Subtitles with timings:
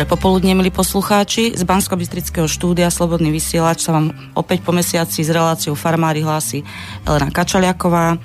[0.00, 1.52] Dobre, popoludne, milí poslucháči.
[1.52, 1.92] Z bansko
[2.48, 6.64] štúdia Slobodný vysielač sa vám opäť po mesiaci s reláciou Farmári hlási
[7.04, 8.16] Elena Kačaliaková.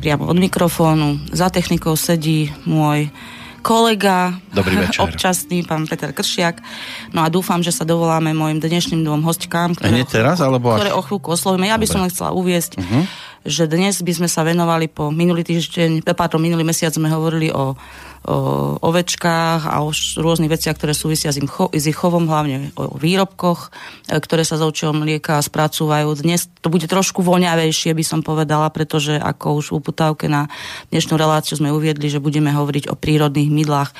[0.00, 1.20] Priamo od mikrofónu.
[1.28, 3.12] Za technikou sedí môj
[3.60, 5.04] kolega, Dobrý večer.
[5.04, 6.64] občasný pán Peter Kršiak.
[7.12, 11.04] No a dúfam, že sa dovoláme mojim dnešným dvom hostkám, ktoré, teraz, alebo ktoré o
[11.04, 11.68] chvíľku oslovíme.
[11.68, 11.92] Ja by Dobre.
[11.92, 13.04] som len chcela uviesť, uh-huh.
[13.44, 17.76] že dnes by sme sa venovali po minulý týždeň, pardon, minulý mesiac sme hovorili o
[18.20, 22.68] o ovečkách a o rôznych veciach, ktoré súvisia s, im cho, s ich chovom, hlavne
[22.76, 23.72] o výrobkoch,
[24.08, 26.12] e, ktoré sa z ovčieho mlieka spracúvajú.
[26.20, 30.52] Dnes to bude trošku voňavejšie, by som povedala, pretože ako už v uputávke na
[30.92, 33.90] dnešnú reláciu sme uviedli, že budeme hovoriť o prírodných mydlách.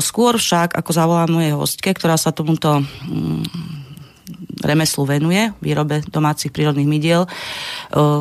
[0.00, 3.87] Skôr však, ako zavolám mojej hostke, ktorá sa tomuto mm,
[4.62, 7.22] remeslu venuje, výrobe domácich prírodných mydiel.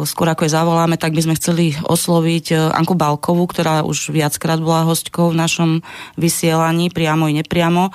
[0.05, 4.61] Skôr ako je zavoláme, tak by sme chceli osloviť e, Anku Balkovú, ktorá už viackrát
[4.61, 5.69] bola hostkou v našom
[6.16, 7.91] vysielaní, priamo i nepriamo,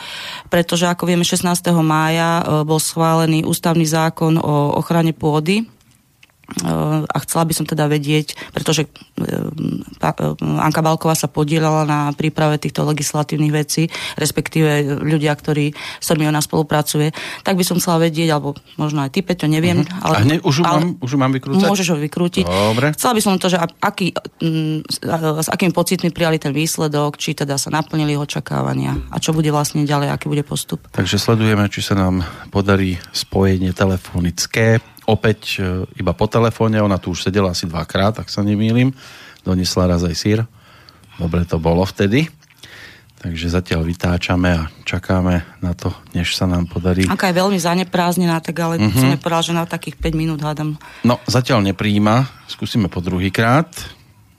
[0.53, 1.49] pretože ako vieme 16.
[1.81, 5.65] mája e, bol schválený ústavný zákon o ochrane pôdy
[7.12, 8.89] a chcela by som teda vedieť, pretože
[10.41, 16.45] Anka Balková sa podielala na príprave týchto legislatívnych vecí, respektíve ľudia, ktorí s ktorými ona
[16.45, 17.11] spolupracuje,
[17.42, 19.80] tak by som chcela vedieť, alebo možno aj ty, Peťo, neviem.
[19.80, 20.05] Uh-huh.
[20.05, 21.67] Ale, a hneď už, ale, mám, už mám vykrúcať?
[21.67, 22.45] Môžeš ho vykrútiť.
[22.45, 22.92] Dobre.
[22.95, 24.12] Chcela by som to, že aký,
[25.42, 29.89] s akými pocitmi prijali ten výsledok, či teda sa naplnili očakávania a čo bude vlastne
[29.89, 30.84] ďalej, aký bude postup.
[30.92, 37.14] Takže sledujeme, či sa nám podarí spojenie telefonické opäť e, iba po telefóne, ona tu
[37.14, 38.95] už sedela asi dvakrát, ak sa nemýlim,
[39.42, 40.39] donesla raz aj sír.
[41.18, 42.30] Dobre to bolo vtedy.
[43.23, 47.07] Takže zatiaľ vytáčame a čakáme na to, než sa nám podarí.
[47.07, 48.98] Aká je veľmi zaneprázdnená, tak ale uh-huh.
[48.98, 50.74] som nepovedal, že na takých 5 minút hádam.
[51.07, 52.27] No, zatiaľ nepríjima.
[52.51, 53.70] Skúsime po druhýkrát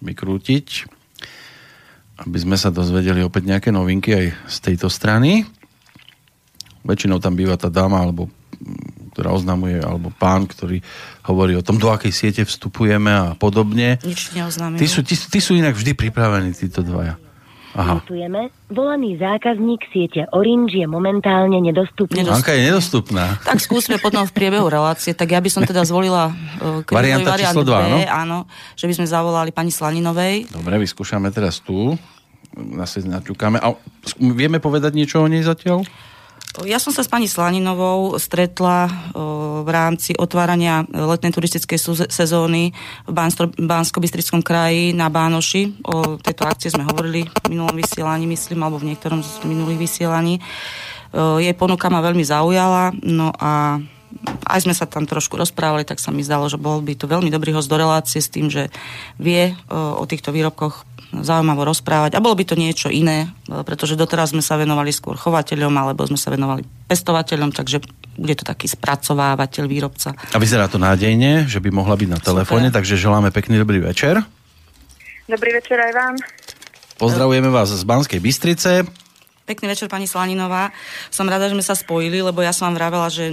[0.04, 0.68] vykrútiť,
[2.28, 5.48] aby sme sa dozvedeli opäť nejaké novinky aj z tejto strany.
[6.84, 8.28] Väčšinou tam býva tá dáma alebo
[9.14, 10.82] ktorá oznamuje, alebo pán, ktorý
[11.30, 14.02] hovorí o tom, do akej siete vstupujeme a podobne.
[14.02, 14.82] Nič neoznámil.
[14.82, 17.22] Tí sú, tí, tí sú inak vždy pripravení, títo dvaja.
[17.74, 17.98] Aha.
[17.98, 22.22] Notujeme, volaný zákazník siete Orange je momentálne nedostupný.
[22.22, 23.42] Anka je nedostupná.
[23.42, 25.18] Tak skúsme potom v priebehu relácie.
[25.18, 27.98] Tak ja by som teda zvolila uh, varianta variant číslo 2, no?
[28.06, 28.38] áno,
[28.78, 30.54] že by sme zavolali pani Slaninovej.
[30.54, 31.98] Dobre, vyskúšame teraz tu.
[32.54, 33.58] Nás naťukáme.
[33.58, 33.74] A
[34.22, 35.82] vieme povedať niečo o nej zatiaľ?
[36.62, 38.86] Ja som sa s pani Slaninovou stretla
[39.66, 41.82] v rámci otvárania letnej turistickej
[42.14, 42.70] sezóny
[43.10, 43.14] v
[43.58, 45.82] Bansko-Bystrickom kraji na Bánoši.
[45.82, 50.38] O tejto akcie sme hovorili v minulom vysielaní, myslím, alebo v niektorom z minulých vysielaní.
[51.18, 53.82] Jej ponuka ma veľmi zaujala, no a
[54.46, 57.34] aj sme sa tam trošku rozprávali, tak sa mi zdalo, že bol by to veľmi
[57.34, 58.70] dobrý host do relácie s tým, že
[59.18, 60.86] vie o týchto výrobkoch
[61.22, 62.18] zaujímavo rozprávať.
[62.18, 66.18] A bolo by to niečo iné, pretože doteraz sme sa venovali skôr chovateľom, alebo sme
[66.18, 67.86] sa venovali pestovateľom, takže
[68.18, 70.18] bude to taký spracovávateľ, výrobca.
[70.34, 74.26] A vyzerá to nádejne, že by mohla byť na telefóne, takže želáme pekný dobrý večer.
[75.30, 76.16] Dobrý večer aj vám.
[76.98, 79.03] Pozdravujeme vás z Banskej Bystrice.
[79.44, 80.72] Pekný večer, pani Slaninová.
[81.12, 83.28] Som rada, že sme sa spojili, lebo ja som vám vravela, že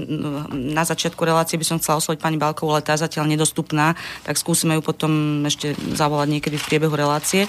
[0.50, 3.94] na začiatku relácie by som chcela osloviť pani Balkovú, ale tá je zatiaľ nedostupná,
[4.26, 7.47] tak skúsime ju potom ešte zavolať niekedy v priebehu relácie.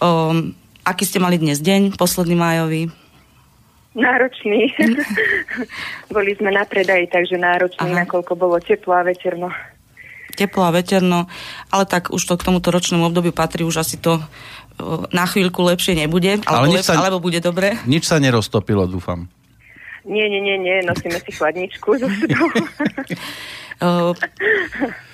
[0.00, 2.88] Um, aký ste mali dnes deň, posledný májový?
[3.92, 4.72] Náročný.
[6.16, 8.08] Boli sme na predaji, takže náročný, Aha.
[8.08, 9.52] nakoľko bolo teplo a veterno.
[10.34, 11.28] Teplo a veterno,
[11.68, 14.24] ale tak už to k tomuto ročnému obdobiu patrí, už asi to
[15.14, 17.78] na chvíľku lepšie nebude, alebo, Ale lep, sa, alebo bude dobre.
[17.86, 19.30] Nič sa neroztopilo, dúfam.
[20.04, 22.04] Nie, nie, nie, nie, nosíme si chladničku zo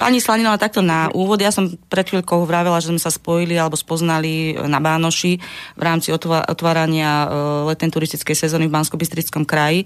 [0.00, 3.76] Pani Slaninová, takto na úvod, ja som pred chvíľkou vravela, že sme sa spojili alebo
[3.76, 5.36] spoznali na Bánoši
[5.76, 7.28] v rámci otvárania
[7.68, 8.96] letnej turistickej sezóny v bansko
[9.44, 9.84] kraji.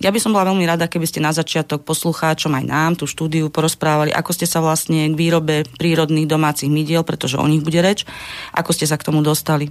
[0.00, 3.52] Ja by som bola veľmi rada, keby ste na začiatok poslucháčom aj nám, tú štúdiu
[3.52, 8.08] porozprávali, ako ste sa vlastne k výrobe prírodných domácich mydiel, pretože o nich bude reč,
[8.56, 9.68] ako ste sa k tomu dostali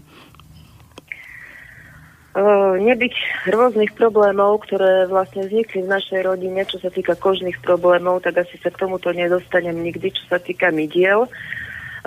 [2.77, 3.13] nebyť
[3.49, 8.61] rôznych problémov, ktoré vlastne vznikli v našej rodine, čo sa týka kožných problémov, tak asi
[8.61, 11.25] sa k tomuto nedostanem nikdy, čo sa týka mydiel.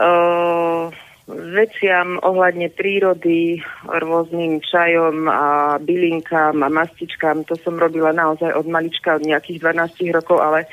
[0.00, 0.86] Uh,
[1.30, 9.18] veciam ohľadne prírody, rôznym čajom a bylinkám a mastičkám, to som robila naozaj od malička,
[9.18, 10.66] od nejakých 12 rokov, ale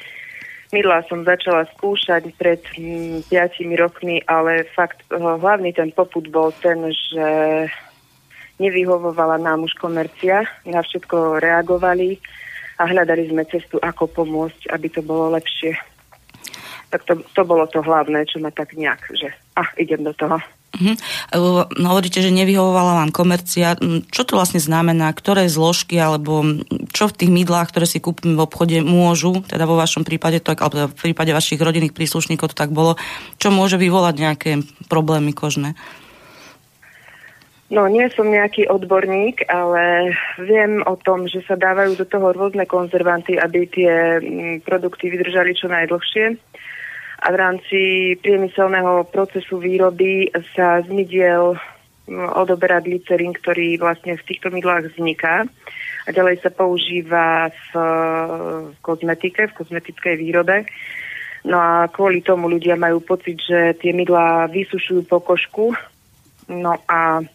[0.73, 6.89] mydla som začala skúšať pred m, 5 rokmi, ale fakt hlavný ten poput bol ten,
[6.93, 7.27] že
[8.57, 12.17] nevyhovovala nám už komercia, na všetko reagovali
[12.77, 15.77] a hľadali sme cestu, ako pomôcť, aby to bolo lepšie.
[16.87, 20.39] Tak to, to bolo to hlavné, čo ma tak nejak, že a, idem do toho.
[20.77, 21.65] Uh-huh.
[21.73, 23.79] Hovoríte, že nevyhovovala vám komercia.
[24.13, 25.09] Čo to vlastne znamená?
[25.09, 26.43] Ktoré zložky alebo
[26.93, 30.53] čo v tých mydlách, ktoré si kúpim v obchode, môžu, teda vo vašom prípade, to,
[30.53, 32.99] alebo teda v prípade vašich rodinných príslušníkov to tak bolo,
[33.41, 34.51] čo môže vyvolať nejaké
[34.85, 35.73] problémy kožné?
[37.67, 42.63] No, nie som nejaký odborník, ale viem o tom, že sa dávajú do toho rôzne
[42.63, 43.93] konzervanty, aby tie
[44.63, 46.25] produkty vydržali čo najdlhšie
[47.17, 47.79] a v rámci
[48.21, 51.57] priemyselného procesu výroby sa z mydiel
[52.37, 55.43] odoberá glycerín, ktorý vlastne v týchto mydlách vzniká
[56.07, 57.69] a ďalej sa používa v
[58.79, 60.63] kozmetike, v kozmetickej výrobe.
[61.43, 65.75] No a kvôli tomu ľudia majú pocit, že tie mydlá vysušujú pokožku.
[66.47, 67.27] No a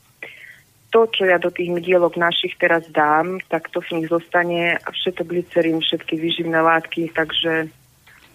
[0.92, 4.88] to, čo ja do tých mydielok našich teraz dám, tak to v nich zostane a
[4.92, 7.72] všetko glycerín, všetky výživné látky, takže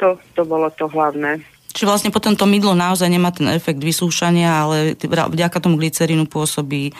[0.01, 1.45] to, to bolo to hlavné.
[1.77, 6.97] Čiže vlastne potom to mydlo naozaj nemá ten efekt vysúšania, ale vďaka tomu glycerínu pôsobí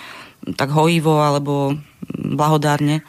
[0.53, 1.73] tak hojivo alebo
[2.13, 3.01] blahodárne.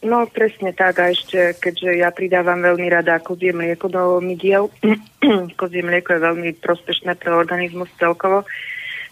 [0.00, 4.72] No presne tak a ešte, keďže ja pridávam veľmi rada kozie mlieko do mydiel,
[5.60, 8.48] kozie mlieko je veľmi prospešné pre organizmus celkovo,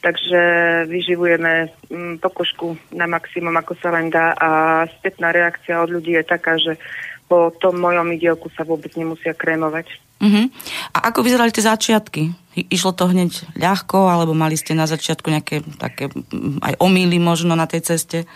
[0.05, 0.41] takže
[0.85, 6.25] vyživujeme mm, pokožku na maximum, ako sa len dá a spätná reakcia od ľudí je
[6.29, 6.77] taká, že
[7.25, 9.89] po tom mojom mydielku sa vôbec nemusia krémovať.
[10.21, 10.47] Uh-huh.
[10.93, 12.37] A ako vyzerali tie začiatky?
[12.69, 17.57] Išlo to hneď ľahko, alebo mali ste na začiatku nejaké také mm, aj omýly možno
[17.57, 18.29] na tej ceste?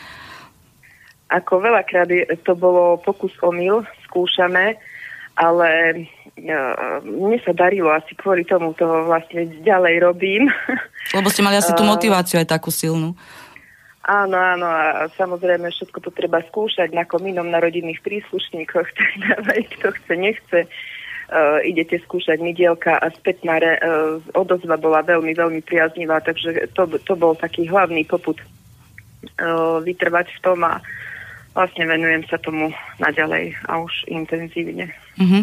[1.29, 2.09] Ako veľakrát
[2.41, 4.81] to bolo pokus omyl, skúšame,
[5.37, 5.69] ale
[7.05, 10.47] mne sa darilo asi kvôli tomu to vlastne ďalej robím.
[11.17, 13.19] Lebo ste mali asi tú motiváciu aj takú silnú.
[14.09, 19.61] Áno, áno, a samozrejme všetko to treba skúšať na komínom na rodinných príslušníkoch, tak dávaj,
[19.77, 20.61] kto chce, nechce.
[21.29, 26.89] Uh, idete skúšať mydielka a spätná re, uh, odozva bola veľmi, veľmi priaznivá, takže to,
[27.05, 30.81] to bol taký hlavný poput uh, vytrvať v tom a
[31.57, 32.71] vlastne venujem sa tomu
[33.03, 34.93] naďalej a už intenzívne.
[35.19, 35.43] Uh-huh.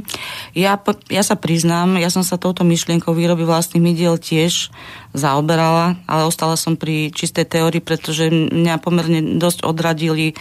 [0.56, 0.80] Ja,
[1.12, 4.72] ja sa priznám, ja som sa touto myšlienkou výroby vlastných mydiel tiež
[5.12, 10.40] zaoberala, ale ostala som pri čistej teórii, pretože mňa pomerne dosť odradili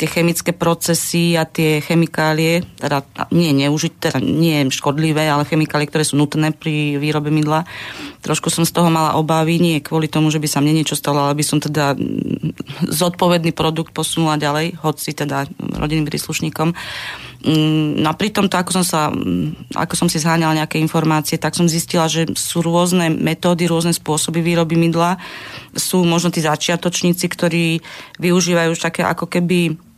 [0.00, 3.04] tie chemické procesy a tie chemikálie, teda
[3.36, 7.68] nie neužiť, teda nie škodlivé, ale chemikálie, ktoré sú nutné pri výrobe mydla.
[8.24, 11.20] Trošku som z toho mala obavy, nie kvôli tomu, že by sa mne niečo stalo,
[11.20, 11.92] ale by som teda
[12.88, 15.44] zodpovedný produkt posunula ďalej, hoci teda
[15.76, 16.72] rodinným príslušníkom.
[17.40, 21.40] Mm, no a pri tomto, ako som, sa, mm, ako som si zháňala nejaké informácie,
[21.40, 25.16] tak som zistila, že sú rôzne metódy, rôzne spôsoby výroby mydla.
[25.72, 27.80] Sú možno tí začiatočníci, ktorí
[28.20, 29.89] využívajú už také ako keby mm,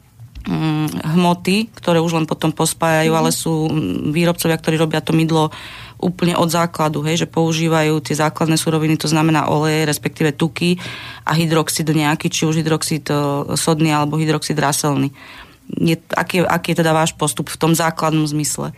[1.14, 3.18] hmoty, ktoré už len potom pospájajú, mm.
[3.18, 3.70] ale sú
[4.10, 5.54] výrobcovia, ktorí robia to mydlo
[6.02, 10.82] úplne od základu, hej, že používajú tie základné suroviny, to znamená oleje, respektíve tuky
[11.22, 13.18] a hydroxid nejaký, či už hydroxid eh,
[13.54, 15.14] sodný alebo hydroxid raselný
[15.78, 18.74] je, aký, aký je teda váš postup v tom základnom zmysle?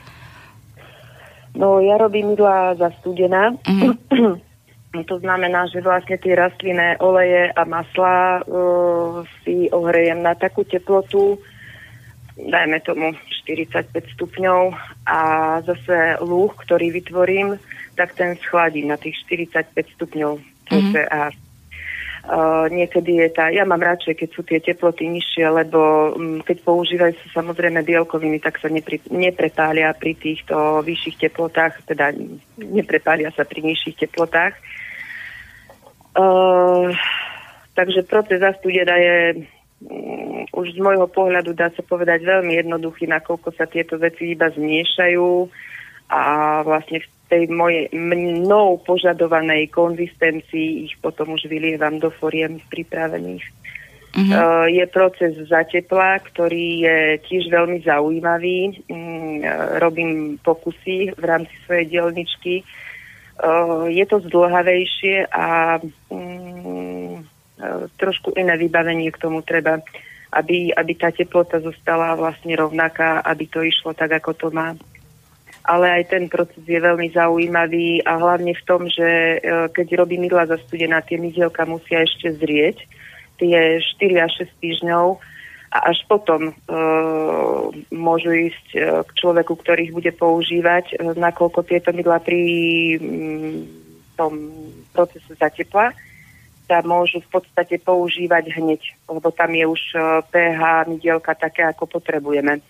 [1.55, 3.55] No, ja robím mydla za studená.
[3.63, 3.95] Uh-huh.
[5.11, 11.39] to znamená, že vlastne tie rastlinné oleje a masla uh, si ohrejem na takú teplotu,
[12.35, 13.15] dajme tomu
[13.47, 14.75] 45 stupňov
[15.07, 15.19] a
[15.63, 17.59] zase lúh, ktorý vytvorím,
[17.95, 20.33] tak ten schladím na tých 45 stupňov.
[20.71, 21.31] Uh-huh.
[22.25, 25.81] Uh, niekedy je tá, ja mám radšej, keď sú tie teploty nižšie, lebo
[26.17, 32.17] um, keď používajú sa samozrejme bielkoviny, tak sa nepri, neprepália pri týchto vyšších teplotách, teda
[32.57, 34.57] neprepália sa pri nižších teplotách.
[36.17, 36.97] Uh,
[37.77, 39.45] takže proces zastudena je
[39.89, 44.49] um, už z môjho pohľadu dá sa povedať veľmi jednoduchý, nakoľko sa tieto veci iba
[44.51, 45.31] zmiešajú
[46.11, 46.23] a
[46.65, 53.45] vlastne v tej mojej mnou požadovanej konzistencii ich potom už vylievam do foriem pripravených.
[54.15, 54.31] Uh-huh.
[54.31, 58.87] Uh, je proces zatepla, ktorý je tiež veľmi zaujímavý.
[58.87, 59.43] Mm,
[59.83, 62.63] robím pokusy v rámci svojej dielničky.
[63.43, 65.83] Uh, je to zdlhavejšie a
[66.15, 66.94] um,
[67.99, 69.79] trošku iné vybavenie k tomu treba,
[70.35, 74.75] aby, aby tá teplota zostala vlastne rovnaká, aby to išlo tak, ako to má.
[75.65, 79.37] Ale aj ten proces je veľmi zaujímavý a hlavne v tom, že e,
[79.73, 82.85] keď robí mydla za studená, tie mydielka musia ešte zrieť,
[83.41, 85.07] tie 4 až 6 týždňov
[85.75, 86.53] a až potom e,
[87.97, 92.43] môžu ísť e, k človeku, ktorý bude používať, e, nakoľko tieto mydla pri
[93.01, 93.59] mm,
[94.21, 94.33] tom
[94.93, 95.97] procese zatepla
[96.65, 102.01] sa môžu v podstate používať hneď, lebo tam je už e, pH mydielka také, ako
[102.01, 102.65] potrebujeme.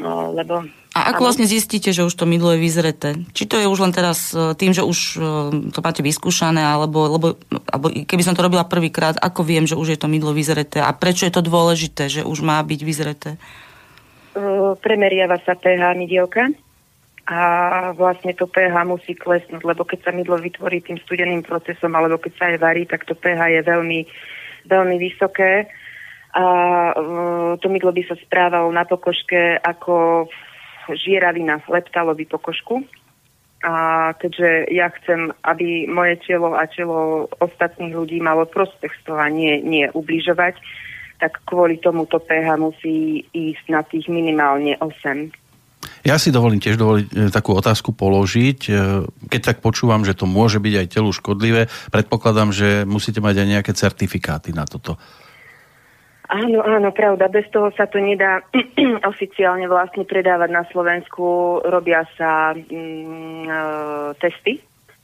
[0.00, 0.64] No, lebo...
[0.92, 1.26] A ako áno.
[1.28, 3.08] vlastne zistíte, že už to mydlo je vyzreté?
[3.32, 5.18] Či to je už len teraz e, tým, že už e,
[5.72, 7.26] to máte vyskúšané, alebo, lebo,
[7.68, 10.92] alebo keby som to robila prvýkrát, ako viem, že už je to mydlo vyzreté a
[10.96, 13.36] prečo je to dôležité, že už má byť vyzreté?
[14.80, 16.48] Premeriava sa pH mydielka
[17.22, 17.40] a
[17.94, 22.32] vlastne to pH musí klesnúť, lebo keď sa mydlo vytvorí tým studeným procesom, alebo keď
[22.34, 24.00] sa aj varí, tak to pH je veľmi,
[24.66, 25.70] veľmi vysoké
[26.32, 26.44] a
[26.96, 30.26] uh, to mydlo by sa správalo na pokožke ako
[30.88, 32.82] žieravina, leptalový pokožku.
[33.62, 39.22] A keďže ja chcem, aby moje telo a telo ostatných ľudí malo prospech z toho
[39.22, 40.58] a nie, nie ubližovať,
[41.22, 45.41] tak kvôli tomu to pH musí ísť na tých minimálne 8.
[46.02, 48.58] Ja si dovolím tiež dovoliť e, takú otázku položiť.
[48.66, 48.70] E,
[49.30, 53.48] Keď tak počúvam, že to môže byť aj telu škodlivé, predpokladám, že musíte mať aj
[53.48, 54.98] nejaké certifikáty na toto.
[56.32, 57.28] Áno, áno, pravda.
[57.28, 58.42] Bez toho sa to nedá
[59.12, 61.60] oficiálne vlastne predávať na Slovensku.
[61.62, 63.60] Robia sa mm, e,
[64.18, 64.54] testy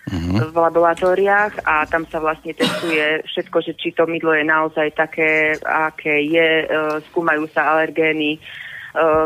[0.09, 5.61] v laboratóriách a tam sa vlastne testuje všetko, že či to mydlo je naozaj také,
[5.61, 6.67] aké je, e,
[7.13, 8.41] skúmajú sa alergény,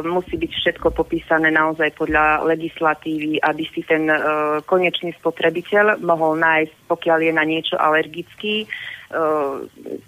[0.02, 4.19] musí byť všetko popísané naozaj podľa legislatívy, aby si ten e,
[4.66, 8.66] konečný spotrebiteľ mohol nájsť, pokiaľ je na niečo alergický, e,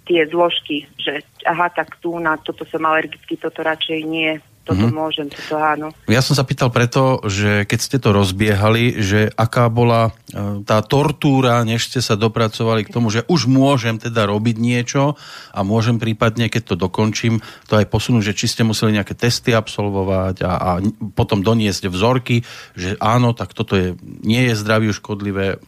[0.03, 4.35] tie zložky, že aha, tak tu na toto som alergický, toto radšej nie,
[4.65, 4.97] toto Mhm.
[4.97, 5.93] môžem, toto áno.
[6.09, 10.81] Ja som sa pýtal preto, že keď ste to rozbiehali, že aká bola e, tá
[10.81, 15.15] tortúra, než ste sa dopracovali k tomu, že už môžem teda robiť niečo
[15.53, 19.53] a môžem prípadne, keď to dokončím, to aj posunúť, že či ste museli nejaké testy
[19.53, 20.71] absolvovať a, a
[21.13, 22.41] potom doniesť vzorky,
[22.73, 23.93] že áno, tak toto je,
[24.25, 25.61] nie je zdraviu škodlivé.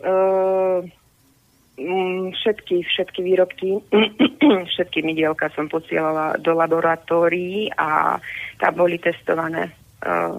[0.00, 0.57] Uh,
[2.34, 3.70] všetky, všetky výrobky,
[4.74, 8.18] všetky mydielka som posielala do laboratórií a
[8.58, 9.70] tam boli testované.
[9.98, 10.38] Uh,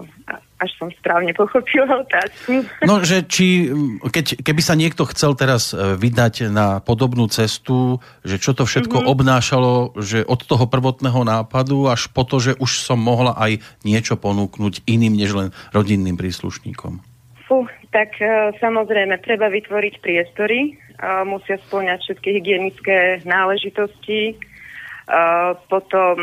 [0.60, 2.64] až som správne pochopila otázku.
[2.88, 8.00] No, že či, mm, keď, keby sa niekto chcel teraz e, vydať na podobnú cestu,
[8.24, 9.12] že čo to všetko mm-hmm.
[9.12, 14.20] obnášalo, že od toho prvotného nápadu až po to, že už som mohla aj niečo
[14.20, 17.00] ponúknuť iným, než len rodinným príslušníkom.
[17.48, 26.16] Fú, tak uh, samozrejme, treba vytvoriť priestory, uh, musia spĺňať všetky hygienické náležitosti, uh, potom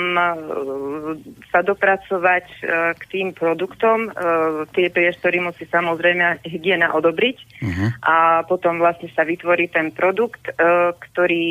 [1.52, 2.46] sa dopracovať
[2.96, 4.08] k tým produktom.
[4.72, 7.90] Tie priestory musí samozrejme hygiena odobriť Uh-huh.
[8.06, 10.46] a potom vlastne sa vytvorí ten produkt,
[11.10, 11.50] ktorý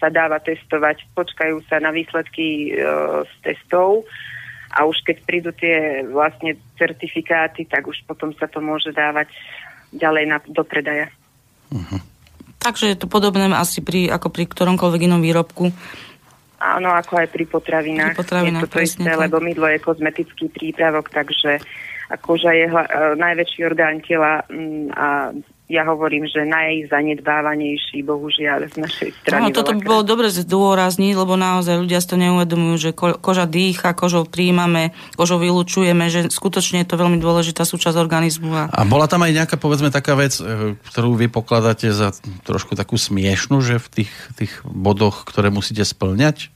[0.00, 1.04] sa dáva testovať.
[1.12, 2.72] Počkajú sa na výsledky
[3.28, 4.08] z testov
[4.74, 9.30] a už keď prídu tie vlastne certifikáty, tak už potom sa to môže dávať
[9.94, 11.08] ďalej na, do predaja.
[12.58, 15.70] Takže je to podobné asi pri, ako pri ktoromkoľvek inom výrobku.
[16.58, 18.16] Áno, ako aj pri potravinách.
[18.16, 19.22] Pri potravinách, je to to presne isté, tak.
[19.28, 21.60] lebo mydlo je kozmetický prípravok, takže
[22.08, 25.32] a koža je hla, e, najväčší orgán tela mm, a
[25.64, 29.48] ja hovorím, že najzanedbávanejší, bohužiaľ, z našej strany.
[29.48, 33.48] Áno, toto by bolo dobre zdôrazniť, lebo naozaj ľudia si to neuvedomujú, že ko- koža
[33.48, 38.52] dýcha, kožou príjmame, kožou vylučujeme, že skutočne je to veľmi dôležitá súčasť organizmu.
[38.52, 38.62] A...
[38.76, 42.12] A bola tam aj nejaká, povedzme, taká vec, e, ktorú vy pokladáte za
[42.44, 46.52] trošku takú smiešnú, že v tých, tých bodoch, ktoré musíte splňať?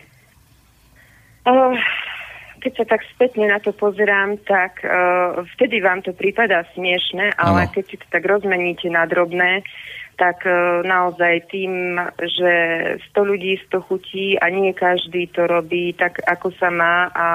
[1.49, 1.81] Uh,
[2.59, 7.67] keď sa tak spätne na to pozerám, tak uh, vtedy vám to prípada smiešne, ale
[7.67, 7.73] Áno.
[7.73, 9.62] keď si to tak rozmeníte na drobné,
[10.19, 12.53] tak uh, naozaj tým, že
[13.15, 17.27] 100 ľudí 100 chutí a nie každý to robí tak, ako sa má a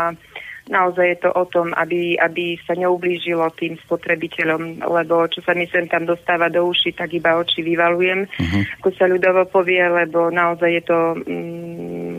[0.69, 5.67] naozaj je to o tom, aby, aby sa neublížilo tým spotrebiteľom, lebo čo sa mi
[5.67, 8.23] sem tam dostáva do uši, tak iba oči vyvalujem,
[8.79, 12.12] ako sa ľudovo povie, lebo naozaj je to mm,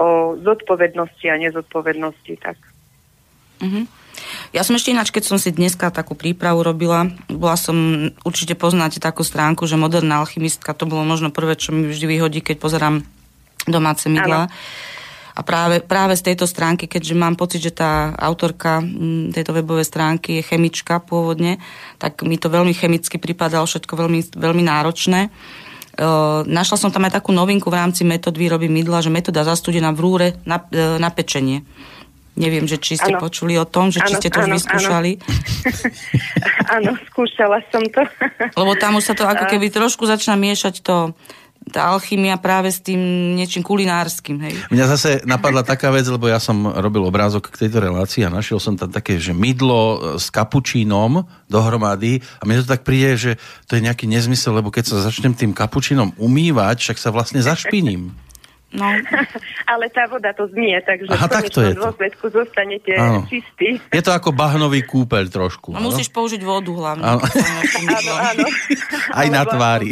[0.00, 2.32] o zodpovednosti a nezodpovednosti.
[2.40, 2.56] Tak.
[3.60, 4.00] Mhm.
[4.50, 8.98] Ja som ešte ináč, keď som si dneska takú prípravu robila, bola som, určite poznáte
[8.98, 13.06] takú stránku, že moderná alchymistka, to bolo možno prvé, čo mi vždy vyhodí, keď pozerám
[13.70, 14.50] domáce mydla.
[15.30, 18.82] A práve, práve z tejto stránky, keďže mám pocit, že tá autorka
[19.30, 21.62] tejto webovej stránky je chemička pôvodne,
[21.96, 25.30] tak mi to veľmi chemicky pripadalo všetko veľmi, veľmi náročné.
[25.98, 29.90] Uh, našla som tam aj takú novinku v rámci metód výroby mydla, že metóda zastudená
[29.90, 31.66] v rúre na, e, na pečenie.
[32.38, 33.20] Neviem, že či ste Áno.
[33.20, 35.12] počuli o tom, že či Áno, ste to už áno, vyskúšali.
[36.72, 38.00] Áno, skúšala som to.
[38.54, 41.12] Lebo tam už sa to ako keby trošku začína miešať to,
[41.70, 42.98] tá alchymia práve s tým
[43.38, 44.36] niečím kulinárskym.
[44.42, 44.54] Hej.
[44.74, 48.58] Mňa zase napadla taká vec, lebo ja som robil obrázok k tejto relácii a našiel
[48.58, 53.32] som tam také, že mydlo s kapučínom dohromady a mne to tak príde, že
[53.70, 58.29] to je nejaký nezmysel, lebo keď sa začnem tým kapučínom umývať, však sa vlastne zašpiním.
[58.70, 58.86] No.
[59.72, 61.82] Ale tá voda to znie, takže Aha, v tak to je konečnom to.
[61.82, 63.20] dôsledku zostanete Áno.
[63.26, 63.82] čistí.
[63.90, 65.74] Je to ako bahnový kúpeľ trošku.
[65.74, 67.02] No musíš použiť vodu hlavne.
[67.04, 67.22] Áno.
[67.98, 68.46] Áno, áno.
[69.18, 69.90] Aj na tvári.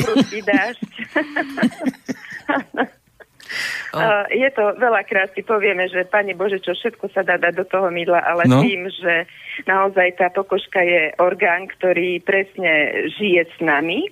[3.88, 7.64] Uh, je to veľakrát si povieme, že Pane Bože, čo všetko sa dá dať do
[7.64, 8.60] toho mydla, ale No.
[8.60, 8.62] no.
[8.62, 9.24] tým, že
[9.64, 12.68] naozaj tá pokožka je orgán, ktorý presne
[13.16, 14.04] žije s nami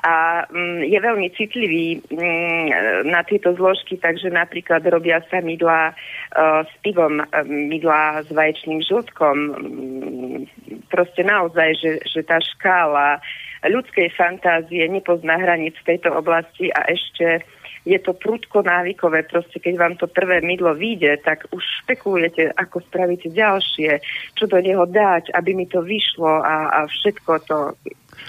[0.00, 2.66] a mm, je veľmi citlivý mm,
[3.08, 8.80] na tieto zložky, takže napríklad robia sa mydlá uh, s pivom, uh, mydlá s vaječným
[8.80, 9.36] žltkom.
[9.36, 10.40] Mm,
[10.88, 13.20] proste naozaj, že, že tá škála
[13.68, 17.44] ľudskej fantázie nepozná hranic v tejto oblasti a ešte
[17.84, 22.84] je to prudko návykové, proste keď vám to prvé mydlo vyjde, tak už špekulujete, ako
[22.84, 24.04] spravíte ďalšie,
[24.36, 27.58] čo do neho dať, aby mi to vyšlo a, a všetko to.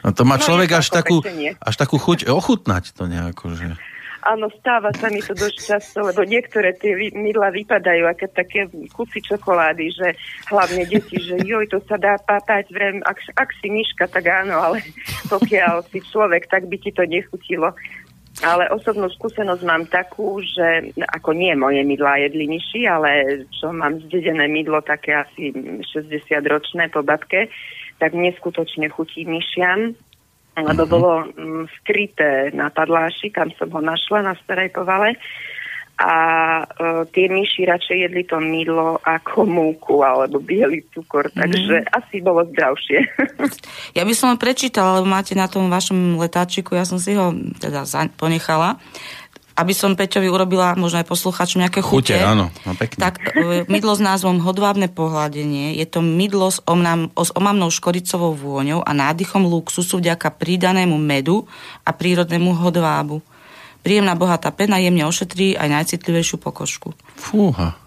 [0.02, 1.22] No to má No, človek až takú,
[1.62, 3.78] až takú chuť ochutnať to nejako, že...
[4.22, 9.18] Áno, stáva sa mi to dosť často, lebo niektoré tie mydla vypadajú ako také kusy
[9.26, 10.14] čokolády, že
[10.54, 14.62] hlavne deti, že joj, to sa dá papať, vrem, ak, ak si myška, tak áno,
[14.62, 14.86] ale
[15.34, 17.74] pokiaľ si človek, tak by ti to nechutilo.
[18.46, 23.10] Ale osobnú skúsenosť mám takú, že ako nie moje mydlá jedli myši, ale
[23.50, 27.50] čo mám zdedené mydlo také asi 60 ročné po babke,
[28.02, 29.94] tak neskutočne chutí myšiam.
[30.58, 35.16] Lebo bolo mm, skryté na padláši, kam som ho našla na starej povale.
[36.02, 36.14] A
[36.66, 42.42] e, tie myši radšej jedli to mydlo ako múku alebo biely cukor, takže asi bolo
[42.50, 43.00] zdravšie.
[43.98, 47.36] Ja by som ho prečítala, lebo máte na tom vašom letáčiku, ja som si ho
[47.60, 47.84] teda
[48.16, 48.80] ponechala,
[49.62, 52.18] aby som Peťovi urobila, možno aj poslucháčom, nejaké chute.
[52.18, 52.98] Chute, áno, no pekne.
[52.98, 55.78] Tak e, mydlo s názvom Hodvábne pohľadenie.
[55.78, 61.46] Je to mydlo s, omnam, s omamnou škoricovou vôňou a nádychom luxusu vďaka pridanému medu
[61.86, 63.22] a prírodnému hodvábu.
[63.82, 66.94] Príjemná bohatá pena jemne ošetrí aj najcitlivejšiu pokožku.
[67.18, 67.81] Fúha.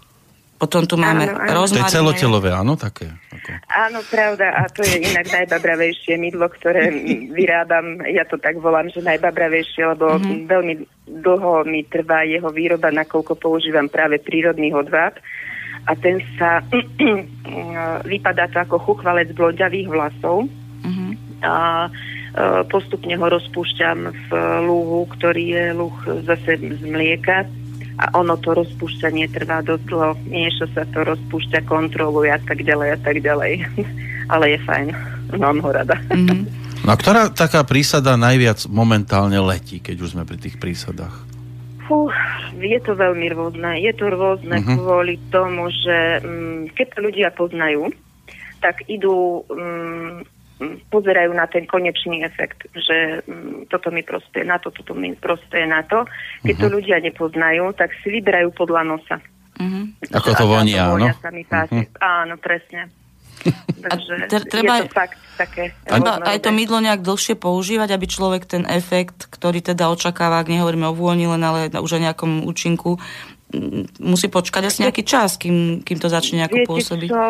[0.55, 1.67] Potom tu máme Áno, áno.
[1.67, 3.11] To je celotelové, áno, také.
[3.11, 3.49] Ako...
[3.67, 6.87] Áno, pravda, a to je inak najbabravejšie mydlo, ktoré
[7.35, 10.47] vyrábam, ja to tak volám, že najbabravejšie, lebo mm-hmm.
[10.47, 10.73] veľmi
[11.21, 15.19] dlho mi trvá jeho výroba, nakoľko používam práve prírodný hodváb
[15.85, 16.63] a ten sa
[18.15, 20.47] vypadá to ako chuchvalec blonďavých vlasov
[20.85, 21.07] Mhm.
[21.41, 21.89] a e,
[22.69, 24.29] postupne ho rozpúšťam v
[24.61, 27.49] lúhu, ktorý je lúh zase z mlieka
[27.95, 32.89] a ono to rozpúšťanie trvá dosť dlho, mieša sa to, rozpúšťa, kontroluje a tak ďalej
[32.95, 33.63] a tak ďalej.
[34.33, 34.87] Ale je fajn,
[35.39, 35.95] mám ho rada.
[36.11, 36.65] Mhm.
[36.85, 41.17] No a ktorá taká prísada najviac momentálne letí, keď už sme pri tých prísadách?
[41.89, 42.09] Fú,
[42.61, 43.81] je to veľmi rôzne.
[43.81, 44.77] Je to rôzne uh-huh.
[44.77, 47.89] kvôli tomu, že mm, keď to ľudia poznajú,
[48.61, 50.25] tak idú, mm,
[50.87, 55.67] pozerajú na ten konečný efekt, že mm, toto mi prospeje na to, toto mi prospeje
[55.67, 56.07] na to.
[56.47, 56.63] Keď uh-huh.
[56.71, 59.17] to ľudia nepoznajú, tak si vyberajú podľa nosa.
[59.55, 60.03] Mhm.
[60.11, 60.99] Ako to vonia, áno?
[60.99, 61.83] vôňa sa mi páči.
[61.83, 62.03] Uh-huh.
[62.03, 62.91] Áno, presne.
[63.85, 68.05] Takže tre- treba- je to fakt také Treba aj to mydlo nejak dlhšie používať, aby
[68.07, 72.47] človek ten efekt, ktorý teda očakáva, ak nehovoríme o vôni, len ale už o nejakom
[72.47, 72.97] účinku,
[74.01, 77.09] musí počkať asi nejaký čas, kým, kým to začne nejako Viete pôsobiť.
[77.13, 77.23] čo,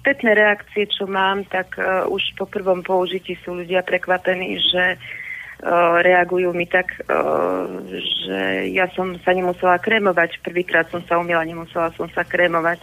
[0.00, 5.98] spätné reakcie, čo mám, tak uh, už po prvom použití sú ľudia prekvapení, že uh,
[6.00, 10.38] reagujú mi tak, uh, že ja som sa nemusela krémovať.
[10.46, 12.78] Prvýkrát som sa umila, nemusela som sa krémovať.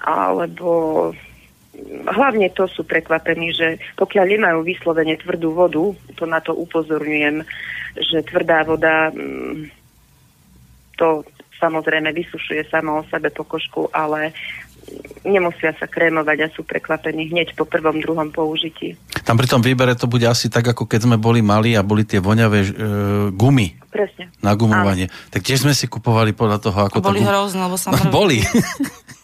[0.00, 1.12] Alebo
[2.08, 5.84] hlavne to sú prekvapení, že pokiaľ nemajú vyslovene tvrdú vodu,
[6.16, 7.44] to na to upozorňujem,
[7.96, 9.68] že tvrdá voda mm,
[10.96, 11.24] to
[11.58, 14.32] samozrejme vysušuje samo o sebe pokožku, ale
[15.26, 18.94] nemusia sa krémovať a sú prekvapení hneď po prvom, druhom použití.
[19.26, 22.06] Tam pri tom výbere to bude asi tak, ako keď sme boli mali a boli
[22.06, 22.70] tie voňavé e,
[23.34, 24.30] gumy Presne.
[24.38, 25.10] na gumovanie.
[25.34, 27.26] Tak tiež sme si kupovali podľa toho, ako Boli to...
[27.26, 28.12] gum- hrozné, lebo sa mŕvili.
[28.14, 28.38] boli.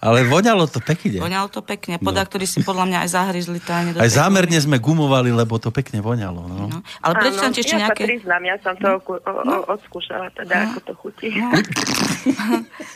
[0.00, 1.20] Ale voňalo to pekne.
[1.20, 1.98] Voňalo to pekne.
[1.98, 2.28] Podľa, No.
[2.30, 6.40] ktorí si podľa mňa aj zahryzli do Aj zámerne sme gumovali, lebo to pekne voňalo.
[6.44, 6.56] No.
[6.70, 6.78] No.
[7.02, 8.02] Ale prečítam ti ešte ja nejaké...
[8.02, 11.28] sa priznám, ja som to oku- o, o, odskúšala, teda ako to chutí.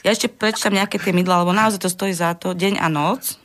[0.00, 2.56] Ja ešte prečítam nejaké tie mydla, lebo naozaj to stojí za to.
[2.56, 3.36] Deň a noc.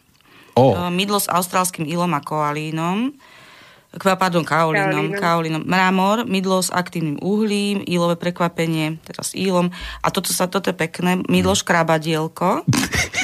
[0.54, 3.12] O, E, Mydlo s austrálskym ilom a koalínom.
[3.94, 5.70] Pardon, kaolínom, Kaolínom.
[5.70, 9.70] Mramor, mydlo s aktívnym uhlím, ílové prekvapenie, teda s ílom.
[10.02, 12.66] A toto, sa, toto je pekné, mydlo škrabadielko.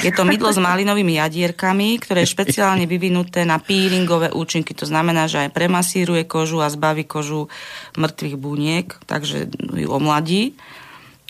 [0.06, 4.70] Je to mydlo s malinovými jadierkami, ktoré je špeciálne vyvinuté na peelingové účinky.
[4.78, 7.50] To znamená, že aj premasíruje kožu a zbaví kožu
[7.98, 10.54] mŕtvych buniek, takže ju omladí.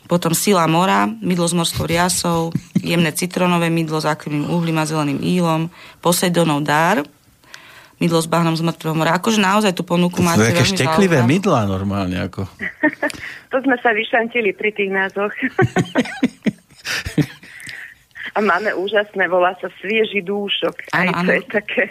[0.05, 5.23] Potom sila mora, mydlo s morskou riasou, jemné citrónové mydlo s akrylným uhlím a zeleným
[5.23, 5.73] ílom,
[6.03, 7.07] Poseidonov dar,
[8.01, 9.13] mydlo s bahnom z mŕtvého mora.
[9.15, 11.33] Akože naozaj tú ponuku máte To je také šteklivé zaujímavú.
[11.37, 12.17] mydlá normálne.
[12.25, 12.49] Ako.
[13.51, 15.35] To sme sa vyšantili pri tých názvoch.
[18.31, 20.95] A máme úžasné, volá sa svieži dúšok.
[20.95, 21.31] Aj Áno, to áno.
[21.35, 21.83] je také...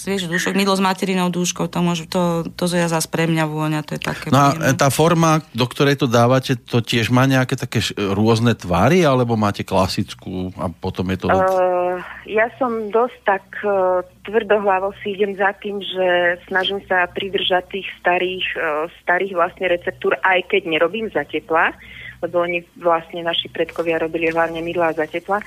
[0.00, 3.84] Svieži dúšok, mydlo s materinou dúškou, to, môžu, to, to ja zase pre mňa vôňa,
[3.84, 4.32] to je také...
[4.32, 4.80] No a príjemné.
[4.80, 9.60] tá forma, do ktorej to dávate, to tiež má nejaké také rôzne tvary, alebo máte
[9.60, 11.26] klasickú a potom je to...
[11.28, 17.68] Uh, ja som dosť tak uh, tvrdohlavo si idem za tým, že snažím sa pridržať
[17.68, 21.76] tých starých, uh, starých vlastne receptúr, aj keď nerobím za tepla,
[22.20, 25.40] lebo oni vlastne naši predkovia robili hlavne mydlá za tepla,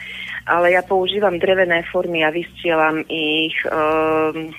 [0.50, 4.50] ale ja používam drevené formy a vystielam ich um,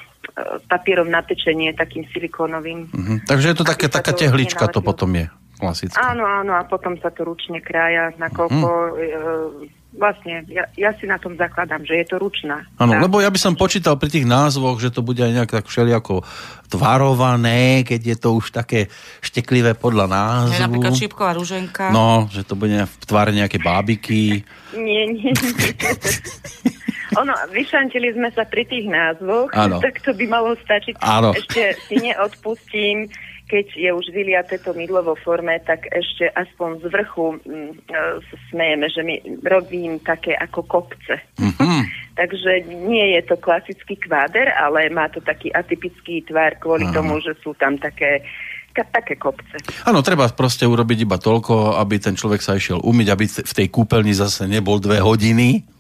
[0.70, 2.90] papierom na pečenie, takým silikónovým.
[2.90, 3.14] Mhm.
[3.27, 5.27] Takže je to také, taká to tehlička, to potom je
[5.59, 6.00] klasická.
[6.00, 8.68] Áno, áno, a potom sa to ručne krája, nakoľko...
[8.94, 12.67] Uh, vlastne, ja, ja si na tom zakladám, že je to ručná.
[12.79, 15.67] Áno, lebo ja by som počítal pri tých názvoch, že to bude aj nejak tak
[15.71, 16.27] všelijako
[16.69, 18.91] tvarované, keď je to už také
[19.23, 20.07] šteklivé podľa
[20.51, 21.03] Je napríklad názvu.
[21.07, 21.95] šípková rúženka.
[21.95, 24.43] No, že to bude v tvare nejaké bábiky.
[24.75, 25.71] Nie, nie, nie.
[27.21, 29.79] Ono, vyšantili sme sa pri tých názvoch, Áno.
[29.79, 30.99] tak to by malo stačiť.
[30.99, 31.31] Áno.
[31.31, 33.07] Ešte si neodpustím,
[33.45, 38.01] keď je už vyliaté to mydlo vo forme, tak ešte aspoň z vrchu mm, e,
[38.49, 41.21] smejeme, že my robím také ako kopce.
[41.37, 41.85] Mhm.
[42.21, 46.95] Takže nie je to klasický kváder, ale má to taký atypický tvar kvôli Áno.
[46.95, 48.23] tomu, že sú tam také,
[48.71, 49.59] také kopce.
[49.83, 53.67] Áno, treba proste urobiť iba toľko, aby ten človek sa išiel umyť, aby v tej
[53.67, 55.74] kúpeľni zase nebol dve hodiny.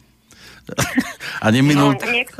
[1.44, 1.92] A neminul...
[1.92, 2.32] No, niek-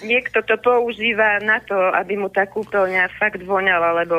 [0.00, 4.16] niekto to používa na to, aby mu tá kúpeľňa fakt voňala, lebo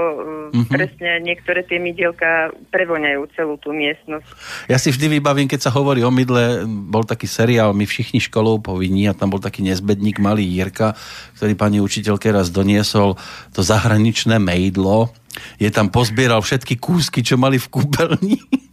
[0.54, 4.24] mm presne niektoré tie mydielka prevoňajú celú tú miestnosť.
[4.72, 8.64] Ja si vždy vybavím, keď sa hovorí o mydle, bol taký seriál My všichni školou
[8.64, 10.96] povinní a tam bol taký nezbedník malý Jirka,
[11.36, 13.20] ktorý pani učiteľke raz doniesol
[13.52, 15.12] to zahraničné mejdlo.
[15.60, 18.40] Je tam pozbieral všetky kúsky, čo mali v kúpeľni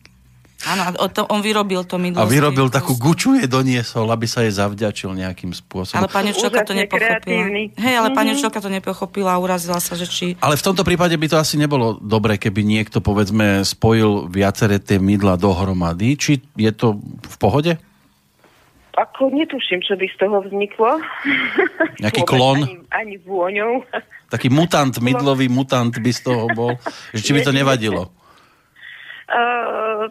[0.69, 0.83] Áno,
[1.27, 2.19] on vyrobil to mydlo.
[2.19, 5.97] a vyrobil takú guču, je doniesol, aby sa jej zavďačil nejakým spôsobom.
[5.97, 7.17] Ale pani učiteľka to nepochopila.
[7.17, 7.63] kreatívny.
[7.75, 8.35] Hej, ale pani Mhm.
[8.37, 10.37] učiteľka to nepochopila a urazila sa, že či...
[10.37, 14.99] Ale v tomto prípade by to asi nebolo dobre, keby niekto, povedzme, spojil viaceré tie
[14.99, 16.13] mydla dohromady.
[16.13, 17.73] Či je to v pohode?
[18.93, 20.99] Ako netuším, čo by z toho vzniklo.
[22.03, 22.59] Nejaký Vôbec klon?
[22.59, 23.87] Ani, ani vôňou.
[24.29, 26.75] Taký mutant, mydlový mutant by z toho bol.
[27.11, 28.11] Že či by to nevadilo?
[29.29, 30.09] Uh,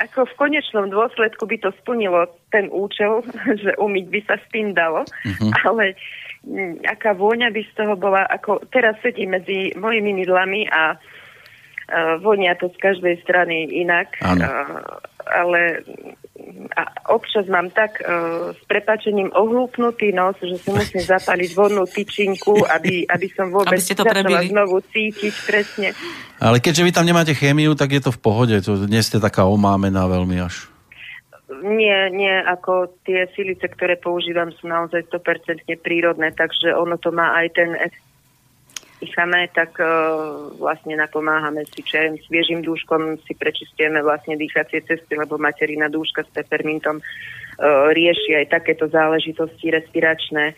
[0.00, 3.20] ako v konečnom dôsledku by to splnilo ten účel,
[3.62, 5.52] že umyť by sa s tým dalo, Mhm.
[5.68, 5.94] ale
[6.88, 12.56] aká vôňa by z toho bola, ako teraz sedí medzi mojimi mydlami a uh, vonia
[12.56, 14.80] to z každej strany inak, uh,
[15.28, 15.84] ale
[16.76, 16.82] a
[17.14, 23.06] občas mám tak uh, s prepačením ohlúpnutý nos, že si musím zapaliť vodnú tyčinku, aby,
[23.06, 25.88] aby som vôbec Aby ste to začala znovu cítiť presne.
[26.40, 28.56] Ale keďže vy tam nemáte chémiu, tak je to v pohode.
[28.64, 30.70] To nie ste taká omámená veľmi až.
[31.60, 37.34] Nie, nie, ako tie silice, ktoré používam, sú naozaj 100% prírodné, takže ono to má
[37.42, 37.70] aj ten.
[39.00, 45.40] Dýchame, tak uh, vlastne napomáhame si čerem sviežým dúškom, si prečistujeme vlastne dýchacie cesty, lebo
[45.40, 50.52] materina dúška s peppermintom uh, rieši aj takéto záležitosti respiračné.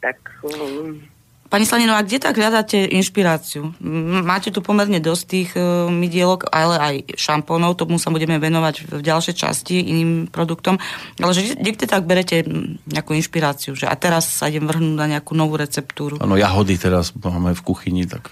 [0.00, 1.04] Tak um,
[1.50, 3.74] Pani Slaninová, kde tak hľadáte inšpiráciu?
[4.22, 9.02] Máte tu pomerne dosť tých e, mydielok, ale aj šampónov, tomu sa budeme venovať v
[9.02, 10.78] ďalšej časti iným produktom.
[11.18, 12.46] Ale že kde, kde tak berete
[12.86, 13.74] nejakú inšpiráciu?
[13.74, 16.22] Že a teraz sa idem vrhnúť na nejakú novú receptúru.
[16.22, 18.30] Áno, jahody teraz máme v kuchyni, tak...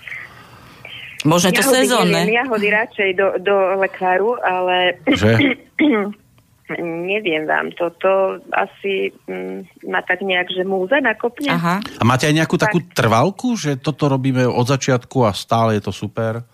[1.27, 2.23] Možno je to sezónne.
[2.23, 5.59] neviem, Jahody radšej do, do lekáru, ale Že?
[6.77, 11.49] Neviem vám, toto asi mm, má tak nejak, že múza nakopne.
[11.49, 11.81] Aha.
[11.81, 15.93] A máte aj nejakú takú trvalku, že toto robíme od začiatku a stále je to
[15.97, 16.45] super?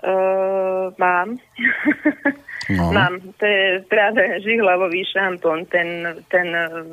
[0.00, 1.36] Uh, mám.
[2.72, 2.92] No.
[2.96, 3.20] mám.
[3.36, 5.68] To je práve žihlavový šampón.
[5.68, 6.84] Ten, ten uh,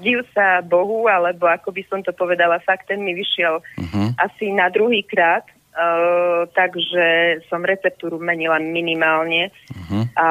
[0.00, 4.16] div sa Bohu, alebo ako by som to povedala, fakt ten mi vyšiel Mhm.
[4.16, 5.44] asi na druhý krát.
[5.80, 10.12] Uh, takže som receptúru menila minimálne Mhm.
[10.12, 10.28] a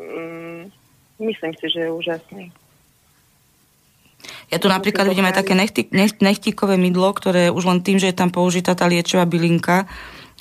[0.00, 0.64] um,
[1.20, 2.44] myslím si, že je úžasný.
[4.48, 5.52] Ja tu napríklad vidím aj také
[6.24, 9.84] nechtíkové mydlo, ktoré už len tým, že je tam použitá tá liečivá bylinka,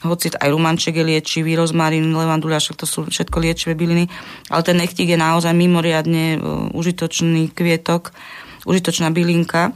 [0.05, 4.05] hoci aj rumanček je liečivý, rozmarín, levandulia, však to sú všetko liečivé byliny,
[4.47, 8.13] ale ten nechtík je naozaj mimoriadne uh, užitočný kvietok,
[8.63, 9.73] užitočná bylinka.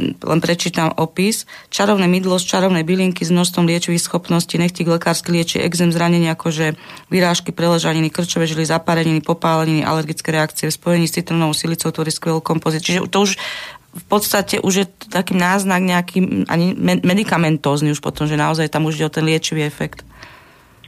[0.00, 1.44] Len prečítam opis.
[1.68, 4.58] Čarovné mydlo z čarovnej bylinky s množstvom liečivých schopností.
[4.58, 6.74] Nechtík lekársky lieči exém, zranenia, akože
[7.12, 10.68] vyrážky, preležaniny, krčové žily, zapáreniny, popáleniny, alergické reakcie.
[10.68, 13.02] V spojení s citronovou silicou tvorí skvelú kompozíciu.
[13.02, 13.32] Čiže to už
[13.92, 16.72] v podstate už je taký náznak nejaký ani
[17.04, 20.00] medicamentózny už potom, že naozaj tam už ide o ten liečivý efekt.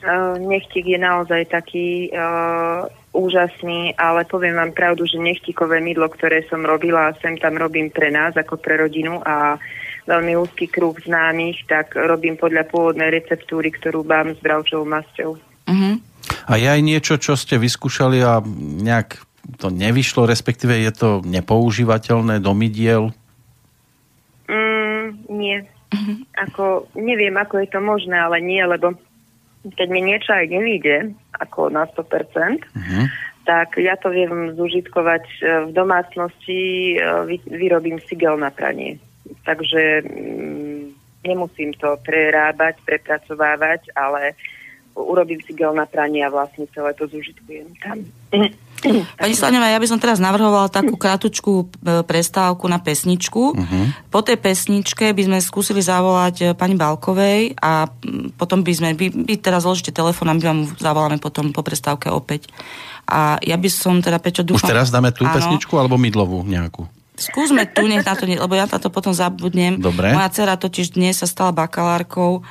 [0.04, 2.84] Uh, nechtík je naozaj taký uh,
[3.16, 8.12] úžasný, ale poviem vám pravdu, že nechtíkové mydlo, ktoré som robila, sem tam robím pre
[8.12, 9.56] nás ako pre rodinu a
[10.04, 15.40] veľmi úzky kruh známych, tak robím podľa pôvodnej receptúry, ktorú mám s bravčovou masťou.
[15.40, 15.96] Uh-huh.
[16.44, 18.44] A je aj niečo, čo ste vyskúšali a
[18.84, 19.16] nejak
[19.56, 23.16] to nevyšlo, respektíve je to nepoužívateľné do mydiel?
[24.48, 25.64] Mm, nie.
[26.36, 28.98] Ako, neviem, ako je to možné, ale nie, lebo
[29.72, 33.04] keď mi niečo aj nevíde, ako na 100%, uh-huh.
[33.48, 35.36] tak ja to viem zužitkovať e,
[35.68, 36.62] v domácnosti,
[36.94, 39.00] e, vy, vyrobím sigel na pranie.
[39.48, 40.82] Takže mm,
[41.24, 44.36] nemusím to prerábať, prepracovávať, ale
[44.94, 48.04] urobím sigel na pranie a vlastne celé to zužitkujem tam.
[49.20, 53.42] Pani Slaňová, ja by som teraz navrhovala takú kratučku e, prestávku na pesničku.
[53.56, 53.84] Uh-huh.
[54.12, 57.88] Po tej pesničke by sme skúsili zavolať e, pani Balkovej a
[58.36, 62.12] potom by sme, vy, vy teraz zložíte telefón a my vám zavoláme potom po prestávke
[62.12, 62.50] opäť.
[63.04, 64.64] A ja by som teda, Pečo, dúfam...
[64.64, 66.88] Už teraz dáme tú áno, pesničku alebo mydlovú nejakú?
[67.14, 69.78] Skúsme tu, nech na to lebo ja to potom zabudnem.
[69.78, 70.10] Dobre.
[70.10, 72.42] Moja dcera totiž dnes sa stala bakalárkou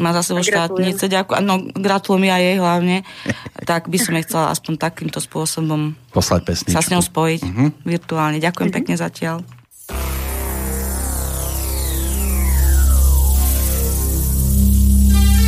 [0.00, 2.96] má za sebou štátnice, ďakujem, no gratulujem ja jej hlavne,
[3.68, 6.76] tak by som jej chcela aspoň takýmto spôsobom poslať pesničku.
[6.76, 7.68] sa s ňou spojiť uh-huh.
[7.84, 8.40] virtuálne.
[8.40, 8.78] Ďakujem uh-huh.
[8.80, 9.36] pekne zatiaľ.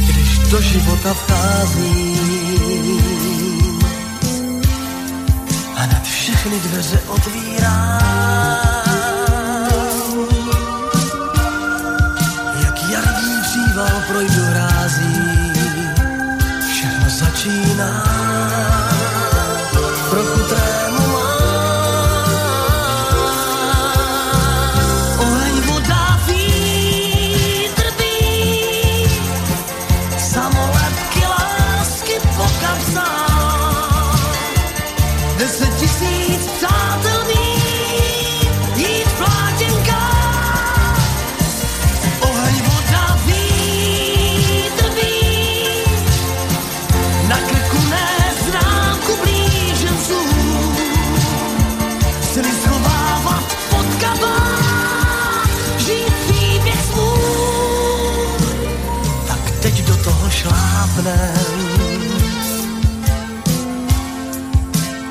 [0.05, 1.97] Když do života vchází
[5.77, 8.64] a nad všechny dveře otvírám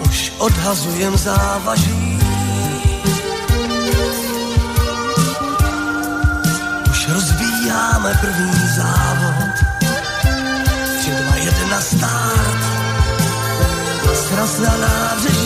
[0.10, 2.20] Už odhazujem závaží.
[6.90, 9.56] Už rozbíjáme první závod.
[11.00, 12.64] Tři, dva, jedna, start
[14.14, 15.43] Sraz na nábřeží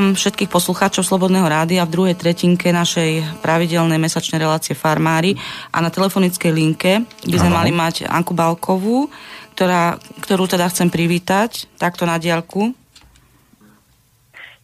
[0.00, 5.36] Vítam všetkých poslucháčov Slobodného rádia v druhej tretinke našej pravidelnej mesačnej relácie Farmári
[5.68, 9.12] a na telefonickej linke by sme mali mať Anku Balkovú,
[9.52, 12.72] ktorá, ktorú teda chcem privítať takto na diaľku.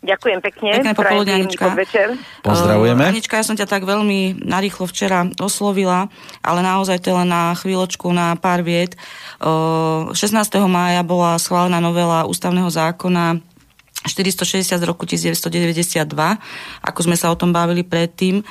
[0.01, 0.71] Ďakujem pekne.
[0.81, 1.69] Pekné popoludne, Anička.
[2.41, 3.05] Pozdravujeme.
[3.05, 6.09] Uh, Anička, ja som ťa tak veľmi narýchlo včera oslovila,
[6.41, 8.97] ale naozaj to je len na chvíľočku, na pár viet.
[9.45, 10.33] Uh, 16.
[10.65, 13.56] mája bola schválená novela ústavného zákona
[14.07, 16.07] 460 z roku 1992,
[16.83, 18.47] ako sme sa o tom bavili predtým.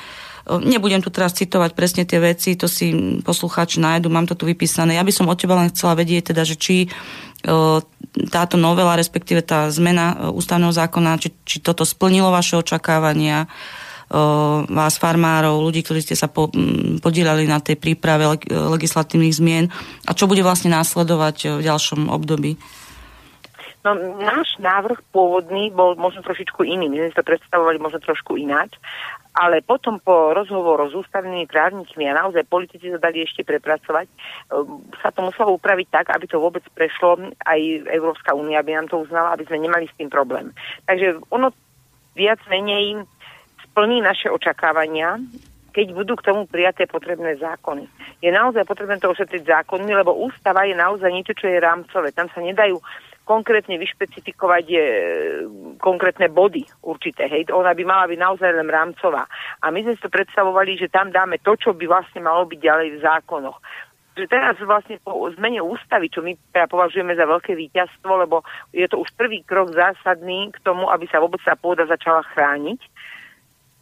[0.46, 4.94] Nebudem tu teraz citovať presne tie veci, to si poslucháči nájdu, mám to tu vypísané.
[4.94, 6.86] Ja by som od teba len chcela vedieť, teda, že či
[8.30, 13.50] táto novela, respektíve tá zmena ústavného zákona, či, či toto splnilo vaše očakávania,
[14.70, 16.46] vás farmárov, ľudí, ktorí ste sa po,
[17.02, 19.66] podielali na tej príprave legislatívnych zmien
[20.06, 22.54] a čo bude vlastne následovať v ďalšom období?
[23.86, 26.90] No, náš návrh pôvodný bol možno trošičku iný.
[26.90, 28.74] My sme to predstavovali možno trošku ináč.
[29.30, 34.10] Ale potom po rozhovoroch s ústavnými právnikmi a naozaj politici to dali ešte prepracovať,
[34.50, 37.60] um, sa to muselo upraviť tak, aby to vôbec prešlo aj
[37.94, 40.50] Európska únia, aby nám to uznala, aby sme nemali s tým problém.
[40.88, 41.52] Takže ono
[42.16, 43.06] viac menej
[43.70, 45.20] splní naše očakávania,
[45.76, 47.84] keď budú k tomu prijaté potrebné zákony.
[48.24, 52.16] Je naozaj potrebné to ošetriť zákonmi, lebo ústava je naozaj niečo, čo je rámcové.
[52.16, 52.80] Tam sa nedajú
[53.26, 54.86] konkrétne vyšpecifikovať je,
[55.82, 57.26] konkrétne body určité.
[57.26, 57.50] Hej.
[57.50, 59.26] Ona by mala byť naozaj len rámcová.
[59.60, 62.58] A my sme si to predstavovali, že tam dáme to, čo by vlastne malo byť
[62.62, 63.58] ďalej v zákonoch
[64.16, 68.40] že teraz vlastne po zmene ústavy, čo my teda považujeme za veľké víťazstvo, lebo
[68.72, 72.80] je to už prvý krok zásadný k tomu, aby sa vôbec tá pôda začala chrániť.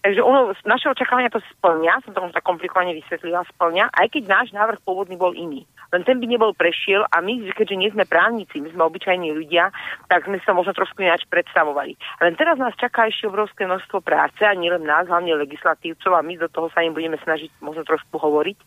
[0.04, 4.48] Takže ono, naše očakávania to splňa, som to možno komplikovane vysvetlila, splňa, aj keď náš
[4.52, 5.64] návrh pôvodný bol iný.
[5.96, 9.72] Len ten by nebol prešiel a my, keďže nie sme právnici, my sme obyčajní ľudia,
[10.12, 11.96] tak sme sa možno trošku ináč predstavovali.
[12.20, 16.36] Len teraz nás čaká ešte obrovské množstvo práce a nielen nás, hlavne legislatívcov a my
[16.36, 18.60] do toho sa im budeme snažiť možno trošku hovoriť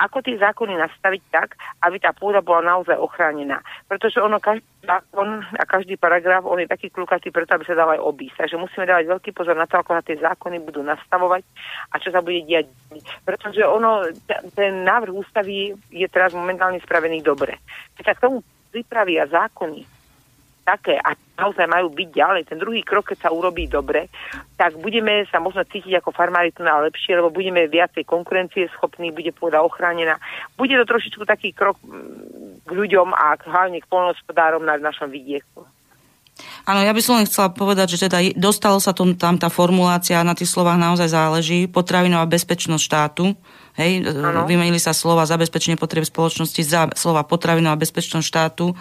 [0.00, 1.48] ako tie zákony nastaviť tak,
[1.84, 3.60] aby tá pôda bola naozaj ochránená.
[3.84, 7.92] Pretože ono každý zákon a každý paragraf, on je taký klukatý preto, aby sa dal
[7.92, 8.40] aj obísť.
[8.40, 11.44] Takže musíme dávať veľký pozor na to, ako sa tie zákony budú nastavovať
[11.92, 12.72] a čo sa bude diať.
[13.28, 14.08] Pretože ono,
[14.56, 17.60] ten návrh ústavy je teraz momentálne spravený dobre.
[18.00, 18.40] Keď sa k tomu
[18.72, 19.99] pripravia zákony,
[20.64, 24.12] také a naozaj majú byť ďalej, ten druhý krok, keď sa urobí dobre,
[24.60, 29.10] tak budeme sa možno cítiť ako farmári tu na lepšie, lebo budeme viacej konkurencie schopní,
[29.10, 30.20] bude pôda ochránená.
[30.54, 35.64] Bude to trošičku taký krok mm, k ľuďom a hlavne k polnospodárom na našom vidieku.
[36.64, 40.24] Áno, ja by som len chcela povedať, že teda dostalo sa tom, tam tá formulácia,
[40.24, 41.68] na tých slovách naozaj záleží.
[41.68, 43.24] Potravinová bezpečnosť štátu,
[43.76, 44.48] hej, ano.
[44.48, 48.72] vymenili sa slova zabezpečenie potreb spoločnosti za slova potravinová bezpečnosť štátu.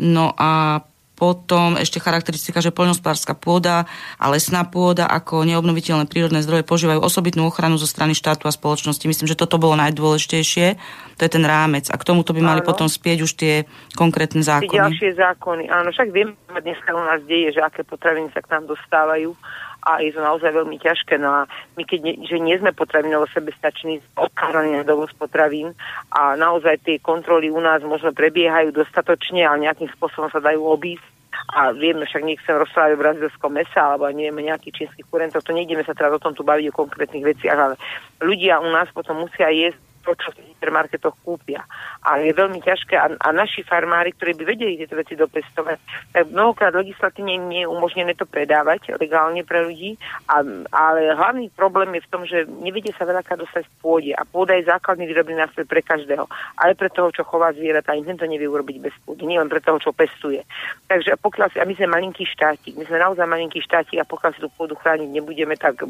[0.00, 0.82] No a
[1.22, 3.86] potom ešte charakteristika, že poľnohospodárska pôda
[4.18, 9.06] a lesná pôda ako neobnoviteľné prírodné zdroje požívajú osobitnú ochranu zo strany štátu a spoločnosti.
[9.06, 10.66] Myslím, že toto bolo najdôležitejšie.
[11.14, 11.86] To je ten rámec.
[11.86, 12.66] A k tomuto by mali áno.
[12.66, 14.74] potom spieť už tie konkrétne zákony.
[14.74, 15.70] Tie ďalšie zákony.
[15.70, 19.38] Áno, však viem, dneska u nás deje, že aké potraviny sa k nám dostávajú
[19.82, 21.18] a je to naozaj veľmi ťažké.
[21.18, 25.74] No a my keď nie, že nie sme potravinovo sebestační, odkázaní na dovoz potravín
[26.14, 31.04] a naozaj tie kontroly u nás možno prebiehajú dostatočne, ale nejakým spôsobom sa dajú obísť,
[31.52, 35.82] a vieme, však nechcem rozprávať o brazilskom mesa alebo neviem, nejaký čínsky kurentov, to nejdeme
[35.84, 37.74] sa teraz o tom tu baviť o konkrétnych veciach, ale
[38.20, 41.62] ľudia u nás potom musia jesť to, čo v hypermarketoch kúpia.
[42.02, 45.78] A je veľmi ťažké a, a naši farmári, ktorí by vedeli tieto veci dopestovať,
[46.12, 49.96] tak mnohokrát legislatívne nie je umožnené to predávať legálne pre ľudí,
[50.28, 50.42] a,
[50.74, 54.58] ale hlavný problém je v tom, že nevedie sa veľakrát dostať v pôde a pôda
[54.58, 56.26] je základný výrobný nástroj pre každého,
[56.58, 59.62] ale pre toho, čo chová zvieratá, ani to nevie urobiť bez pôdy, nie len pre
[59.62, 60.42] toho, čo pestuje.
[60.90, 64.30] Takže pokiaľ si, a my sme malinký štátik, my sme naozaj malinký štátik a pokiaľ
[64.34, 65.86] si tú pôdu chrániť nebudeme, tak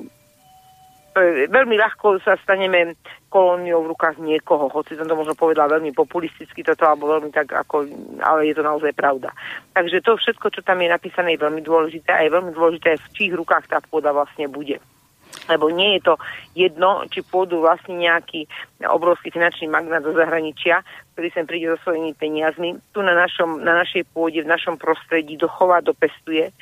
[1.48, 2.96] veľmi ľahko sa staneme
[3.32, 7.48] kolóniou v rukách niekoho, hoci som to možno povedala veľmi populisticky toto, alebo veľmi tak
[7.48, 7.88] ako,
[8.20, 9.32] ale je to naozaj pravda.
[9.72, 13.12] Takže to všetko, čo tam je napísané, je veľmi dôležité a je veľmi dôležité, v
[13.16, 14.76] čích rukách tá pôda vlastne bude.
[15.48, 16.14] Lebo nie je to
[16.54, 18.46] jedno, či pôdu vlastne nejaký
[18.84, 20.84] obrovský finančný magnát zo zahraničia,
[21.16, 25.34] ktorý sem príde so svojimi peniazmi, tu na, našom, na našej pôde, v našom prostredí
[25.40, 26.52] dochová, dopestuje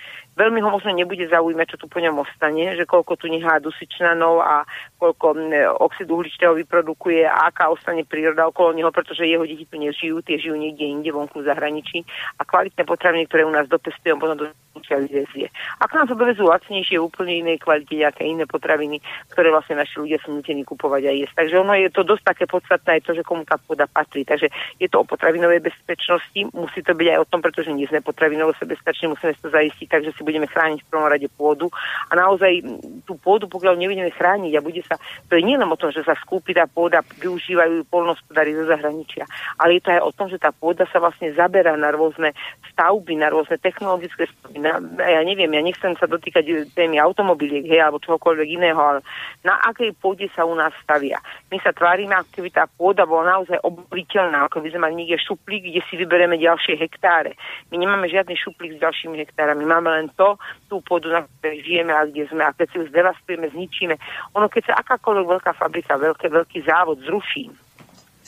[0.40, 4.40] veľmi ho možno nebude zaujímať, čo tu po ňom ostane, že koľko tu nechá dusičnanov
[4.40, 4.64] a
[4.96, 5.36] koľko
[5.84, 10.40] oxidu uhličitého vyprodukuje a aká ostane príroda okolo neho, pretože jeho deti tu nežijú, tie
[10.40, 12.08] žijú niekde inde vonku v zahraničí
[12.40, 14.46] a kvalitné potraviny, ktoré u nás dopestujú, potom do
[14.88, 15.50] vezie.
[15.78, 20.18] Ak nám to dovezú lacnejšie, úplne inej kvalite, nejaké iné potraviny, ktoré vlastne naši ľudia
[20.22, 21.34] sú nutení kupovať a jesť.
[21.36, 24.22] Takže ono je to dosť také podstatné aj to, že komu tá pôda patrí.
[24.24, 28.02] Takže je to o potravinovej bezpečnosti, musí to byť aj o tom, pretože nie sme
[28.02, 31.66] potravinovo sebestační, musíme to zaistiť, takže si budeme chrániť v prvom rade pôdu.
[32.08, 32.62] A naozaj
[33.04, 34.94] tú pôdu, pokiaľ nebudeme chrániť a bude sa,
[35.26, 39.26] to je nielen o tom, že sa skúpi tá pôda, využívajú polnospodári zo zahraničia,
[39.58, 42.30] ale je to aj o tom, že tá pôda sa vlastne zaberá na rôzne
[42.70, 44.62] stavby, na rôzne technologické stavby.
[44.62, 49.00] Na, ja neviem, ja nechcem sa dotýkať témy automobiliek, hej, alebo čohokoľvek iného, ale
[49.42, 51.18] na akej pôde sa u nás stavia.
[51.50, 55.18] My sa tvárime, ako keby tá pôda bola naozaj obriteľná, ako by sme mali niekde
[55.18, 57.34] šuplík, kde si vyberieme ďalšie hektáre.
[57.74, 60.36] My nemáme žiadny šuplík s ďalšími hektárami, máme len to,
[60.68, 62.44] tú pôdu, na ktorej žijeme a kde sme.
[62.44, 63.96] A keď si ju zdevastujeme, zničíme.
[64.36, 67.48] Ono, keď sa akákoľvek veľká fabrika, veľký, veľký závod zruší,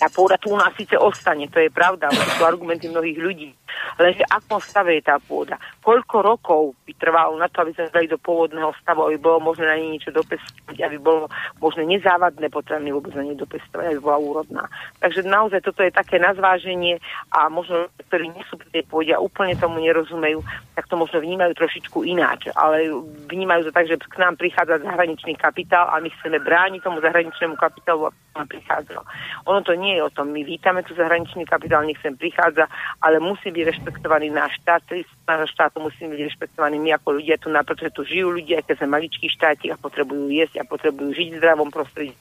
[0.03, 3.55] tá pôda tu u nás síce ostane, to je pravda, to sú argumenty mnohých ľudí.
[4.03, 5.63] Lenže akom stave je tá pôda?
[5.79, 9.71] Koľko rokov by trvalo na to, aby sme dali do pôvodného stavu, aby bolo možné
[9.71, 11.31] na nej niečo dopestovať, aby bolo
[11.63, 14.67] možné nezávadné potraviny vôbec na nej dopestovať, aby bola úrodná.
[14.99, 16.99] Takže naozaj toto je také nazváženie
[17.31, 20.43] a možno, ktorí nie sú pri tej pôde a úplne tomu nerozumejú,
[20.75, 22.51] tak to možno vnímajú trošičku ináč.
[22.59, 22.91] Ale
[23.31, 27.55] vnímajú to tak, že k nám prichádza zahraničný kapitál a my chceme brániť tomu zahraničnému
[27.55, 29.03] kapitálu, aby nám prichádzal.
[29.47, 30.33] Ono to nie je o tom.
[30.33, 32.69] My vítame tu zahraničný kapitál, nech sem prichádza,
[33.01, 34.83] ale musí byť rešpektovaný náš štát,
[35.29, 38.83] nášho štátu musíme byť rešpektovaní my ako ľudia tu na, pretože tu žijú ľudia, keď
[38.83, 42.15] sme maličký štátik a potrebujú jesť a potrebujú žiť v zdravom prostredí.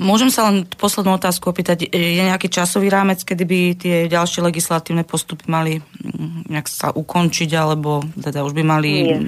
[0.00, 1.84] Môžem sa len poslednú otázku opýtať.
[1.86, 7.50] Je nejaký časový rámec, kedy by tie ďalšie legislatívne postupy mali mm, nejak sa ukončiť,
[7.54, 8.90] alebo teda už by mali...
[9.04, 9.18] Nie.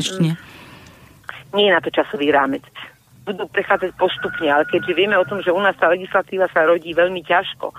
[0.00, 0.34] Ešte nie?
[1.54, 2.64] Nie je na to časový rámec
[3.24, 6.92] budú prechádzať postupne, ale keďže vieme o tom, že u nás tá legislatíva sa rodí
[6.92, 7.72] veľmi ťažko,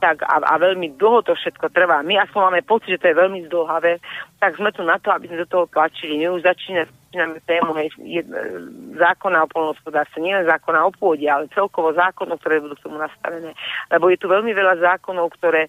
[0.00, 2.00] tak a, a veľmi dlho to všetko trvá.
[2.00, 4.00] My aspoň máme pocit, že to je veľmi zdlhavé,
[4.40, 6.16] tak sme tu na to, aby sme do toho tlačili.
[6.16, 8.22] My už začíname, začíname tému hej, je,
[8.96, 13.52] zákona o polnohospodárstve, nielen zákona o pôde, ale celkovo zákonov, ktoré budú k tomu nastavené.
[13.92, 15.68] Lebo je tu veľmi veľa zákonov, ktoré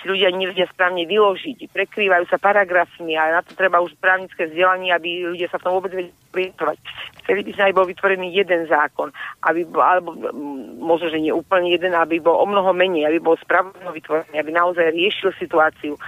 [0.00, 1.68] si ľudia nevedia správne vyložiť.
[1.68, 5.76] Prekrývajú sa paragrafmi a na to treba už právnické vzdelanie, aby ľudia sa v tom
[5.76, 6.76] vôbec vedeli orientovať.
[7.20, 9.12] Chceli by sa aj bol vytvorený jeden zákon,
[9.44, 13.20] aby bol, alebo mm, možno, že nie úplne jeden, aby bol o mnoho menej, aby
[13.20, 16.00] bol spravodlivo vytvorený, aby naozaj riešil situáciu.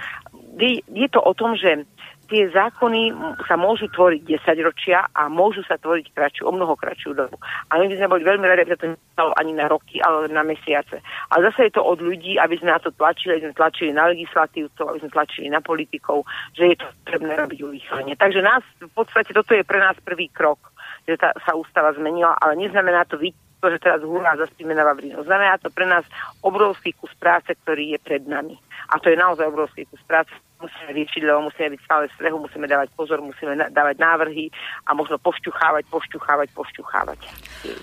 [0.57, 1.85] Je, je to o tom, že
[2.33, 3.13] tie zákony
[3.45, 7.37] sa môžu tvoriť 10 ročia a môžu sa tvoriť kratšiu, o mnoho kratšiu dobu.
[7.69, 10.33] A my by sme boli veľmi radi, aby sa to nestalo ani na roky, ale
[10.33, 11.05] na mesiace.
[11.29, 14.09] Ale zase je to od ľudí, aby sme na to tlačili, aby sme tlačili na
[14.09, 16.25] legislatívcov, aby sme tlačili na politikov,
[16.57, 18.13] že je to potrebné robiť urýchlenie.
[18.17, 20.73] Takže nás, v podstate toto je pre nás prvý krok,
[21.05, 25.23] že tá, sa ústava zmenila, ale neznamená to vidieť že teraz hurá zaspíme na Vavrinu.
[25.23, 26.03] Znamená to pre nás
[26.43, 28.59] obrovský kus práce, ktorý je pred nami.
[28.91, 32.37] A to je naozaj obrovský kus práce, musíme riešiť, lebo musíme byť stále v strehu,
[32.39, 34.47] musíme dávať pozor, musíme na- dávať návrhy
[34.87, 37.19] a možno pošťuchávať, pošťuchávať, pošťuchávať.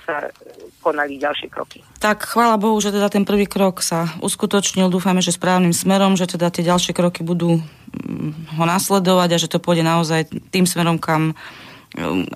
[0.09, 0.33] Sa
[0.81, 1.85] konali ďalšie kroky.
[2.01, 4.89] Tak chvála Bohu, že teda ten prvý krok sa uskutočnil.
[4.89, 9.53] Dúfame, že správnym smerom, že teda tie ďalšie kroky budú mm, ho nasledovať a že
[9.53, 11.37] to pôjde naozaj tým smerom, kam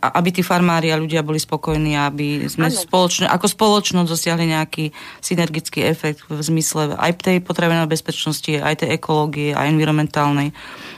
[0.03, 4.91] aby tí farmári a ľudia boli spokojní, aby sme spoločne, ako spoločnosť dosiahli nejaký
[5.23, 10.51] synergický efekt v zmysle aj tej potravinovej bezpečnosti, aj tej ekológie, aj environmentálnej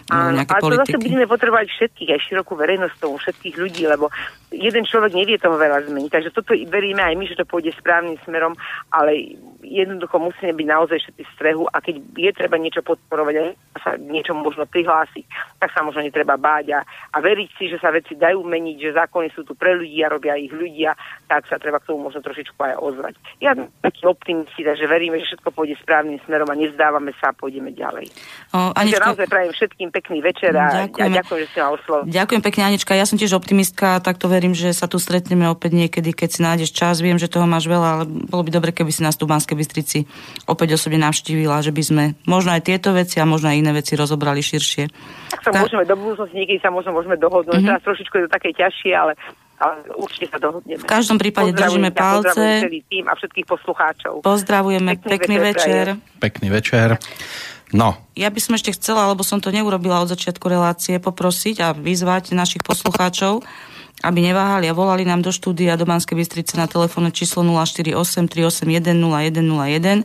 [0.08, 1.02] Áno, ale to zase politiky.
[1.02, 4.06] budeme potrebovať všetkých, aj širokú verejnosť tomu, všetkých ľudí, lebo
[4.54, 6.10] jeden človek nevie toho veľa zmeniť.
[6.10, 8.54] Takže toto veríme aj my, že to pôjde správnym smerom,
[8.94, 9.36] ale
[9.66, 13.42] jednoducho musíme byť naozaj všetci v strehu a keď je treba niečo podporovať a
[13.82, 15.26] sa niečo možno prihlásiť,
[15.58, 18.98] tak sa možno netreba báť a, a veriť si, že sa veci dajú meniť, že
[18.98, 20.94] zákony sú tu pre ľudí a robia ich ľudia,
[21.26, 23.14] tak sa treba k tomu možno trošičku aj ozvať.
[23.42, 27.36] Ja som taký optimisti, takže veríme, že všetko pôjde správnym smerom a nezdávame sa a
[27.36, 28.06] pôjdeme ďalej.
[28.54, 31.16] O, Takže naozaj prajem všetkým pekný večer a, a Ďakujeme.
[31.18, 32.06] ďakujem, že ste ma oslovili.
[32.14, 32.92] Ďakujem pekne, Anička.
[32.94, 36.40] Ja som tiež optimistka, tak to verím, že sa tu stretneme opäť niekedy, keď si
[36.44, 37.00] nájdeš čas.
[37.00, 39.56] Viem, že toho máš veľa, ale bolo by dobre, keby si nás tu v Banskej
[39.56, 39.98] Bystrici
[40.44, 43.96] opäť osobne navštívila, že by sme možno aj tieto veci a možno aj iné veci
[43.96, 44.84] rozobrali širšie.
[45.32, 47.64] Tak sa Ka- môžeme do budúcnosti, niekedy sa možno môžeme dohodnúť.
[47.64, 47.68] Mhm.
[47.72, 49.12] Teraz trošičku je to také ťažšie, ale,
[49.56, 50.84] ale určite sa dohodneme.
[50.84, 52.68] V každom prípade držíme palce.
[52.68, 54.20] celý tým a všetkých poslucháčov.
[54.20, 56.20] Pozdravujeme, Pekný pekný, večer večer.
[56.20, 56.88] Pekný večer.
[57.74, 61.68] No, Ja by som ešte chcela, lebo som to neurobila od začiatku relácie, poprosiť a
[61.74, 63.42] vyzvať našich poslucháčov,
[64.04, 68.92] aby neváhali a volali nám do štúdia do Banskej Bystrice na telefónne číslo 048 381
[68.92, 70.04] 0101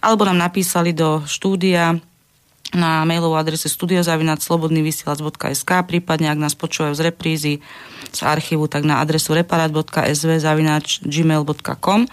[0.00, 2.00] alebo nám napísali do štúdia
[2.74, 7.60] na mailovú adrese studiozavinac.slobodnyvysielac.sk prípadne ak nás počúvajú z reprízy
[8.10, 12.08] z archívu, tak na adresu reparat.sv zavinač gmail.com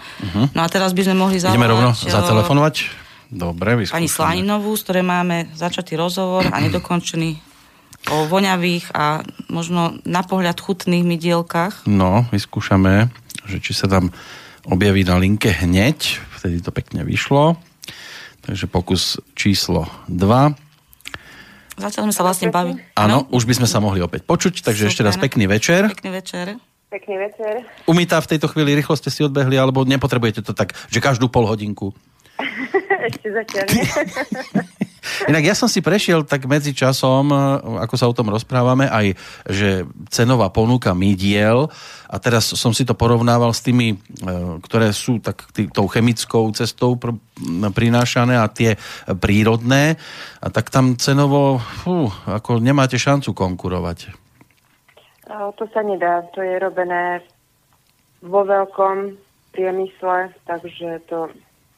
[0.52, 2.74] No a teraz by sme mohli zavolať ideme rovno eh, zatelefonovať.
[3.34, 4.06] Dobre, pani vyskúšame.
[4.06, 7.53] Slaninovú, z ktorej máme začatý rozhovor a nedokončený
[8.12, 11.88] o voňavých a možno na pohľad chutných mydielkach.
[11.88, 13.08] No, vyskúšame,
[13.48, 14.12] že či sa tam
[14.68, 16.20] objaví na linke hneď.
[16.40, 17.56] Vtedy to pekne vyšlo.
[18.44, 21.80] Takže pokus číslo 2.
[21.80, 22.78] Zatiaľ sme sa vlastne bavili.
[22.94, 25.26] Áno, už by sme sa mohli opäť počuť, takže ešte raz Super.
[25.26, 25.90] pekný večer.
[25.90, 26.46] Pekný večer.
[26.92, 27.66] Pekný večer.
[27.90, 31.48] Umýta v tejto chvíli rýchlo ste si odbehli, alebo nepotrebujete to tak, že každú pol
[31.50, 31.90] hodinku.
[33.10, 33.66] Ešte zatiaľ.
[35.28, 37.36] Inak ja som si prešiel tak medzi časom, e,
[37.84, 39.16] ako sa o tom rozprávame, aj
[39.48, 41.68] že cenová ponuka midiel.
[42.08, 43.96] A teraz som si to porovnával s tými, e,
[44.62, 47.16] ktoré sú tak tý, tou chemickou cestou pr-
[47.74, 48.78] prinášané a tie
[49.18, 49.98] prírodné.
[50.40, 54.14] A tak tam cenovo fú, ako nemáte šancu konkurovať.
[55.30, 57.24] A To sa nedá, to je robené
[58.24, 59.16] vo veľkom
[59.52, 61.28] priemysle, takže to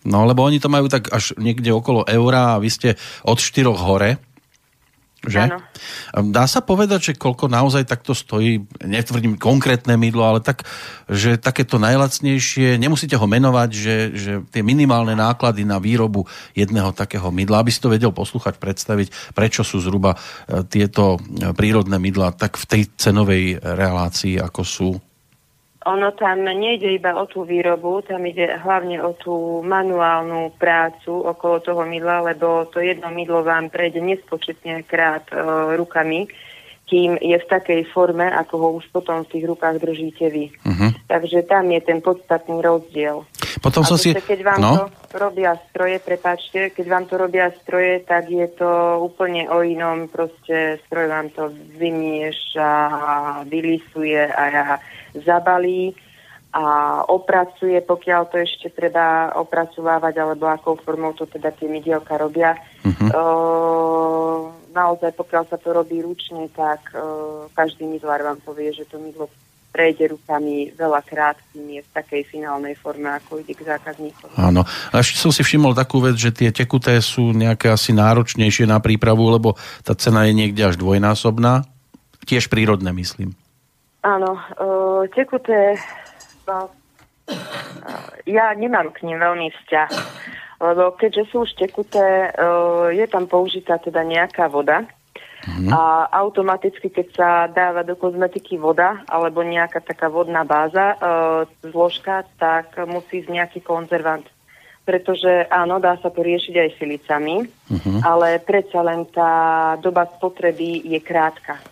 [0.06, 2.88] No, lebo oni to majú tak až niekde okolo eura a vy ste
[3.26, 4.22] od 4 hore.
[5.26, 5.50] Že?
[5.50, 5.58] Áno.
[6.30, 10.62] Dá sa povedať, že koľko naozaj takto stojí, netvrdím konkrétne mydlo, ale tak,
[11.10, 17.26] že takéto najlacnejšie, nemusíte ho menovať, že, že tie minimálne náklady na výrobu jedného takého
[17.34, 22.30] mydla, aby si to vedel poslúchať, predstaviť, prečo sú zhruba e, tieto e, prírodné mydla
[22.38, 24.90] tak v tej cenovej relácii, ako sú.
[25.86, 31.62] Ono tam nejde iba o tú výrobu, tam ide hlavne o tú manuálnu prácu okolo
[31.62, 35.38] toho mydla, lebo to jedno mydlo vám prejde nespočetne krát e,
[35.78, 36.26] rukami,
[36.86, 40.54] kým je v takej forme, ako ho už potom v tých rukách držíte vy.
[40.54, 40.90] Uh-huh.
[41.10, 43.26] Takže tam je ten podstatný rozdiel.
[43.58, 44.14] Potom som si...
[44.14, 44.72] keď vám No,
[45.10, 50.06] to robia stroje, prepáčte, keď vám to robia stroje, tak je to úplne o inom,
[50.06, 52.70] proste stroj vám to vymieša,
[53.50, 54.78] vylisuje a
[55.18, 55.90] zabalí
[56.56, 56.64] a
[57.04, 62.56] opracuje, pokiaľ to ešte treba opracovávať, alebo akou formou to teda tie mydielka robia.
[62.86, 63.12] Mhm.
[63.12, 63.24] O,
[64.76, 69.32] naozaj, pokiaľ sa to robí ručne, tak o, každý mydlár vám povie, že to mydlo
[69.76, 74.32] prejde rukami veľakrát, kým je v takej finálnej forme, ako ide k zákazníkovi.
[74.40, 74.64] Áno.
[74.64, 78.80] A ešte som si všimol takú vec, že tie tekuté sú nejaké asi náročnejšie na
[78.80, 79.52] prípravu, lebo
[79.84, 81.68] tá cena je niekde až dvojnásobná.
[82.24, 83.36] Tiež prírodné, myslím.
[84.00, 85.76] Áno, uh, tekuté,
[86.48, 86.72] no,
[87.28, 89.90] uh, ja nemám k nim veľmi vzťah,
[90.60, 94.84] lebo keďže sú už tekuté, uh, je tam použitá teda nejaká voda
[95.46, 95.70] Mhm.
[95.70, 102.26] a automaticky, keď sa dáva do kozmetiky voda alebo nejaká taká vodná báza, uh, zložka,
[102.34, 104.26] tak musí ísť nejaký konzervant.
[104.82, 108.02] Pretože áno, dá sa to riešiť aj silicami, Mhm.
[108.02, 109.30] ale predsa len tá
[109.78, 111.62] doba spotreby je krátka.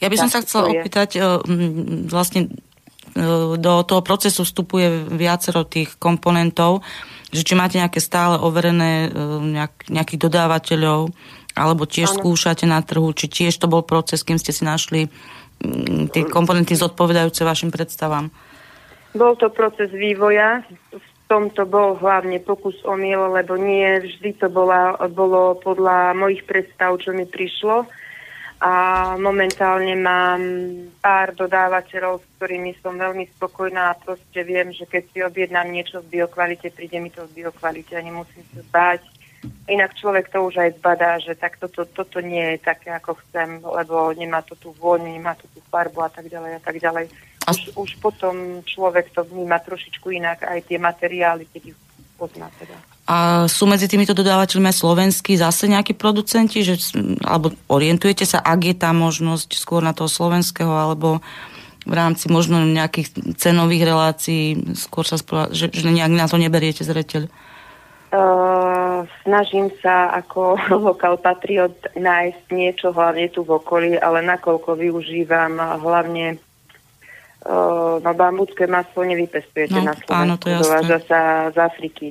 [0.00, 2.48] Ja by som Tak sa chcela opýtať, e, m, vlastne
[3.60, 6.80] do toho procesu vstupuje viacero tých komponentov,
[7.30, 9.08] že či máte nejaké stále overené e,
[9.58, 11.14] nejak, nejakých dodávateľov,
[11.54, 12.16] alebo tiež Áno.
[12.22, 15.10] skúšate na trhu, či tiež to bol proces, kým ste si našli
[15.62, 18.30] m, tie komponenty zodpovedajúce vašim predstavám.
[19.14, 20.62] Bol to proces vývoja,
[20.94, 26.46] v tomto bol hlavne pokus o miel, lebo nie vždy to bola, bolo podľa mojich
[26.46, 27.86] predstav, čo mi prišlo.
[28.60, 28.72] A
[29.16, 30.40] momentálne mám
[31.00, 36.04] pár dodávateľov, s ktorými som veľmi spokojná a proste viem, že keď si objednám niečo
[36.04, 39.00] v biokvalite, príde mi to v biokvalite a nemusím sa báť.
[39.64, 43.64] Inak človek to už aj zbadá, že tak toto, toto nie je také, ako chcem,
[43.64, 47.08] lebo nemá to tú vôňu, nemá to tú farbu a tak ďalej a tak ďalej.
[47.48, 51.78] Už, už potom človek to vníma trošičku inak, aj tie materiály, keď ich
[52.20, 52.76] pozná teda.
[53.10, 56.78] A sú medzi týmito dodávateľmi aj slovenskí zase nejakí producenti, že,
[57.26, 61.18] alebo orientujete sa, ak je tá možnosť skôr na toho slovenského, alebo
[61.82, 66.86] v rámci možno nejakých cenových relácií, skôr sa spora, že, že nejak na to neberiete
[66.86, 67.26] zreteľ.
[68.10, 75.58] Uh, snažím sa ako lokal patriot nájsť niečo hlavne tu v okolí, ale nakoľko využívam
[75.58, 76.38] hlavne
[78.04, 80.64] no bambucké maslo nevypestujete No, na áno, Slovensku, to je jasné.
[80.68, 82.08] dováža sa z Afriky.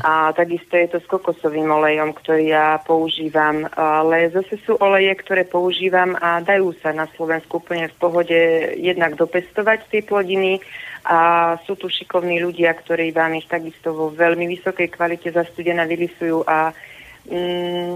[0.00, 5.44] A takisto je to s kokosovým olejom, ktorý ja používam, ale zase sú oleje, ktoré
[5.44, 8.38] používam a dajú sa na Slovensku úplne v pohode
[8.80, 10.64] jednak dopestovať tie plodiny
[11.04, 16.46] a sú tu šikovní ľudia, ktorí vám ich takisto vo veľmi vysokej kvalite zastudená vylisujú
[16.46, 16.70] a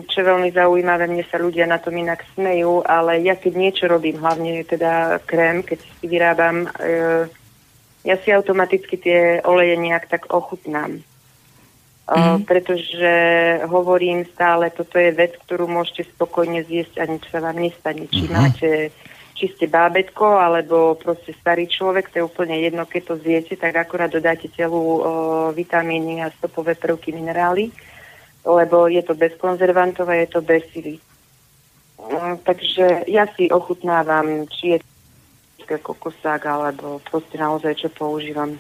[0.07, 3.85] čo je veľmi zaujímavé, mne sa ľudia na tom inak smejú, ale ja keď niečo
[3.91, 7.27] robím, hlavne teda krém, keď si vyrábam, e,
[8.07, 11.03] ja si automaticky tie oleje nejak tak ochutnám.
[12.07, 12.47] Mm.
[12.47, 13.15] Pretože
[13.67, 18.07] hovorím stále, toto je vec, ktorú môžete spokojne zjesť a nič sa vám nestane.
[18.07, 18.95] Či máte
[19.37, 23.77] či ste bábetko, alebo proste starý človek, to je úplne jedno, keď to zjete, tak
[23.77, 24.99] akorát dodáte telu o,
[25.53, 27.69] vitamíny a stopové prvky, minerály,
[28.47, 31.03] lebo je to bez konzervantov a je to bez sily.
[31.99, 34.79] Mm, Takže ja si ochutnávam, či je
[35.67, 38.55] kokosák, alebo proste naozaj, čo používam.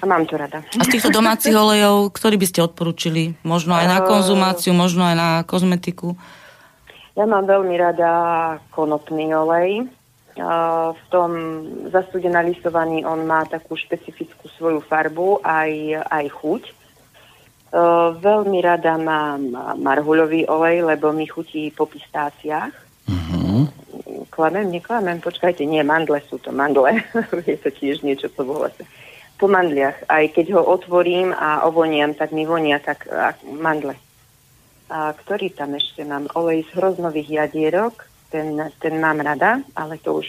[0.00, 0.60] A mám to rada.
[0.76, 3.32] A z týchto domácich olejov, ktorý by ste odporúčili?
[3.40, 6.20] Možno aj na konzumáciu, možno aj na kozmetiku?
[7.16, 8.12] Ja mám veľmi rada
[8.76, 9.88] konopný olej.
[10.40, 11.30] Uh, v tom
[11.92, 16.62] zastudená listovaný on má takú špecifickú svoju farbu aj, aj chuť.
[17.70, 22.74] Uh, veľmi rada mám marhuľový olej, lebo mi chutí po pistáciách.
[23.06, 23.70] Uh-huh.
[24.26, 26.98] Klamem, neklamem, počkajte, nie, mandle sú to, mandle.
[27.46, 28.82] Je to tiež niečo po volase.
[29.38, 30.10] Po mandliach.
[30.10, 33.94] Aj keď ho otvorím a ovoniam, tak mi vonia tak a, mandle.
[34.90, 36.26] A ktorý tam ešte mám?
[36.34, 38.02] Olej z hroznových jadierok.
[38.34, 40.28] Ten, ten mám rada, ale to už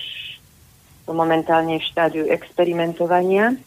[1.09, 3.57] momentálne v štádiu experimentovania.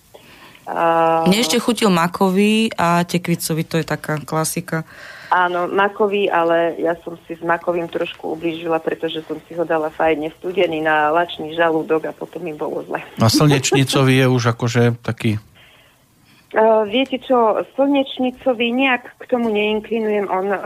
[0.64, 4.88] A, Mne ešte chutil makový a tekvicový, to je taká klasika.
[5.34, 9.90] Áno, makový, ale ja som si s makovým trošku ublížila, pretože som si ho dala
[9.90, 13.02] fajne studený na lačný žalúdok a potom mi bolo zle.
[13.18, 15.42] A slnečnicový je už akože taký...
[16.54, 20.60] Uh, viete čo, slnečnicový nejak k tomu neinklinujem, on uh,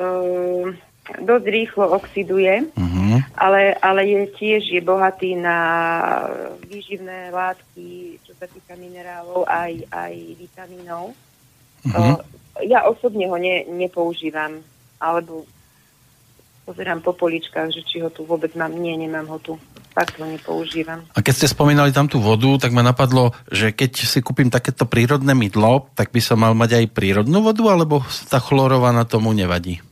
[1.16, 3.24] dosť rýchlo oxiduje, Uh-huh.
[3.40, 5.58] ale, ale je tiež je bohatý na
[6.68, 11.10] výživné látky, čo sa týka minerálov, aj, aj vitamínov.
[11.82, 11.90] Mhm.
[11.90, 12.22] Uh,
[12.62, 14.62] ja osobne ho ne, nepoužívam,
[15.02, 15.42] alebo
[16.62, 18.70] pozerám po poličkách, že či ho tu vôbec mám.
[18.78, 19.58] Nie, nemám ho tu.
[19.90, 21.02] Fakt ho nepoužívam.
[21.18, 24.86] A keď ste spomínali tam tú vodu, tak ma napadlo, že keď si kúpim takéto
[24.86, 29.82] prírodné mydlo, tak by som mal mať aj prírodnú vodu, alebo tá chlorovaná tomu nevadí?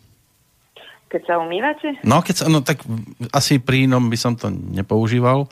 [1.10, 1.98] Keď sa umývate?
[2.06, 2.86] No, keď sa, no tak
[3.34, 5.50] asi pri inom by som to nepoužíval.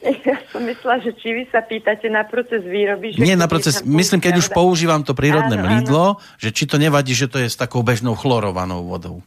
[0.00, 3.16] Ja som myslela, že či vy sa pýtate na proces výroby.
[3.16, 5.72] Že Nie na proces, myslím, keď už používam to prírodné Áno, áno.
[5.72, 6.04] mydlo,
[6.36, 9.24] že či to nevadí, že to je s takou bežnou chlorovanou vodou.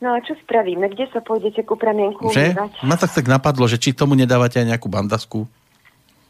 [0.00, 0.92] No a čo spravíme?
[0.92, 2.52] Kde sa pôjdete ku pramienku Že?
[2.52, 2.70] umývať?
[2.84, 5.48] Ma tak tak napadlo, že či tomu nedávate aj nejakú bandasku.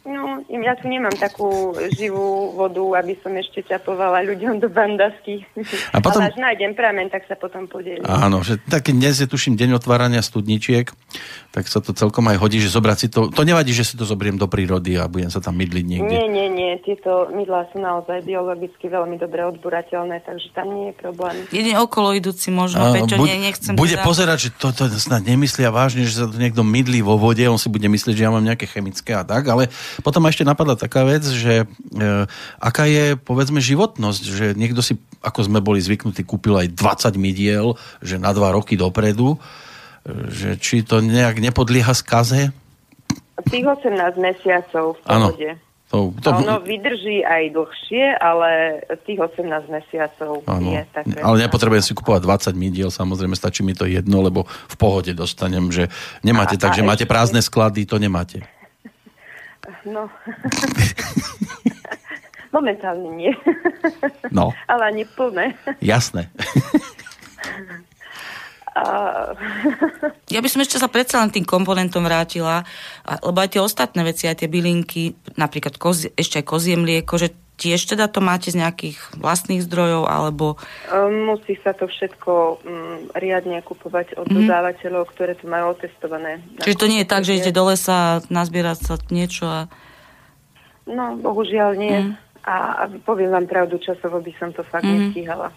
[0.06, 1.50] No, ja tu nemám takú
[1.90, 2.20] živú
[2.52, 5.44] vodu, aby som ešte ťapovala ľuďom do bandasky.
[5.90, 8.02] A potom- Ale až nájdem pramen, tak sa potom podelím.
[8.02, 10.88] Áno, že tak dnes je tuším deň otvárania studničiek,
[11.50, 14.04] tak sa to celkom aj hodí, že zobrať si to, to nevadí, že si to
[14.04, 16.08] zobriem do prírody a budem sa tam mydliť niekde.
[16.08, 16.72] Nie, nie, nie.
[16.78, 21.34] Tieto mydlá sú naozaj biologicky veľmi dobre odburateľné, takže tam nie je problém.
[21.50, 24.86] Jedine okolo idúci možno, Áno, Peťo, buď- nie, nechcem bude teda- pozerať, že to, to
[24.92, 28.22] snad nemyslia vážne, že sa to niekto mydlí vo vode, on si bude myslieť, že
[28.22, 29.66] ja mám nejaké chemické a tak, ale
[30.00, 32.04] potom ma ešte napadla taká vec, že e,
[32.62, 37.74] aká je povedzme životnosť, že niekto si, ako sme boli zvyknutí, kúpil aj 20 mydiel,
[37.98, 39.38] že na dva roky dopredu, e,
[40.30, 42.54] že či to nejak nepodlieha skaze?
[43.50, 43.90] Tých 18
[44.22, 45.50] mesiacov v pohode.
[45.90, 46.46] To, to, To...
[46.46, 51.18] Ono vydrží aj dlhšie, ale tých 18 mesiacov Áno, je také.
[51.18, 52.22] ale nepotrebujem si kupovať
[52.54, 55.90] 20 mydiel, samozrejme stačí mi to jedno, lebo v pohode dostanem, že
[56.22, 58.46] nemáte A- tak, a že máte ešte- prázdne sklady, to nemáte.
[59.86, 60.10] No.
[62.56, 63.30] Momentálne nie.
[64.34, 65.54] No, ale ani plné.
[65.78, 66.26] jasné.
[68.70, 68.84] A...
[70.30, 72.62] Ja by som ešte sa predsa len tým komponentom vrátila,
[73.22, 77.34] lebo aj tie ostatné veci, aj tie bylinky, napríklad kozie, ešte aj kozie mlieko, že
[77.60, 80.56] tiež teda to máte z nejakých vlastných zdrojov, alebo
[80.88, 82.56] Um, Musí sa to všetko um,
[83.12, 84.36] riadne kupovať od Mhm.
[84.40, 86.40] dodávateľov, ktoré to majú otestované.
[86.58, 89.60] Čiže to nie je tak, že idete do lesa nazbierať sa niečo a...
[90.88, 91.98] No, bohužiaľ nie.
[92.00, 92.12] Mhm.
[92.40, 95.12] A, a poviem vám pravdu, časovo by som to fakt Mhm.
[95.12, 95.52] nestíhala.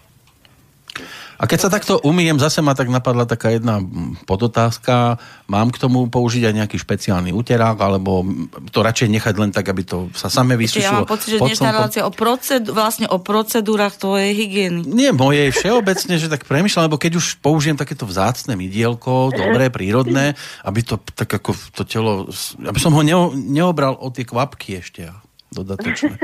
[1.34, 3.82] A keď sa takto umiem, zase ma tak napadla taká jedna
[4.24, 5.18] podotázka.
[5.50, 8.22] Mám k tomu použiť aj nejaký špeciálny uterák, alebo
[8.70, 11.38] to radšej nechať len tak, aby to sa same Ešte ja vysušilo mám pocit, že
[11.42, 14.86] dnešná relácia o procedu, vlastne o procedúrach tvojej hygieny.
[14.86, 20.38] Nie mojej, všeobecne, že tak premyšľam, lebo keď už použijem takéto vzácne mydielko, dobré, prírodné,
[20.62, 22.30] aby to tak ako to telo,
[22.62, 25.10] aby som ho neo, neobral o tie kvapky ešte
[25.50, 26.14] dodatočné.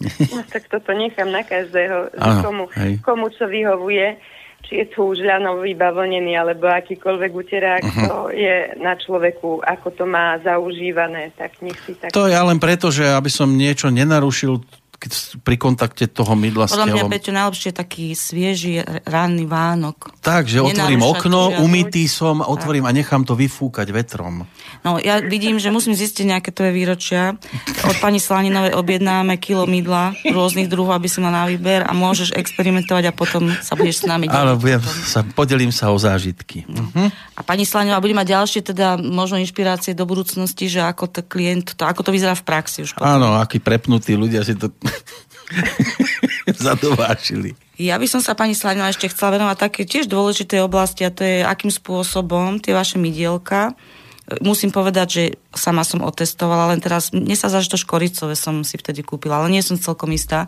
[0.34, 2.98] No, tak toto nechám na každého, Áno, komu, hej.
[3.04, 4.16] komu čo vyhovuje,
[4.60, 8.02] či je tu už ľanový bavlnený, alebo akýkoľvek uterák, Mhm.
[8.06, 12.12] to je na človeku, ako to má zaužívané, tak nech si tak...
[12.12, 16.76] To ja len preto, že aby som niečo nenarušil keď- pri kontakte toho mydla s
[16.76, 17.10] Podľa mňa, telom.
[17.10, 18.72] Peťo, najlepšie je taký svieži
[19.08, 20.12] ranný Vánok.
[20.20, 24.44] Tak, že otvorím okno, žiadnu- umytý som, otvorím a nechám to vyfúkať vetrom.
[24.84, 27.40] No, ja vidím, že musím zistiť nejaké tvoje výročia.
[27.88, 32.36] Od pani Slaninovej objednáme kilo mydla rôznych druhov, aby si mala na výber a môžeš
[32.36, 34.60] experimentovať a potom sa budeš s nami Áno,
[35.08, 36.68] sa, podelím sa o zážitky.
[36.68, 37.08] Mhm.
[37.36, 41.72] A pani Slaňová bude mať ďalšie teda možno inšpirácie do budúcnosti, že ako to klient,
[41.72, 43.08] to, ako to vyzerá v praxi už potom.
[43.08, 44.68] Áno, akí prepnutí ľudia si to
[46.66, 47.54] zadováčili.
[47.80, 51.24] Ja by som sa pani Slaňová ešte chcela venovať také tiež dôležité oblasti a to
[51.24, 53.72] je, akým spôsobom tie vaše mydielka
[54.38, 58.62] Musím povedať, že sama som otestovala, len teraz, mne sa zdá, že to škoricové som
[58.62, 60.46] si vtedy kúpila, ale nie som celkom istá.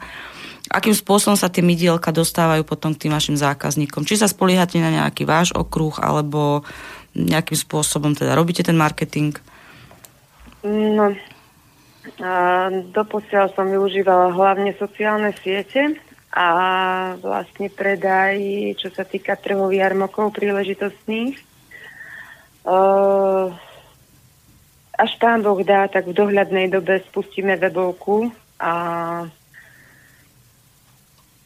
[0.71, 4.07] Akým spôsobom sa tie mydielka dostávajú potom k tým vašim zákazníkom?
[4.07, 6.63] Či sa spoliehate na nejaký váš okruh, alebo
[7.19, 9.35] nejakým spôsobom teda robíte ten marketing?
[10.63, 11.19] No,
[12.91, 15.99] doposiaľ som využívala hlavne sociálne siete
[16.33, 16.47] a
[17.21, 18.37] vlastne predaj,
[18.81, 21.37] čo sa týka trhových jarmokov príležitostných.
[24.93, 28.73] Až pán Boh dá, tak v dohľadnej dobe spustíme webovku a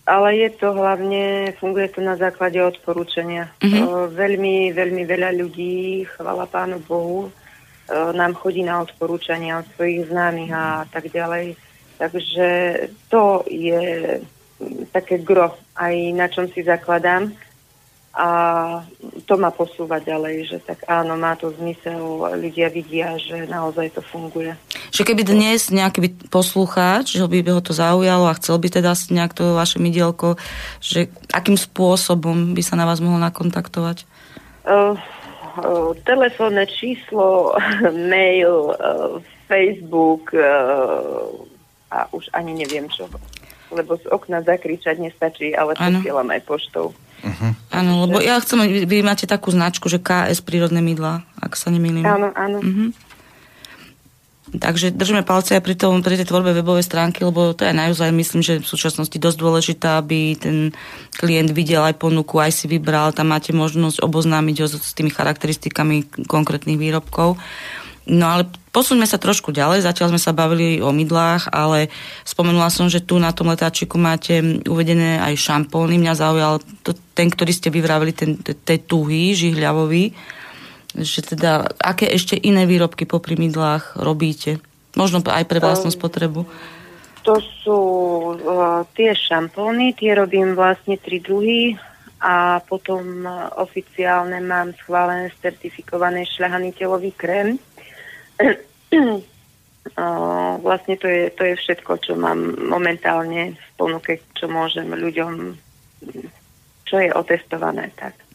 [0.06, 3.50] ale je to hlavne, funguje to na základe odporúčania.
[3.58, 3.78] Mhm.
[3.82, 7.26] Uh, veľmi, veľmi veľa ľudí, chvala pánu Bohu,
[7.90, 11.54] nám chodí na odporúčania od svojich známych a tak ďalej.
[11.96, 12.48] Takže
[13.08, 13.82] to je
[14.20, 17.32] mm, také gro, aj na čom si zakladám.
[18.16, 18.28] A
[19.28, 24.00] to ma posúva ďalej, že tak áno, má to zmysel, ľudia vidia, že naozaj to
[24.00, 24.56] funguje.
[24.88, 28.96] Že keby dnes nejaký by poslucháč, že by ho to zaujalo a chcel by teda
[29.12, 30.40] nejak to vaše mydielko,
[30.80, 34.08] že akým spôsobom by sa na vás mohol nakontaktovať?
[34.64, 34.96] Uh,
[36.04, 37.56] telefónne číslo,
[38.12, 41.30] mail, uh, Facebook uh,
[41.90, 43.06] a už ani neviem čo.
[43.70, 46.94] Lebo z okna zakričať nestačí, ale posielam aj poštou.
[47.74, 52.06] Áno, lebo ja chcem, vy, máte takú značku, že KS prírodné mydla, ak sa nemýlim.
[52.06, 52.58] Áno, áno.
[52.62, 53.05] Mhm.
[54.46, 58.14] Takže držíme palce aj pri, tom, pri tej tvorbe webovej stránky, lebo to je naozaj,
[58.14, 60.70] myslím, že v súčasnosti dosť dôležité, aby ten
[61.18, 66.26] klient videl aj ponuku, aj si vybral, tam máte možnosť oboznámiť ho s tými charakteristikami
[66.30, 67.34] konkrétnych výrobkov.
[68.06, 71.90] No ale posuňme sa trošku ďalej, zatiaľ sme sa bavili o mydlách, ale
[72.22, 75.98] spomenula som, že tu na tom letáčiku máte uvedené aj šampóny.
[75.98, 80.14] Mňa zaujal to, ten, ktorý ste vyvravili, ten, ten tuhý, žihľavový,
[81.02, 84.62] že teda aké ešte iné výrobky popri mydlách robíte?
[84.96, 86.48] Možno aj pre vlastnú spotrebu.
[87.28, 87.80] To sú
[88.38, 91.74] uh, tie šampóny, tie robím vlastne tri druhy
[92.22, 97.58] a potom uh, oficiálne mám schválené certifikované šľahaný telový krém.
[98.40, 98.56] uh,
[100.66, 105.32] vlastne to je, to je všetko, čo mám momentálne v ponuke, čo môžem ľuďom,
[106.88, 108.25] čo je otestované tak.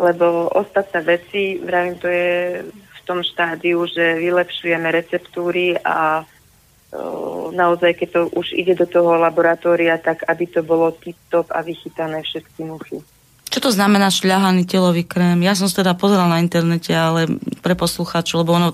[0.00, 8.00] Lebo ostatné veci, vravím, to je v tom štádiu, že vylepšujeme receptúry a o, naozaj,
[8.00, 12.64] keď to už ide do toho laboratória, tak aby to bolo tip-top a vychytané všetky
[12.64, 13.04] muchy.
[13.50, 15.42] Čo to znamená šľahaný telový krém?
[15.42, 17.26] Ja som sa teda pozerala na internete, ale
[17.60, 18.68] pre poslucháčov, lebo ono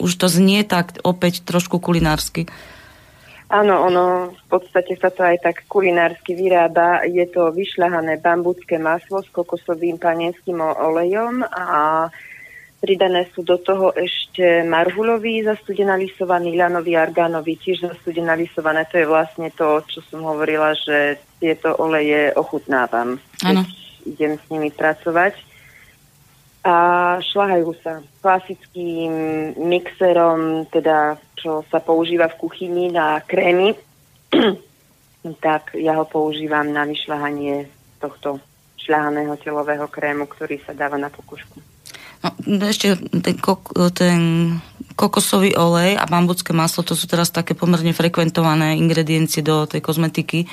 [0.00, 2.48] už to znie tak opäť trošku kulinársky.
[3.54, 7.06] Áno, ono v podstate sa to aj tak kulinársky vyrába.
[7.06, 12.02] Je to vyšľahané bambucké maslo s kokosovým panenským olejom a
[12.82, 18.90] pridané sú do toho ešte marhulový, zastudenalisovaný, ľanový, argánový, tiež zastudenalisované.
[18.90, 23.22] To je vlastne to, čo som hovorila, že tieto oleje ochutnávam.
[23.46, 23.62] Áno.
[24.02, 25.53] Idem s nimi pracovať.
[26.64, 26.74] A
[27.20, 29.12] šľahajú sa klasickým
[29.68, 33.76] mixerom, teda čo sa používa v kuchyni na krémy,
[35.44, 37.68] tak ja ho používam na vyšľahanie
[38.00, 38.40] tohto
[38.80, 41.60] šľahaného telového krému, ktorý sa dáva na pokušku.
[42.24, 43.36] No, ešte ten,
[43.92, 44.20] ten
[44.94, 50.46] kokosový olej a bambucké maslo, to sú teraz také pomerne frekventované ingrediencie do tej kozmetiky.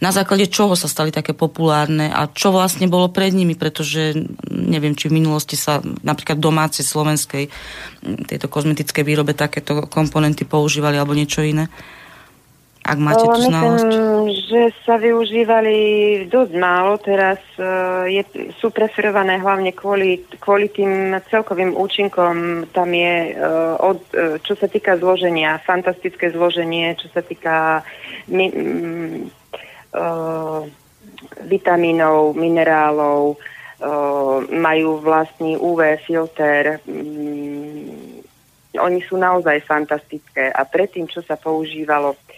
[0.00, 4.16] Na základe čoho sa stali také populárne a čo vlastne bolo pred nimi, pretože
[4.48, 7.44] neviem, či v minulosti sa napríklad v domácej slovenskej
[8.26, 11.68] tejto kozmetickej výrobe takéto komponenty používali alebo niečo iné.
[12.82, 13.86] Ak máte tú znalosť.
[13.86, 15.76] Myslím, že sa využívali
[16.26, 16.98] dosť málo.
[16.98, 18.26] Teraz uh, je,
[18.58, 22.66] sú preferované hlavne kvôli, kvôli tým celkovým účinkom.
[22.74, 27.86] Tam je, uh, od, uh, čo sa týka zloženia, fantastické zloženie, čo sa týka
[28.26, 30.66] mi, uh,
[31.46, 36.82] vitamínov, minerálov, uh, majú vlastný UV filter.
[36.82, 38.26] Mm,
[38.74, 40.50] oni sú naozaj fantastické.
[40.50, 42.31] A predtým, čo sa používalo, Uh,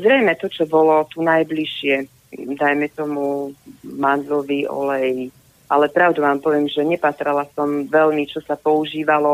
[0.00, 2.08] zrejme to, čo bolo tu najbližšie,
[2.56, 3.52] dajme tomu
[3.84, 5.28] mandlový olej,
[5.70, 9.30] ale pravdu vám poviem, že nepatrala som veľmi, čo sa používalo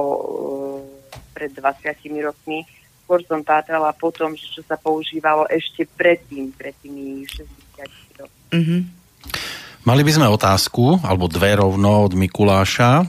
[1.33, 2.65] pred 20 rokmi.
[3.07, 8.53] Skôr som pátrala po tom, že čo sa používalo ešte predtým, pred tými 60 rokmi.
[8.53, 8.79] Mhm.
[9.87, 13.07] Mali by sme otázku, alebo dve rovno od Mikuláša,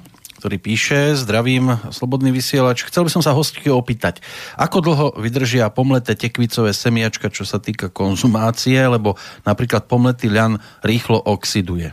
[0.48, 2.88] ktorý píše, zdravím, slobodný vysielač.
[2.88, 4.24] Chcel by som sa hostky opýtať,
[4.56, 11.20] ako dlho vydržia pomleté tekvicové semiačka, čo sa týka konzumácie, lebo napríklad pomletý ľan rýchlo
[11.20, 11.92] oxiduje.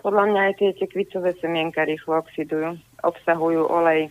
[0.00, 4.08] Podľa mňa aj tie tekvicové semienka rýchlo oxidujú, obsahujú olej.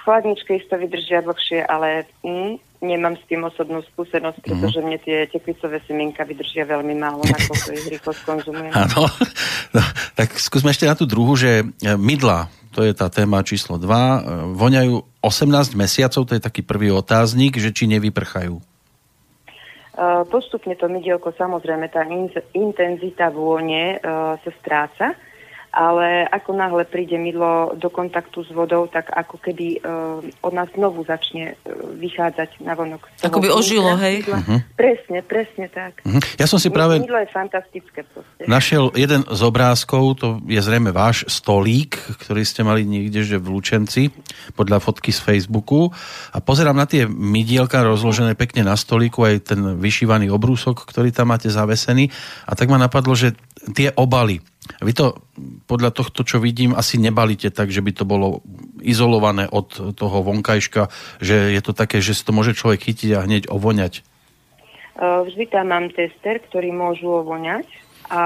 [0.00, 5.28] V chladničke isto vydržia dlhšie, ale mm, nemám s tým osobnú skúsenosť, pretože mne tie
[5.28, 8.72] tekvicové semienka vydržia veľmi málo, nakoľko ich rýchlo skonzumujem.
[8.72, 9.04] Áno,
[9.76, 9.82] no,
[10.16, 11.64] tak skúsme ešte na tú druhú, že e,
[12.00, 14.56] mydla, to je tá téma číslo 2.
[14.56, 18.62] Voňajú 18 mesiacov, to je taký prvý otáznik, že či nevyprchajú.
[20.00, 25.12] Uh, postupne to mydielko, samozrejme, tá in- intenzita vône uh, sa stráca,
[25.70, 30.66] ale ako náhle príde mydlo do kontaktu s vodou, tak ako keby uh, od nás
[30.74, 33.06] znovu začne uh, vychádzať na vonok.
[33.22, 34.26] Ako by ožilo, hej?
[34.26, 34.58] Uh-huh.
[34.74, 36.02] Presne, presne tak.
[36.02, 36.18] Uh-huh.
[36.38, 36.98] Ja som si práve...
[36.98, 38.50] Mydlo je fantastické proste.
[38.50, 43.54] Našiel jeden z obrázkov, to je zrejme váš stolík, ktorý ste mali niekde, že v
[43.54, 44.10] Lučenci,
[44.58, 45.94] podľa fotky z Facebooku.
[46.34, 51.30] A pozerám na tie mydielka rozložené pekne na stolíku, aj ten vyšívaný obrúsok, ktorý tam
[51.30, 52.10] máte zavesený.
[52.50, 53.38] A tak ma napadlo, že
[53.76, 54.40] tie obaly,
[54.78, 55.18] vy to
[55.66, 58.46] podľa tohto, čo vidím, asi nebalíte tak, že by to bolo
[58.80, 63.24] izolované od toho vonkajška, že je to také, že si to môže človek chytiť a
[63.26, 64.06] hneď ovoňať.
[65.00, 67.66] Vždy tam mám tester, ktorý môžu ovoňať
[68.12, 68.22] a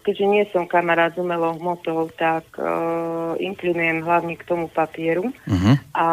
[0.00, 5.74] keďže nie som kamarát s umelou hmotou, tak uh, inklinujem hlavne k tomu papieru uh-huh.
[5.92, 6.06] a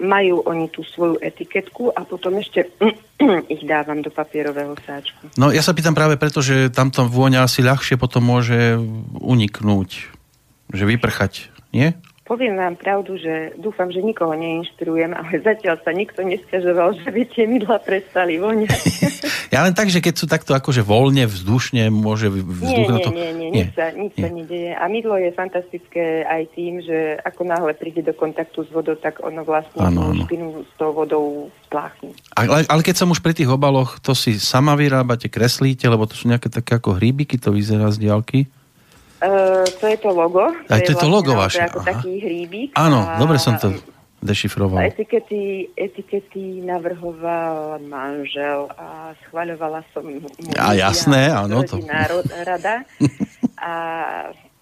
[0.00, 2.72] majú oni tú svoju etiketku a potom ešte
[3.54, 5.28] ich dávam do papierového sáčku.
[5.36, 8.80] No ja sa pýtam práve preto, že tamto vôňa asi ľahšie potom môže
[9.20, 9.90] uniknúť,
[10.72, 11.92] že vyprchať, nie?
[12.30, 17.26] Poviem vám pravdu, že dúfam, že nikoho neinšpirujem, ale zatiaľ sa nikto nestiažoval, že by
[17.26, 18.70] tie mydla prestali voňať.
[19.54, 23.10] ja len tak, že keď sú takto akože voľne, vzdušne, môže vzduch nie, na to...
[23.10, 24.22] Nie, nie, nie, nič sa, nič nie.
[24.22, 24.70] sa nedieje.
[24.78, 29.18] A mydlo je fantastické aj tým, že ako náhle príde do kontaktu s vodou, tak
[29.26, 32.14] ono vlastne ano, tú špinu s tou vodou spláchne.
[32.38, 36.14] Ale, ale keď som už pri tých obaloch, to si sama vyrábate, kreslíte, lebo to
[36.14, 38.46] sú nejaké také ako hríbiky, to vyzerá z diálky?
[39.20, 40.48] Uh, to je to logo.
[40.48, 41.60] To Aj to je, to logo vaše.
[41.60, 41.88] ako Aha.
[41.92, 42.72] taký hríbik.
[42.72, 43.20] Áno, a...
[43.20, 43.76] dobre som to
[44.24, 44.80] dešifroval.
[44.80, 50.28] Etikety, etikety navrhoval manžel a schvaľovala som mu.
[50.56, 51.64] A jasné, áno.
[51.68, 51.80] To...
[52.44, 52.84] rada.
[53.60, 53.72] a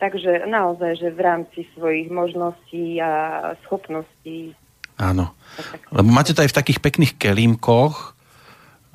[0.02, 4.54] takže naozaj, že v rámci svojich možností a schopností.
[4.98, 5.34] Áno.
[5.94, 8.17] Lebo máte to aj v takých pekných kelímkoch,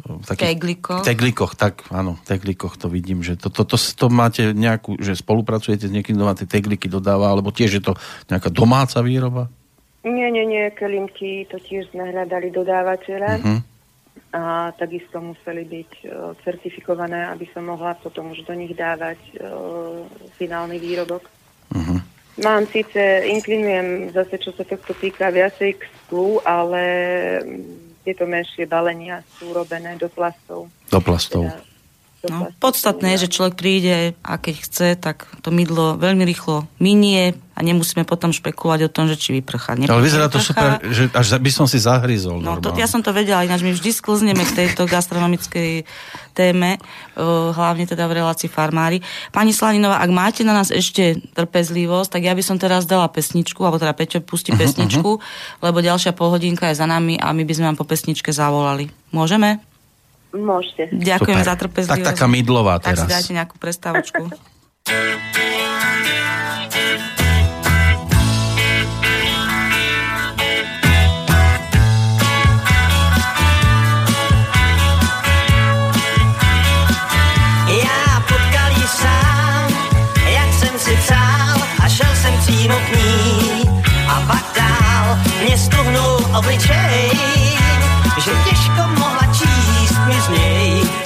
[0.04, 1.02] takých teglikoch.
[1.04, 5.88] teglikoch, tak áno, teglikoch to vidím, že to, to, to, to máte nejakú, že spolupracujete
[5.88, 7.94] s niekým, kto má tie tegliky dodáva, alebo tiež je to
[8.28, 9.48] nejaká domáca výroba?
[10.04, 13.60] Nie, nie, nie, kelimky to tiež sme hľadali dodávateľa uh-huh.
[14.36, 14.44] a
[14.76, 20.04] takisto museli byť uh, certifikované, aby som mohla potom už do nich dávať uh,
[20.36, 21.24] finálny výrobok.
[21.72, 22.04] Uh-huh.
[22.44, 23.00] Mám síce,
[23.32, 26.84] inklinujem zase, čo sa tohto týka viacej k sklu, ale
[28.04, 30.68] tieto menšie balenia sú robené do plastov.
[30.92, 31.48] Do plastov.
[31.50, 31.74] Teda,
[32.24, 37.36] No, podstatné je, že človek príde a keď chce, tak to mydlo veľmi rýchlo minie
[37.54, 39.78] a nemusíme potom špekulovať o tom, že či vyprchá.
[39.78, 42.42] Neprchá, Ale vyzerá to super, že až by som si zahryzol.
[42.42, 45.86] No, to, ja som to vedela, ináč my vždy sklzneme k tejto gastronomickej
[46.34, 49.06] téme, uh, hlavne teda v relácii farmári.
[49.30, 53.62] Pani Slaninová, ak máte na nás ešte trpezlivosť, tak ja by som teraz dala pesničku,
[53.62, 55.62] alebo teda Peťo pustí uh-huh, pesničku, uh-huh.
[55.62, 58.90] lebo ďalšia polhodinka je za nami a my by sme vám po pesničke zavolali.
[59.14, 59.62] Môžeme?
[60.34, 60.90] Môžete.
[60.90, 61.50] Ďakujem Super.
[61.54, 62.02] za trpezlivosť.
[62.02, 63.06] Tak taká mydlová teraz.
[63.06, 64.26] Tak si dajte nejakú prestávočku.
[86.34, 87.12] obličej,
[88.18, 91.03] že těžko mohla číst mi z něj.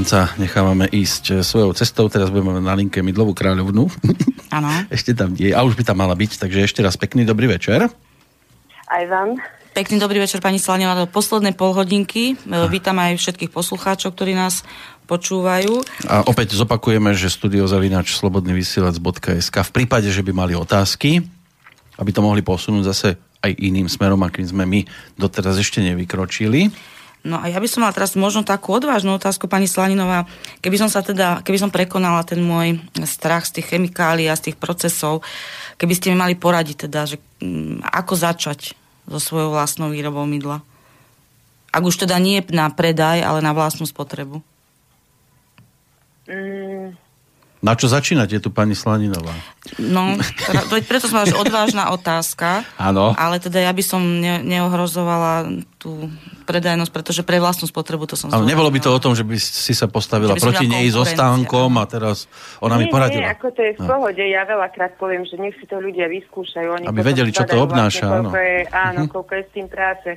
[0.00, 2.08] Princa nechávame ísť svojou cestou.
[2.08, 3.84] Teraz budeme na linke mydlovú kráľovnu.
[4.56, 4.72] Áno.
[4.88, 7.84] ešte tam je, a už by tam mala byť, takže ešte raz pekný dobrý večer.
[8.88, 9.36] Aj vám.
[9.76, 11.04] Pekný dobrý večer, pani Slaňová.
[11.04, 12.32] Do poslednej polhodinky.
[12.32, 12.34] E,
[12.72, 14.64] Vítam aj všetkých poslucháčov, ktorí nás
[15.04, 15.84] počúvajú.
[16.08, 21.28] A opäť zopakujeme, že studiozavinač slobodnyvysielac.sk v prípade, že by mali otázky,
[22.00, 24.80] aby to mohli posunúť zase aj iným smerom, akým sme my
[25.20, 26.72] doteraz ešte nevykročili.
[27.20, 30.24] No a ja by som mala teraz možno takú odvážnu otázku, pani Slaninová.
[30.64, 34.50] Keby som sa teda, keby som prekonala ten môj strach z tých chemikálií a z
[34.50, 35.20] tých procesov,
[35.76, 38.72] keby ste mi mali poradiť teda, že mm, ako začať
[39.04, 40.64] so svojou vlastnou výrobou mydla?
[41.70, 44.40] Ak už teda nie na predaj, ale na vlastnú spotrebu.
[46.24, 46.96] Mm,
[47.60, 49.36] Na čo začínate tu, pani Slaninová?
[49.76, 52.64] No, teda, veď preto som že odvážna otázka.
[52.74, 53.12] Áno.
[53.12, 55.44] Ale teda ja by som ne, neohrozovala
[55.76, 56.08] tú
[56.44, 59.36] predajnosť, pretože pre vlastnú spotrebu to som Ale nebolo by to o tom, že by
[59.36, 63.20] si sa postavila proti nej so stánkom a teraz ona mi nie, poradila.
[63.22, 63.86] Nie, ako to je v No.
[63.86, 64.22] pohode.
[64.22, 66.68] Ja veľakrát poviem, že nech si to ľudia vyskúšajú.
[66.74, 68.24] Oni Aby vedeli, čo to zbadajú obnáša, Vlastne, áno.
[68.26, 69.10] koľko je, áno, Mhm.
[69.12, 70.08] koľko je s tým práce.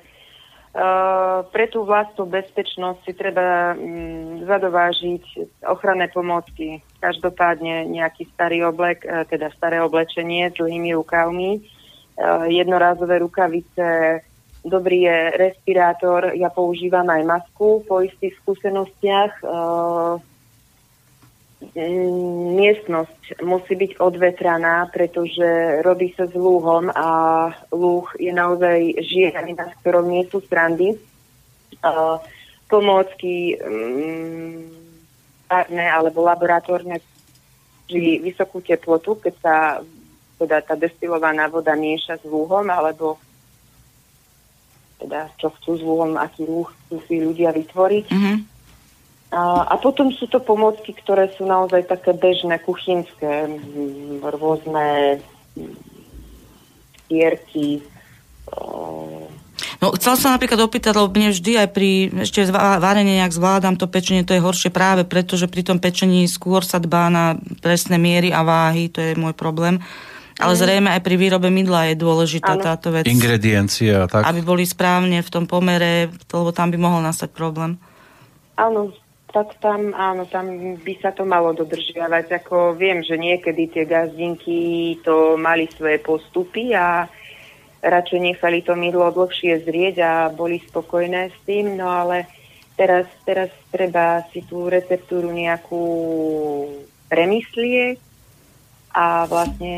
[0.74, 5.22] Uh, pre tú vlastnú bezpečnosť si treba um, zadovážiť
[5.70, 6.82] ochranné pomôcky.
[6.98, 14.26] Každopádne nejaký starý oblek, uh, teda staré oblečenie s dlhými rukavmi, uh, jednorázové rukavice,
[14.66, 19.46] dobrý je respirátor, ja používam aj masku po istých skúsenostiach.
[22.60, 27.08] Miestnosť musí byť odvetraná, pretože robí sa s lúhom a
[27.72, 31.00] lúh je naozaj žiarina, s ktorou nie sú srandy.
[31.84, 32.20] Uh,
[32.74, 34.66] pomôcky um,
[35.70, 36.98] alebo laboratórne
[37.86, 39.56] ži vysokú teplotu, keď sa
[40.42, 43.22] teda tá destilovaná voda mieša s lúhom, alebo
[44.98, 48.06] teda čo chcú s lúhom, aký lúh chcú si ľudia vytvoriť.
[48.10, 48.36] Mhm.
[49.34, 55.18] A, a potom sú to pomôcky, ktoré sú naozaj také bežné, kuchynské, mm, rôzne
[55.58, 55.74] mm,
[57.02, 57.82] stierky.
[58.54, 59.26] o,
[59.84, 63.92] No, chcel som napríklad opýtať, lebo mne vždy aj pri ešte varení nejak zvládam to
[63.92, 68.00] pečenie, to je horšie práve preto, že pri tom pečení skôr sa dbá na presné
[68.00, 69.84] miery a váhy, to je môj problém.
[70.40, 72.64] Ale zrejme aj pri výrobe mydla je dôležitá Áno.
[72.64, 73.06] táto vec.
[73.06, 74.24] Ingrediencia a tak.
[74.24, 77.76] Aby boli správne v tom pomere, lebo tam by mohol nastať problém.
[78.56, 78.90] Áno,
[79.34, 82.38] tak tam, áno, tam by sa to malo dodržiavať.
[82.38, 87.10] Ako viem, že niekedy tie gazdinky to mali svoje postupy a
[87.82, 92.30] radšej nechali to mydlo dlhšie zrieť a boli spokojné s tým, no ale
[92.78, 95.84] teraz, teraz treba si tú receptúru nejakú
[97.10, 97.98] premyslieť
[98.94, 99.76] a vlastne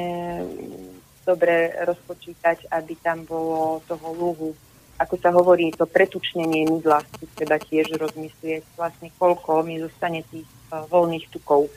[1.23, 4.51] dobre rozpočítať, aby tam bolo toho lúhu
[4.95, 10.47] ako sa hovorí, to pretučnenie mydla si treba tiež rozmyslieť vlastne koľko mi zostane tých
[10.71, 11.67] uh, voľných tukov.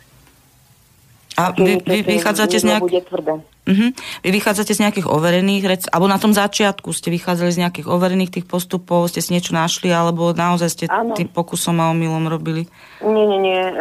[1.39, 2.83] A vy, vy vychádzate z nejak...
[2.83, 3.91] Uh-huh.
[4.27, 8.35] Vy vychádzate z nejakých overených, rec- alebo na tom začiatku ste vychádzali z nejakých overených
[8.41, 11.15] tých postupov, ste si niečo našli, alebo naozaj ste Áno.
[11.15, 12.67] tým pokusom a omylom robili?
[13.05, 13.61] Nie, nie, nie.
[13.61, 13.75] E,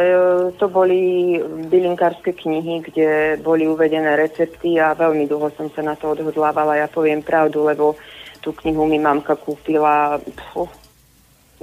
[0.60, 1.40] to boli
[1.72, 6.78] bylinkárske knihy, kde boli uvedené recepty a veľmi dlho som sa na to odhodlávala.
[6.78, 7.98] Ja poviem pravdu, lebo
[8.40, 10.22] tú knihu mi mamka kúpila.
[10.22, 10.70] Pfu,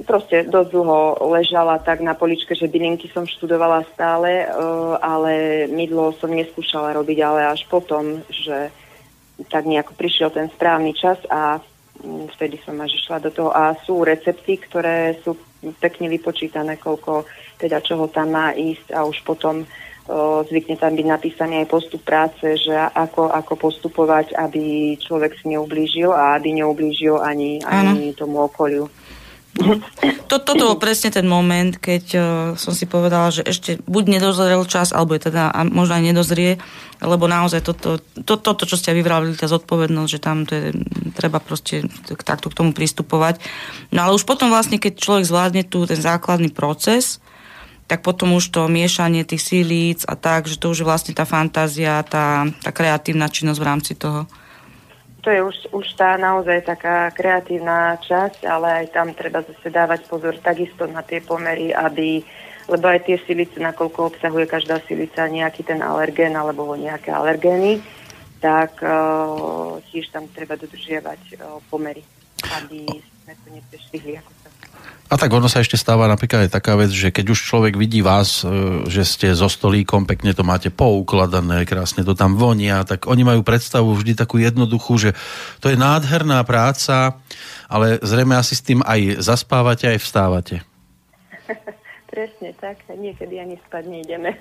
[0.03, 0.99] proste dosť dlho
[1.31, 4.47] ležala tak na poličke, že bylinky som študovala stále, e,
[4.99, 8.71] ale mydlo som neskúšala robiť, ale až potom, že
[9.47, 11.59] tak nejako prišiel ten správny čas a
[12.03, 13.55] mm, vtedy som až išla do toho.
[13.55, 15.39] A sú recepty, ktoré sú
[15.79, 17.23] pekne vypočítané, koľko
[17.55, 19.67] teda čoho tam má ísť a už potom o,
[20.45, 26.13] zvykne tam byť napísaný aj postup práce, že ako, ako postupovať, aby človek si neublížil
[26.13, 28.85] a aby neublížil ani, ani tomu okoliu.
[30.27, 32.21] To, toto bol presne ten moment, keď uh,
[32.59, 36.51] som si povedala, že ešte buď nedozrel čas, alebo je teda a možno aj nedozrie,
[36.99, 40.65] lebo naozaj toto, to, toto, čo ste vyvrali, tá zodpovednosť, že tam to je,
[41.15, 43.39] treba proste t- takto k tomu pristupovať.
[43.95, 47.23] No ale už potom vlastne, keď človek zvládne tu ten základný proces,
[47.85, 51.25] tak potom už to miešanie tých sílíc a tak, že to už je vlastne tá
[51.25, 54.25] fantázia, tá, tá kreatívna činnosť v rámci toho.
[55.21, 60.05] To je už, už tá naozaj taká kreatívna časť, ale aj tam treba zase dávať
[60.05, 62.21] pozor takisto na tie pomery, aby,
[62.69, 67.81] lebo aj tie silice, nakoľko obsahuje každá silica nejaký ten alergén alebo nejaké alergény,
[68.37, 72.05] tak uh, tiež tam treba dodržiavať uh, pomery,
[72.61, 72.85] aby
[73.25, 74.34] sme to neprešvihli ako
[75.05, 78.01] A tak ono sa ešte stáva napríklad aj taká vec, že keď už človek vidí
[78.01, 83.05] vás, e, že ste so stolíkom, pekne to máte poukladané, krásne to tam vonia, tak
[83.05, 85.13] oni majú predstavu vždy takú jednoduchú, že
[85.61, 87.21] to je nádherná práca,
[87.69, 90.55] ale zrejme asi s tým aj zaspávate, aj vstávate.
[92.09, 92.81] Presne tak.
[92.89, 94.33] Niekedy ani spať nejdeme.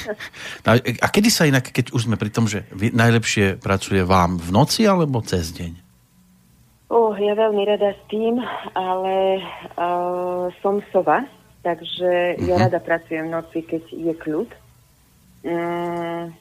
[1.04, 4.88] A, kedy sa inak, keď už sme pri tom, že najlepšie pracuje vám v noci
[4.88, 5.89] alebo cez deň?
[6.90, 8.42] Oh, ja veľmi rada spím,
[8.74, 9.38] ale
[9.78, 11.22] uh, som sova,
[11.62, 12.46] takže uh-huh.
[12.50, 12.62] ja Mhm.
[12.66, 14.50] rada pracujem v noci, keď je kľud.
[15.40, 16.34] Mm,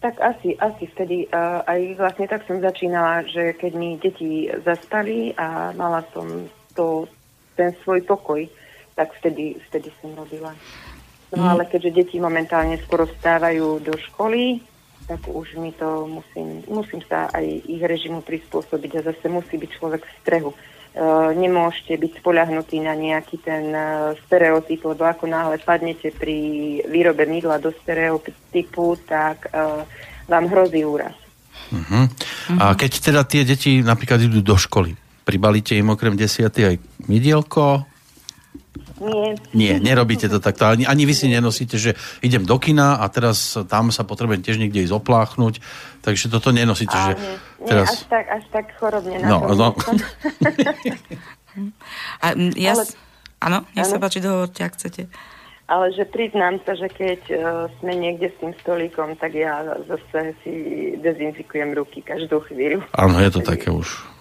[0.00, 5.36] tak asi, asi vtedy, uh, aj vlastne tak som začínala, že keď mi deti zaspali
[5.36, 7.04] a mala som to,
[7.54, 8.42] ten svoj pokoj,
[8.96, 10.56] tak vtedy, vtedy som robila.
[11.30, 11.48] No Mm.
[11.52, 14.62] ale keďže deti momentálne skoro vstávajú do školy,
[15.06, 19.70] tak už mi to musím, musím sa aj ich režimu prispôsobiť a zase musí byť
[19.78, 20.50] človek v strehu.
[20.50, 20.58] E,
[21.38, 26.36] nemôžete byť spoľahnutí na nejaký ten e, stereotyp, lebo ako náhle padnete pri
[26.90, 29.86] výrobe mydla do stereotypu, tak e,
[30.26, 31.14] vám hrozí úraz.
[31.70, 32.06] Uh-huh.
[32.58, 36.76] A keď teda tie deti napríklad idú do školy, pribalíte im okrem desiaty aj
[37.06, 37.86] mydielko?
[38.96, 39.36] Nie.
[39.52, 40.64] Nie, nerobíte to takto.
[40.64, 41.92] Ani, ani vy si nenosíte, že
[42.24, 45.60] idem do kina a teraz tam sa potrebujem tiež niekde ísť opláchnuť.
[46.00, 47.86] Takže toto nenosíte, že A nie, nie teraz...
[47.92, 49.76] až, tak, až tak chorobne No, no.
[52.20, 52.92] A, ja, Ale-
[53.40, 55.08] áno, nech sa páči, dohovorte, ak chcete.
[55.66, 60.38] Ale že priznám sa, že keď uh, sme niekde s tým stolíkom, tak ja zase
[60.46, 60.52] si
[61.02, 62.86] dezinfikujem ruky každú chvíľu.
[62.94, 64.15] Áno, je to také už.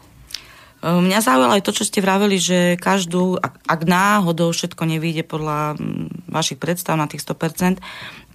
[0.86, 5.74] E, Mňa zaujalo aj to, čo ste vraveli, že každú, ak, náhodou všetko nevíde podľa
[5.74, 7.82] mm, vašich predstav na tých 100%,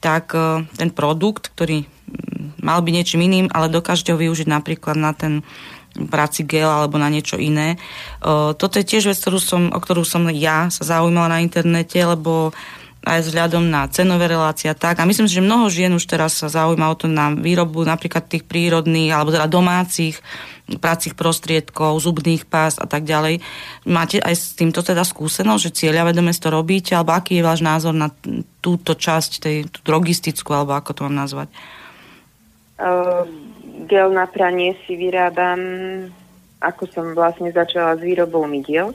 [0.02, 4.98] tak e, ten produkt, ktorý mm, mal by niečím iným, ale dokážete ho využiť napríklad
[4.98, 5.46] na ten
[5.90, 7.78] práci gel alebo na niečo iné.
[7.78, 7.78] E,
[8.58, 12.50] Toto je tiež vec, ktorú som, o ktorú som ja sa zaujímala na internete, lebo
[13.00, 15.00] aj vzhľadom na cenové relácie a tak.
[15.00, 18.28] A myslím si, že mnoho žien už teraz sa zaujíma o to na výrobu napríklad
[18.28, 20.20] tých prírodných alebo teda domácich
[20.78, 23.42] pracích prostriedkov, zubných pás a tak ďalej.
[23.90, 27.64] Máte aj s týmto teda skúsenosť, že cieľa vedome to robíte, alebo aký je váš
[27.64, 28.12] názor na
[28.62, 31.48] túto časť, tej tú drogistickú, alebo ako to mám nazvať?
[32.78, 33.26] Uh,
[33.90, 35.58] gel na pranie si vyrábam,
[36.62, 38.94] ako som vlastne začala s výrobou mydiel,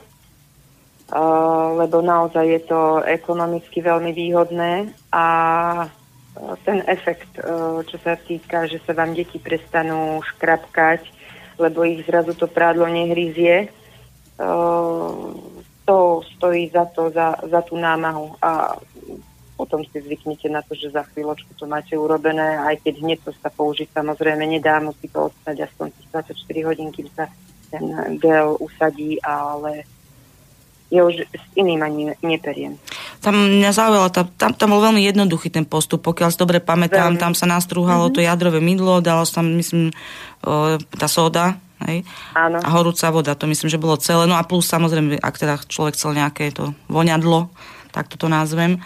[1.75, 5.25] lebo naozaj je to ekonomicky veľmi výhodné a
[6.65, 11.07] ten efekt, uh, čo sa týka, že sa vám deti prestanú škrapkať,
[11.55, 13.71] lebo ich zrazu to prádlo nehryzie,
[14.41, 15.31] uh,
[15.87, 15.97] to
[16.35, 18.35] stojí za to, za, za tú námahu.
[18.43, 18.75] A
[19.55, 23.31] potom si zvyknete na to, že za chvíľočku to máte urobené, aj keď hneď to
[23.39, 27.31] sa použiť samozrejme nedá, musí to ostať aspoň tých 24 hodín, kým sa
[27.71, 27.87] ten
[28.19, 29.87] gel usadí, ale
[30.93, 32.77] ja už s iným ani neperiem.
[33.19, 37.21] Tam mňa zaujalo, tam, tam, bol veľmi jednoduchý ten postup, pokiaľ si dobre pamätám, Veľmi.
[37.21, 39.89] tam sa nastrúhalo to jadrové mydlo, dalo sa tam, myslím,
[40.45, 41.57] o, tá soda,
[41.89, 42.05] hej?
[42.37, 42.61] Áno.
[42.61, 44.29] A horúca voda, to myslím, že bolo celé.
[44.29, 47.49] No a plus samozrejme, ak teda človek chcel nejaké to voňadlo,
[47.89, 48.77] tak toto názvem.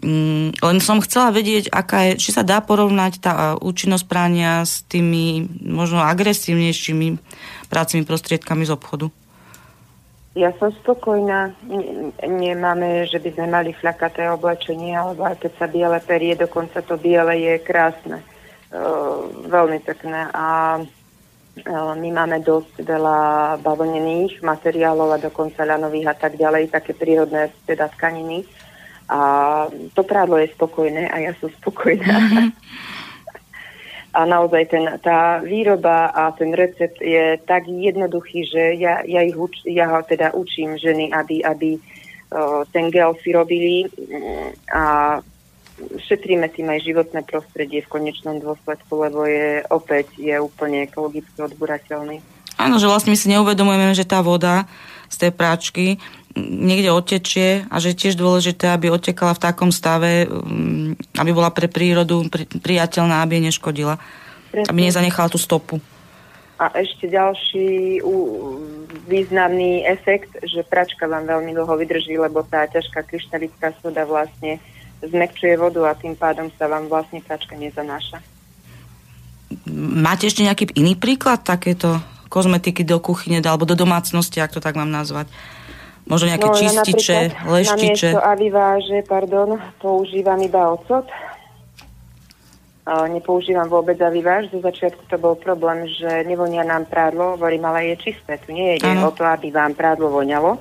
[0.00, 4.64] Mm, len som chcela vedieť, aká je, či sa dá porovnať tá a, účinnosť prania
[4.64, 7.20] s tými možno agresívnejšími
[7.68, 9.12] prácimi prostriedkami z obchodu.
[10.38, 11.58] Ja som spokojná.
[11.66, 16.78] Ne- Nemáme, že by sme mali flakaté oblečenie, alebo aj keď sa biele perie, dokonca
[16.86, 18.22] to biele je krásne.
[18.70, 20.30] Uh, veľmi pekné.
[20.30, 23.18] A uh, my máme dosť veľa
[23.58, 28.46] bavlnených materiálov a dokonca ľanových a tak ďalej, také prírodné teda tkaniny.
[29.10, 32.14] A to prádlo je spokojné a ja som spokojná.
[34.10, 39.38] A naozaj ten, tá výroba a ten recept je tak jednoduchý, že ja, ja, ich
[39.38, 44.84] uč, ja ho teda učím ženy, aby, aby uh, ten gel si robili mm, a
[45.80, 52.20] šetríme tým aj životné prostredie v konečnom dôsledku, lebo je opäť je úplne ekologicky odburateľný.
[52.60, 54.68] Áno, že vlastne my si neuvedomujeme, že tá voda
[55.08, 55.84] z tej práčky
[56.38, 61.50] niekde odtečie a že je tiež dôležité, aby odtekala v takom stave, mm, aby bola
[61.50, 63.98] pre prírodu pri, priateľná, aby jej neškodila.
[64.50, 64.70] Presne.
[64.70, 65.82] Aby nezanechala tú stopu.
[66.60, 68.04] A ešte ďalší
[69.08, 74.60] významný efekt, že pračka vám veľmi dlho vydrží, lebo tá ťažká kryštalická soda vlastne
[75.00, 78.20] zmekčuje vodu a tým pádom sa vám vlastne pračka nezanáša.
[79.72, 81.96] Máte ešte nejaký iný príklad takéto
[82.28, 85.32] kozmetiky do kuchyne alebo do domácnosti, ak to tak mám nazvať?
[86.08, 88.08] Možno nejaké No, ja čističe, napríklad leštiče.
[88.08, 89.48] Namiesto aviváže, pardon,
[89.78, 91.06] používam iba ocot.
[92.90, 94.50] Nepoužívam vôbec aviváž.
[94.50, 98.40] Zo začiatku to bol problém, že nevonia nám prádlo, hovorím, ale je čisté.
[98.42, 99.08] Tu nie Áno.
[99.08, 100.58] o to, aby vám prádlo voňalo,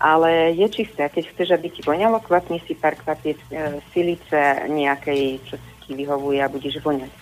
[0.00, 1.12] ale je čisté.
[1.12, 6.40] Keď chceš, aby ti voňalo, kvapni si pár kvapiec e, silice nejakej, čo ti vyhovuje
[6.40, 7.12] a budeš voňať.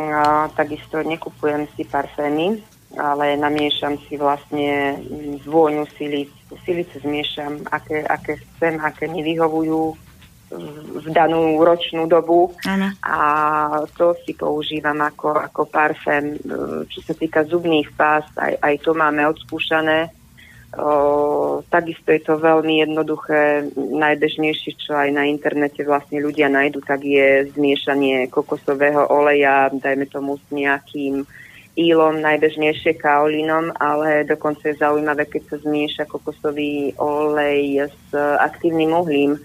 [0.00, 2.56] A, takisto nekupujem si parfémy,
[2.96, 6.32] ale namiešam si vlastne mm, vôňu silic.
[6.64, 9.96] Silice zmiešam, aké, aké chcem, aké mi vyhovujú
[11.00, 12.92] v danú ročnú dobu Áno.
[13.00, 13.18] a
[13.96, 16.36] to si používam ako, ako parfém.
[16.88, 20.12] Čo sa týka zubných pás, aj, aj to máme odskúšané.
[20.72, 23.68] O, takisto je to veľmi jednoduché.
[23.76, 30.40] Najbežnejšie, čo aj na internete vlastne ľudia nájdu, tak je zmiešanie kokosového oleja, dajme tomu
[30.40, 31.28] s nejakým
[31.72, 38.08] ílom, najbežnejšie kaolínom, ale dokonca je zaujímavé, keď sa zmieša kokosový olej s
[38.40, 39.40] aktívnym uhlím,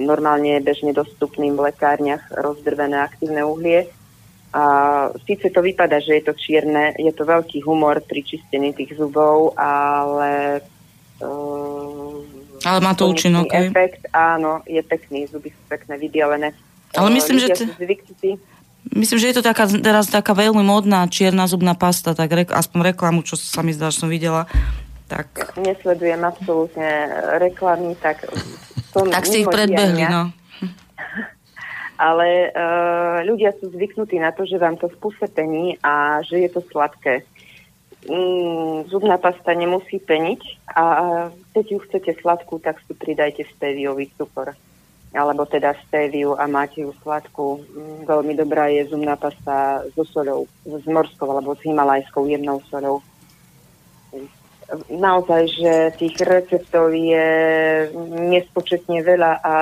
[0.00, 3.86] normálne bežne dostupným v lekárniach rozdrvené aktívne uhlie.
[4.56, 4.64] A
[5.28, 9.52] síce to vypadá, že je to čierne, je to veľký humor pri čistení tých zubov,
[9.58, 10.64] ale...
[11.20, 12.24] Uh,
[12.64, 16.56] ale má to účinok, efekt, áno, je pekný, zuby sú pekné, vybielené.
[16.96, 17.48] Ale myslím, že...
[17.52, 17.68] T-
[18.94, 22.94] myslím, že je to taká, teraz taká veľmi modná čierna zubná pasta, tak re, aspoň
[22.94, 24.46] reklamu, čo sa mi zdá, že som videla.
[25.06, 25.58] Tak...
[25.58, 28.26] Nesledujem absolútne reklamy, tak
[28.94, 30.30] Tak si ich predbehli, no.
[32.10, 36.50] Ale uh, ľudia sú zvyknutí na to, že vám to spúse pení a že je
[36.52, 37.24] to sladké.
[38.06, 40.84] Mm, zubná pasta nemusí peniť a
[41.50, 44.54] keď ju chcete sladkú, tak si pridajte steviový cukor
[45.16, 47.64] alebo teda steviu a máte ju sladkú.
[47.64, 53.00] Mm, veľmi dobrá je zubná pasta so soľou, s morskou alebo s himalajskou jemnou soľou
[54.90, 57.28] naozaj, že tých receptov je
[58.30, 59.52] nespočetne veľa a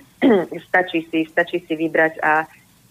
[0.68, 2.44] stačí si, stačí si vybrať a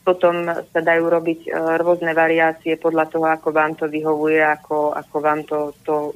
[0.04, 1.50] potom sa dajú robiť e,
[1.80, 6.12] rôzne variácie podľa toho, ako vám to vyhovuje, ako, ako vám to, to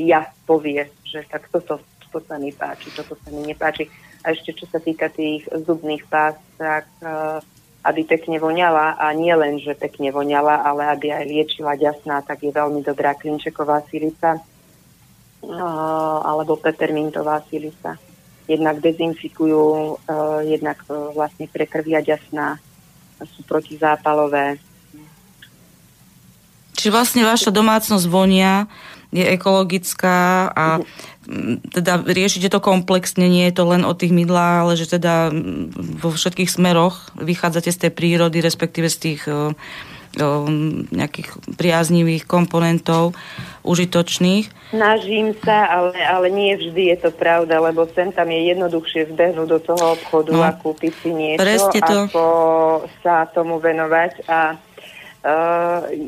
[0.00, 3.84] ja povie, že tak toto, toto sa mi páči, toto sa mi nepáči.
[4.26, 7.38] A ešte čo sa týka tých zubných pás, tak uh,
[7.86, 12.42] aby pekne voňala a nie len, že pekne voňala, ale aby aj liečila ďasná, tak
[12.42, 14.42] je veľmi dobrá klinčeková silica
[16.26, 17.94] alebo pepermintová silica.
[18.50, 19.94] Jednak dezinfikujú,
[20.50, 22.58] jednak vlastne prekrvia ďasná,
[23.22, 24.58] sú protizápalové.
[26.74, 28.66] Čiže vlastne vaša domácnosť vonia
[29.16, 30.84] je ekologická a
[31.74, 35.34] teda riešite to komplexne, nie je to len o tých mydlách, ale že teda
[35.98, 40.46] vo všetkých smeroch vychádzate z tej prírody, respektíve z tých o, o,
[40.94, 43.18] nejakých priaznivých komponentov
[43.66, 44.70] užitočných.
[44.70, 49.48] Snažím sa, ale, ale nie vždy je to pravda, lebo sem tam je jednoduchšie zbehnúť
[49.50, 51.42] do toho obchodu no, a kúpiť si niečo,
[51.74, 52.06] to.
[52.06, 52.24] ako
[53.02, 54.54] sa tomu venovať a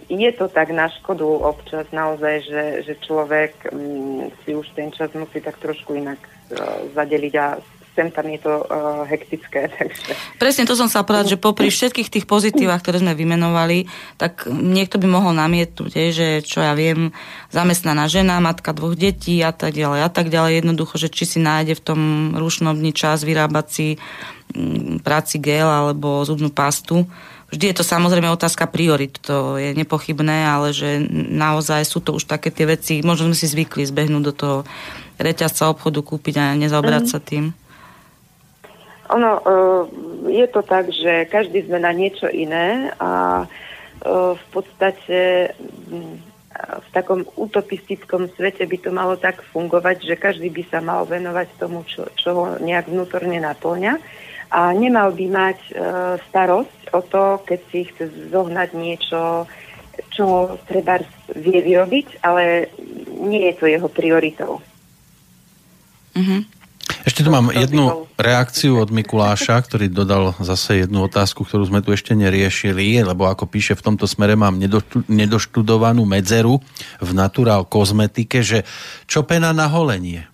[0.09, 5.11] je to tak na škodu občas naozaj, že, že človek um, si už ten čas
[5.17, 7.47] musí tak trošku inak uh, zadeliť a
[7.99, 9.67] sem tam je to uh, hektické.
[9.75, 10.39] Takže...
[10.39, 15.03] Presne to som sa povedať, že popri všetkých tých pozitívach, ktoré sme vymenovali, tak niekto
[15.03, 17.11] by mohol namietnúť, že čo ja viem,
[17.51, 20.63] zamestnaná žena, matka dvoch detí a tak ďalej a tak ďalej.
[20.63, 22.01] Jednoducho, že či si nájde v tom
[22.39, 23.87] rušnom dni čas vyrábať si
[24.55, 27.03] um, práci gel alebo zubnú pastu
[27.49, 31.01] Vždy je to samozrejme otázka priorit, to je nepochybné, ale že
[31.33, 34.57] naozaj sú to už také tie veci, možno sme si zvykli zbehnúť do toho
[35.17, 37.11] reťazca obchodu, kúpiť a nezaobrať mm.
[37.11, 37.57] sa tým.
[39.09, 39.53] Ono, e,
[40.29, 43.47] je to tak, že každý sme na niečo iné a e,
[44.37, 45.51] v podstate
[46.59, 51.49] v takom utopistickom svete by to malo tak fungovať, že každý by sa mal venovať
[51.57, 53.97] tomu, čo, čo ho nejak vnútorne naplňa
[54.49, 55.73] a nemal by mať e,
[56.31, 59.45] starosť o to, keď si chce zohnať niečo,
[60.09, 61.03] čo treba
[61.37, 62.73] vie vyrobiť, ale
[63.19, 64.63] nie je to jeho prioritou.
[66.17, 66.59] Mm-hmm.
[67.05, 71.93] Ešte tu mám jednu reakciu od Mikuláša, ktorý dodal zase jednu otázku, ktorú sme tu
[71.93, 74.59] ešte neriešili, lebo ako píše, v tomto smere mám
[75.07, 76.61] nedoštudovanú medzeru
[76.99, 78.65] v naturál kozmetike, že
[79.05, 80.29] čo pena na holenie?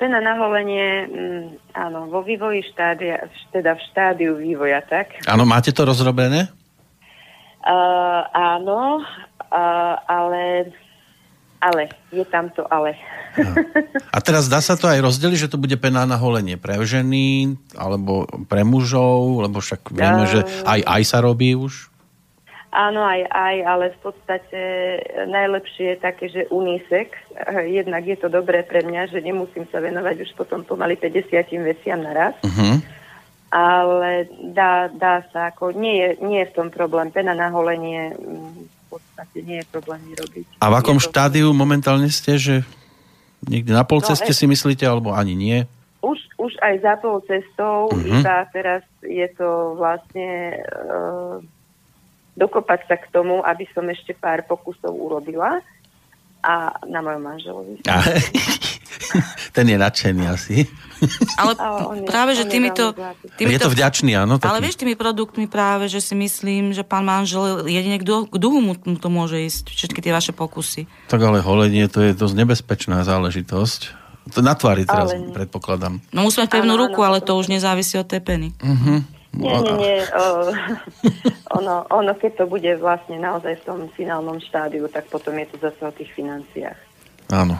[0.00, 5.20] Pena na holenie, mm, áno, vo vývoji štádia, teda v štádiu vývoja, tak?
[5.28, 6.48] Áno, máte to rozrobené?
[7.60, 10.72] Uh, áno, uh, ale,
[11.60, 12.96] ale, je tam to ale.
[13.36, 13.52] No.
[14.08, 17.60] A teraz dá sa to aj rozdeliť, že to bude pena na holenie pre ženy,
[17.76, 21.89] alebo pre mužov, lebo však vieme, uh, že aj, aj sa robí už?
[22.70, 24.60] Áno, aj, aj, ale v podstate
[25.26, 27.18] najlepšie je také, že unisex.
[27.66, 31.34] Jednak je to dobré pre mňa, že nemusím sa venovať už potom pomaly 50
[31.66, 32.38] veciam naraz.
[32.46, 32.78] Uh-huh.
[33.50, 37.10] Ale dá, dá sa, ako nie je, nie je v tom problém.
[37.10, 40.62] Pena na holenie mm, v podstate nie je problém vyrobiť.
[40.62, 41.10] A v akom to...
[41.10, 42.62] štádiu momentálne ste, že
[43.50, 45.58] niekde na pol no, ceste no, si myslíte, alebo ani nie?
[46.06, 48.22] Už, už aj za pol cestou, uh-huh.
[48.22, 50.54] iba teraz je to vlastne...
[50.86, 51.42] Uh,
[52.40, 55.60] dokopať sa k tomu, aby som ešte pár pokusov urobila
[56.40, 57.74] a na mojom manželovi.
[57.84, 58.00] A,
[59.56, 60.64] ten je nadšený asi.
[61.36, 63.28] Ale Ale je- práve, že týmito, bohatý.
[63.28, 64.40] Je týmito to vďačný, áno?
[64.40, 64.64] Ale Taký.
[64.64, 68.58] vieš, tými produktmi práve, že si myslím, že pán manžel jedine k duhu, k duhu
[68.64, 70.88] mu to môže ísť, všetky tie vaše pokusy.
[71.12, 74.00] Tak ale holenie to je dosť nebezpečná záležitosť.
[74.36, 76.00] To na tvári teraz Ale predpokladám.
[76.12, 78.48] No musíme mať pevnú ruku, ale to to už nezávisí od tej peny.
[79.30, 79.96] Nie, nie, nie.
[80.10, 80.50] O,
[81.58, 85.56] ono, ono, keď to bude vlastne naozaj v tom finálnom štádiu, tak potom je to
[85.70, 86.78] zase o tých financiách.
[87.30, 87.58] Áno.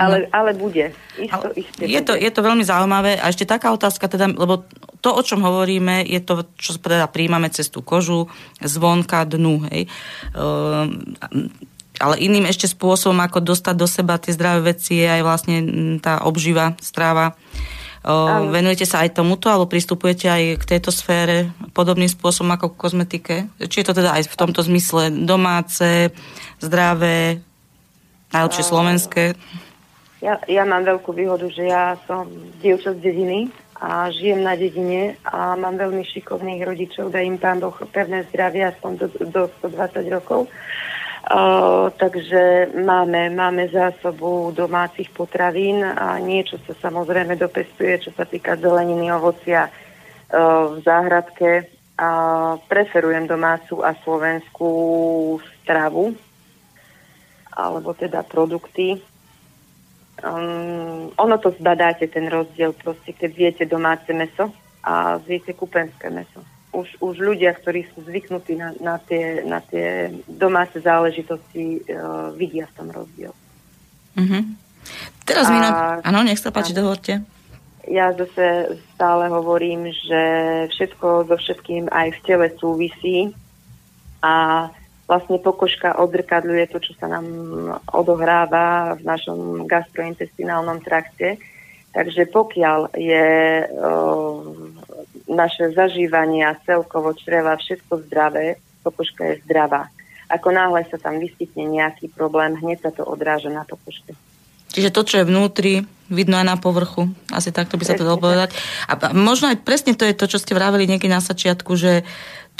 [0.00, 0.96] Ale, ale bude.
[1.18, 2.24] Isto, Ale iste je, to, bude.
[2.24, 4.64] je to veľmi zaujímavé a ešte taká otázka, teda, lebo
[5.04, 8.32] to, o čom hovoríme, je to, čo teda príjmame cez tú kožu,
[8.64, 9.92] zvonka dnu, hej.
[10.32, 11.12] Ehm,
[12.00, 15.56] ale iným ešte spôsobom, ako dostať do seba tie zdravé veci, je aj vlastne
[16.00, 17.36] tá obživa, strava.
[18.00, 18.48] Áno.
[18.48, 23.36] Venujete sa aj tomuto, alebo pristupujete aj k tejto sfére podobným spôsobom ako k kozmetike?
[23.60, 26.08] Či je to teda aj v tomto zmysle domáce,
[26.64, 27.44] zdravé,
[28.32, 29.24] najlepšie slovenské?
[30.24, 32.28] Ja, ja mám veľkú výhodu, že ja som
[32.60, 37.64] dievča z dediny a žijem na dedine a mám veľmi šikovných rodičov, dá im pán
[37.64, 40.48] Boh pevné zdravie aspoň do, do 120 rokov.
[42.00, 49.12] Takže máme, máme zásobu domácich potravín a niečo sa samozrejme dopestuje, čo sa týka zeleniny,
[49.12, 51.68] ovocia uh, v záhradke.
[52.00, 52.08] A
[52.56, 54.72] preferujem domácu a slovenskú
[55.60, 56.16] stravu,
[57.52, 58.96] alebo teda produkty.
[60.24, 64.48] Um, ono to zbadáte, ten rozdiel, proste, keď viete domáce meso
[64.80, 66.40] a viete kupenské meso.
[66.70, 72.70] Už, už ľudia, ktorí sú zvyknutí na, na, tie, na tie domáce záležitosti, uh, vidia
[72.70, 73.34] v tom rozdiel.
[74.14, 74.54] Mhm.
[75.26, 76.02] Teraz mi na...
[76.02, 76.90] Áno, nech sa páči, áno.
[76.90, 77.22] dohoďte.
[77.90, 80.22] Ja zase stále hovorím, že
[80.74, 83.34] všetko so všetkým aj v tele súvisí
[84.20, 84.68] a
[85.10, 87.26] vlastne pokožka odzrkadľuje to, čo sa nám
[87.90, 91.40] odohráva v našom gastrointestinálnom trakte.
[91.90, 93.26] Takže pokiaľ je
[93.66, 93.74] o,
[95.30, 99.86] naše zažívanie a celkovo čreva všetko zdravé, pokožka je zdravá.
[100.30, 104.14] Ako náhle sa tam vyskytne nejaký problém, hneď sa to odráža na pokožke.
[104.70, 107.10] Čiže to, čo je vnútri, vidno aj na povrchu.
[107.34, 108.54] Asi takto by sa to dalo povedať.
[108.86, 112.06] A možno aj presne to je to, čo ste vraveli niekedy na začiatku, že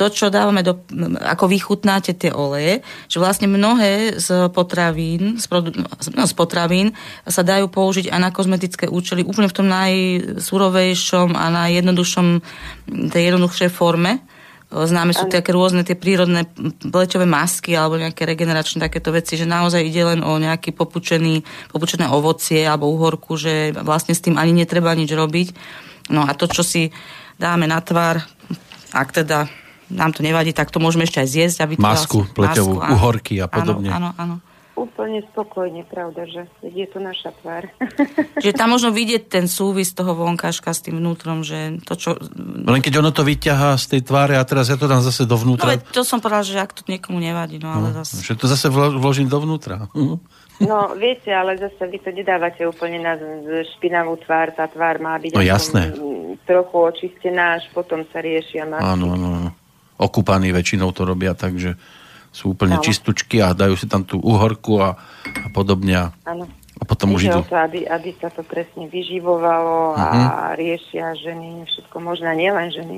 [0.01, 0.81] to, čo dávame do,
[1.21, 6.97] ako vychutnáte tie oleje, že vlastne mnohé z potravín, z, produ, no, z potravín
[7.29, 12.27] sa dajú použiť aj na kozmetické účely úplne v tom najsurovejšom a najjednoduchšom,
[13.13, 14.25] tej jednoduchšej forme.
[14.73, 16.49] Známe sú také rôzne tie prírodné
[16.81, 21.45] pleťové masky alebo nejaké regeneračné takéto veci, že naozaj ide len o nejaký popučený,
[21.75, 25.49] popučené ovocie alebo uhorku, že vlastne s tým ani netreba nič robiť.
[26.15, 26.89] No a to, čo si
[27.37, 28.23] dáme na tvár,
[28.95, 29.60] ak teda
[29.91, 31.57] nám to nevadí, tak to môžeme ešte aj zjesť.
[31.61, 32.93] Aby to Masku, vlastne- pleťovú, áno.
[32.95, 33.91] uhorky a podobne.
[33.91, 34.37] Áno, áno, áno.
[34.71, 37.69] Úplne spokojne, pravda, že je to naša tvár.
[38.41, 42.17] Čiže tam možno vidieť ten súvis toho vonkáška s tým vnútrom, že to, čo...
[42.65, 45.37] Len keď ono to vyťahá z tej tváre a teraz ja to dám zase No
[45.37, 48.25] dovnútra, veď to som povedala, že ak to niekomu nevadí, no ale zase...
[48.25, 49.85] že to zase vlo- vložím dovnútra.
[50.61, 53.17] No, viete, ale zase vy to nedávate úplne na
[53.73, 54.53] špinavú tvár.
[54.53, 55.89] Tá tvár má byť No, jasné.
[56.45, 58.85] trochu očistená, až potom sa riešia masky.
[58.85, 59.51] Áno, áno, áno.
[60.01, 61.77] Okupaní väčšinou to robia tak, že
[62.31, 62.83] sú úplne Áno.
[62.83, 64.97] čistučky a dajú si tam tú uhorku a,
[65.27, 65.93] a podobne.
[65.95, 66.49] A, Áno.
[66.75, 67.43] a potom už idú.
[67.43, 70.27] to, aby, aby sa to presne vyživovalo a Mhm.
[70.57, 72.97] riešia ženy, všetko možné, nielen ženy.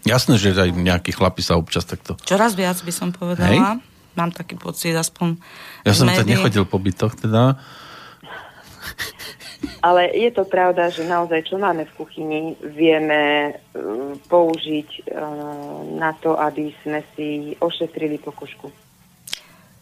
[0.00, 2.14] Jasné, že aj nejakí chlapi sa občas takto...
[2.22, 3.82] Čoraz viac by som povedala.
[4.14, 5.36] Mám taký pocit, aspoň
[5.82, 6.32] Ja som médií.
[6.32, 7.58] nechodil po bytoch teda.
[9.82, 16.14] Ale je to pravda, že naozaj, čo máme v kuchyni, vieme uh, použiť uh, na
[16.14, 18.70] to, aby sme si ošetrili pokožku.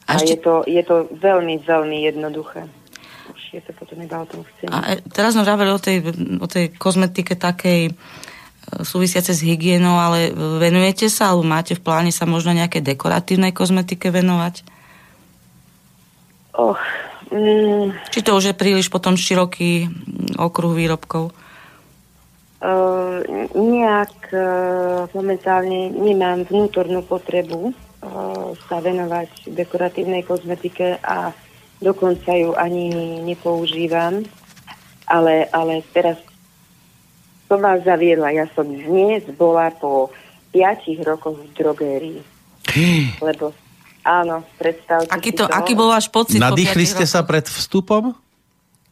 [0.06, 2.64] A A, ešte- je, to, je to veľmi, veľmi jednoduché.
[3.26, 4.70] Už je to potom iba o tom chcení.
[4.70, 5.98] A e, teraz sme vraveli o tej,
[6.38, 7.92] o tej kozmetike takej e,
[8.86, 10.30] súvisiace s hygienou, ale
[10.62, 14.62] venujete sa, alebo máte v pláne sa možno nejaké dekoratívnej kozmetike venovať?
[16.54, 16.78] Och,
[17.30, 21.34] mm, Či to už je príliš potom široký mm, okruh výrobkov?
[22.60, 23.20] uh,
[23.52, 31.32] nejak uh, momentálne nemám vnútornú potrebu uh, sa venovať dekoratívnej kozmetike a
[31.80, 34.24] dokonca ju ani nepoužívam.
[35.06, 36.18] Ale, ale teraz
[37.46, 38.34] som vás zaviedla.
[38.34, 40.10] Ja som dnes bola po
[40.50, 42.20] 5 rokoch v drogérii.
[43.22, 43.54] Lebo
[44.06, 45.50] áno, predstavte Aký, si to, to.
[45.50, 46.38] aký bol váš pocit?
[46.38, 48.14] po Nadýchli ste sa pred vstupom?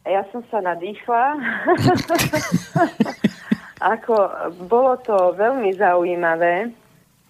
[0.05, 1.23] Ja som sa nadýchla.
[3.95, 4.15] Ako,
[4.69, 6.69] bolo to veľmi zaujímavé.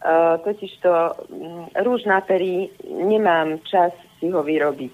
[0.05, 0.93] Uh, totiž to
[1.33, 3.89] um, rúž na perí nemám čas
[4.19, 4.93] si ho vyrobiť.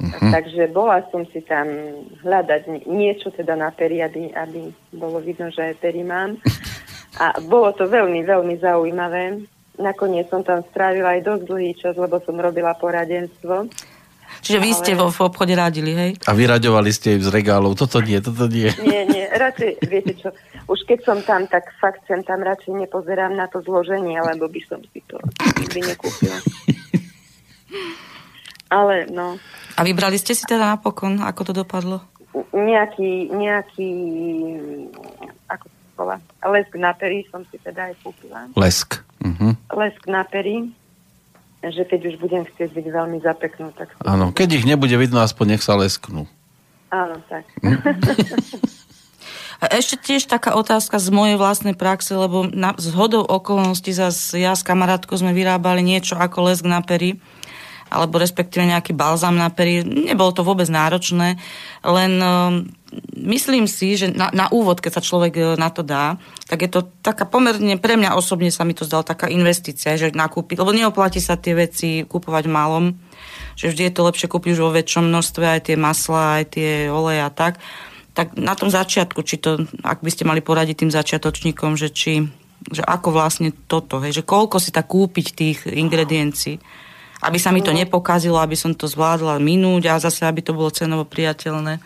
[0.00, 0.32] Uh-huh.
[0.32, 1.68] Takže bola som si tam
[2.24, 6.36] hľadať niečo teda na pery, aby, aby bolo vidno, že pery mám.
[7.20, 9.44] A bolo to veľmi, veľmi zaujímavé.
[9.80, 13.72] Nakoniec som tam strávila aj dosť dlhý čas, lebo som robila poradenstvo.
[14.40, 16.10] Čiže vy ste vo, v obchode radili, hej?
[16.24, 18.72] A vyraďovali ste z regálov, toto nie, toto nie.
[18.80, 20.32] Nie, nie, radšej, viete čo,
[20.70, 24.60] už keď som tam, tak fakt sem tam radšej nepozerám na to zloženie, lebo by
[24.64, 25.20] som si to
[25.60, 26.38] nikdy nekúpila.
[28.70, 29.36] Ale no.
[29.76, 32.00] A vybrali ste si teda napokon, ako to dopadlo?
[32.54, 33.90] Nejaký, nejaký,
[36.00, 38.48] bola, lesk na pery som si teda aj kúpila.
[38.56, 39.04] Lesk.
[39.20, 39.52] Uh-huh.
[39.76, 40.72] Lesk na pery
[41.60, 43.92] že keď už budem chcieť byť veľmi zapeknú, tak...
[44.00, 46.24] Áno, keď ich nebude vidno, aspoň nech sa lesknú.
[46.88, 47.44] Áno, tak.
[49.60, 54.40] A ešte tiež taká otázka z mojej vlastnej praxe, lebo na, z hodou okolností zase
[54.40, 57.20] ja s kamarátkou sme vyrábali niečo ako lesk na pery
[57.90, 59.82] alebo respektíve nejaký balzam na pery.
[59.82, 61.36] Nebolo to vôbec náročné,
[61.82, 62.70] len um,
[63.14, 66.18] myslím si, že na, na úvod, keď sa človek uh, na to dá,
[66.50, 70.10] tak je to taká pomerne, pre mňa osobne sa mi to zdala taká investícia, že
[70.10, 72.98] nakúpiť, lebo neoplatí sa tie veci kúpovať malom,
[73.54, 76.70] že vždy je to lepšie kúpiť už vo väčšom množstve, aj tie masla, aj tie
[76.90, 77.62] oleje a tak.
[78.10, 82.26] Tak na tom začiatku, či to, ak by ste mali poradiť tým začiatočníkom, že či
[82.60, 86.60] že ako vlastne toto, hej, že koľko si tak kúpiť tých ingrediencií
[87.20, 87.76] aby sa mi to no.
[87.76, 91.76] nepokazilo, aby som to zvládla minúť a zase, aby to bolo cenovo priateľné?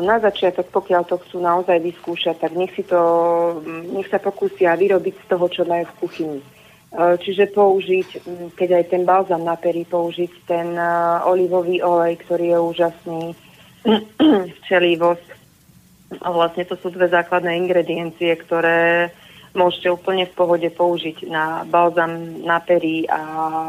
[0.00, 3.00] Na začiatok, pokiaľ to chcú naozaj vyskúšať, tak nech si to,
[3.92, 6.40] nech sa pokúsia vyrobiť z toho, čo majú v kuchyni.
[6.96, 8.08] Čiže použiť,
[8.56, 10.74] keď aj ten balzam na pery, použiť ten
[11.28, 13.24] olivový olej, ktorý je úžasný,
[14.64, 15.28] včelivosť.
[16.24, 19.12] Vlastne to sú dve základné ingrediencie, ktoré
[19.54, 23.20] môžete úplne v pohode použiť na balzam na pery a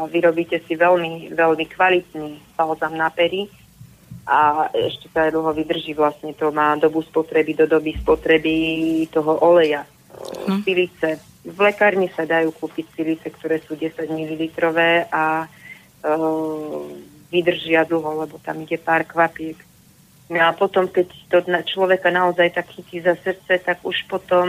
[0.08, 3.46] vyrobíte si veľmi, veľmi kvalitný balzam na pery
[4.22, 8.54] a ešte sa dlho vydrží vlastne to má dobu spotreby do doby spotreby
[9.10, 9.82] toho oleja.
[10.46, 10.62] Hm.
[10.62, 11.18] Silice.
[11.42, 14.42] V lekárni sa dajú kúpiť silice, ktoré sú 10 ml
[15.10, 15.50] a
[16.06, 16.82] uh,
[17.34, 19.58] vydržia dlho, lebo tam ide pár kvapiek.
[20.30, 24.46] No a potom, keď to človeka naozaj tak chytí za srdce, tak už potom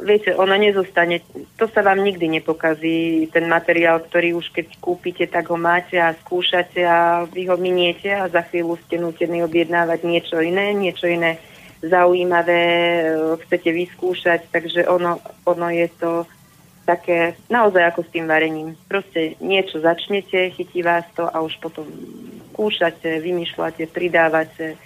[0.00, 1.20] viete, ono nezostane,
[1.60, 6.16] to sa vám nikdy nepokazí, ten materiál, ktorý už keď kúpite, tak ho máte a
[6.16, 11.36] skúšate a vy ho miniete a za chvíľu ste nutení objednávať niečo iné, niečo iné
[11.82, 13.04] zaujímavé e,
[13.44, 16.24] chcete vyskúšať, takže ono, ono je to
[16.86, 18.78] také naozaj ako s tým varením.
[18.86, 21.86] Proste niečo začnete, chytí vás to a už potom
[22.54, 24.78] skúšate, vymýšľate, pridávate,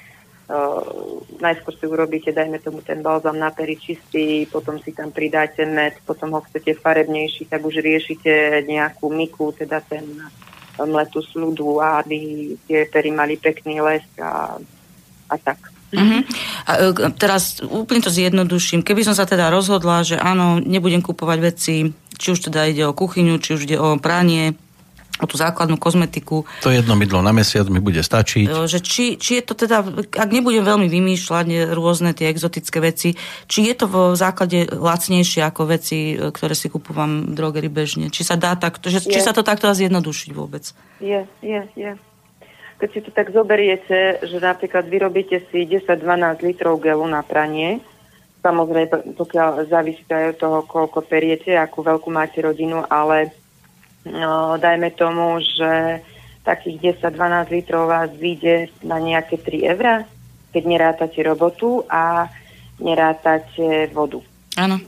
[1.43, 5.99] najskôr si urobíte, dajme tomu ten balzam na pery čistý, potom si tam pridáte med,
[6.07, 10.07] potom ho chcete farebnejší, tak už riešite nejakú miku, teda ten
[10.77, 14.61] mletu sludu aby tie pery mali pekný lesk a,
[15.33, 15.73] a tak.
[15.97, 16.21] Uh-huh.
[16.67, 18.85] A e, teraz úplne to zjednoduším.
[18.85, 21.75] Keby som sa teda rozhodla, že áno, nebudem kupovať veci,
[22.19, 24.59] či už teda ide o kuchyňu, či už ide o pranie,
[25.17, 26.45] o tú základnú kozmetiku.
[26.61, 28.49] To jedno mydlo na mesiac mi bude stačiť.
[28.49, 29.81] Že či, či je to teda,
[30.13, 33.17] ak nebudem veľmi vymýšľať rôzne tie exotické veci,
[33.49, 38.13] či je to v základe lacnejšie ako veci, ktoré si kúpujem v drogery bežne.
[38.13, 40.69] Či sa dá takto, že, či sa to takto dá zjednodušiť vôbec.
[41.01, 41.93] Je, je, je.
[42.77, 47.81] Keď si to tak zoberiete, že napríklad vyrobíte si 10-12 litrov gelu na pranie,
[48.45, 53.46] samozrejme, pokiaľ závisí aj od toho, koľko periete, akú veľkú máte rodinu, ale
[54.07, 56.03] no, dajme tomu, že
[56.47, 60.07] takých 10-12 litrov vás vyjde na nejaké 3 eurá,
[60.55, 62.31] keď nerátate robotu a
[62.79, 64.23] nerátate vodu.
[64.55, 64.79] Áno.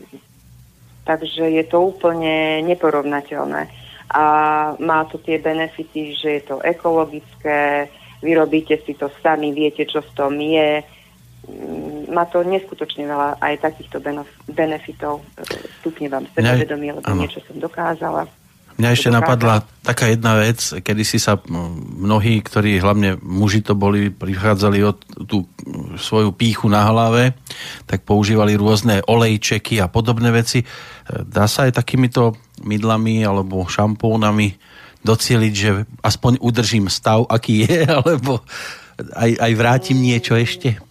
[1.03, 3.67] Takže je to úplne neporovnateľné.
[4.09, 4.25] A
[4.81, 7.91] má to tie benefity, že je to ekologické,
[8.25, 10.81] vyrobíte si to sami, viete, čo v tom je.
[11.49, 14.01] Mm, má to neskutočne veľa aj takýchto
[14.49, 15.21] benefitov.
[15.81, 18.25] Stupne vám sebavedomie, lebo niečo som dokázala.
[18.79, 21.35] Mňa ešte napadla taká jedna vec, kedy si sa
[21.99, 25.51] mnohí, ktorí hlavne muži to boli, prichádzali od tú
[25.99, 27.35] svoju píchu na hlave,
[27.91, 30.63] tak používali rôzne olejčeky a podobné veci.
[31.11, 34.55] Dá sa aj takýmito mydlami alebo šampónami
[35.03, 38.47] docieliť, že aspoň udržím stav, aký je, alebo
[39.11, 40.88] aj, aj vrátim niečo ešte?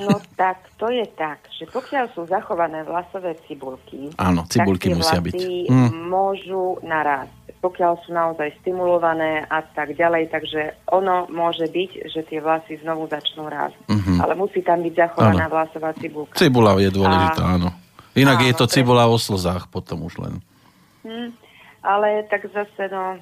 [0.00, 5.20] No tak, to je tak, že pokiaľ sú zachované vlasové cibulky, Áno, cibulky tak musia
[5.22, 5.34] byť.
[5.70, 5.90] Mm.
[6.10, 7.30] môžu narásť.
[7.62, 13.08] Pokiaľ sú naozaj stimulované a tak ďalej, takže ono môže byť, že tie vlasy znovu
[13.08, 13.78] začnú rásť.
[13.88, 14.18] Mm-hmm.
[14.20, 15.54] Ale musí tam byť zachovaná áno.
[15.56, 16.36] vlasová cibulka.
[16.36, 17.70] Cibula je dôležitá, a, áno.
[18.14, 18.74] Inak Áno, je to presne.
[18.78, 20.34] cibola o slzách potom už len.
[21.02, 21.34] Hm,
[21.82, 23.18] ale tak zase, no,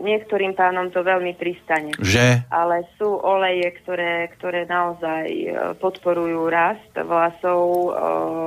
[0.00, 1.92] niektorým pánom to veľmi pristane.
[2.00, 2.48] Že?
[2.48, 7.90] Ale sú oleje, ktoré, ktoré naozaj e, podporujú rast vlasov e,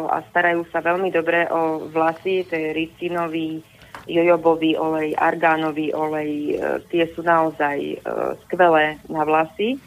[0.10, 2.44] a starajú sa veľmi dobre o vlasy.
[2.50, 3.62] To je ricinový,
[4.10, 6.32] jojobový olej, argánový olej.
[6.34, 8.02] e, Tie sú naozaj
[8.50, 9.78] skvelé na vlasy.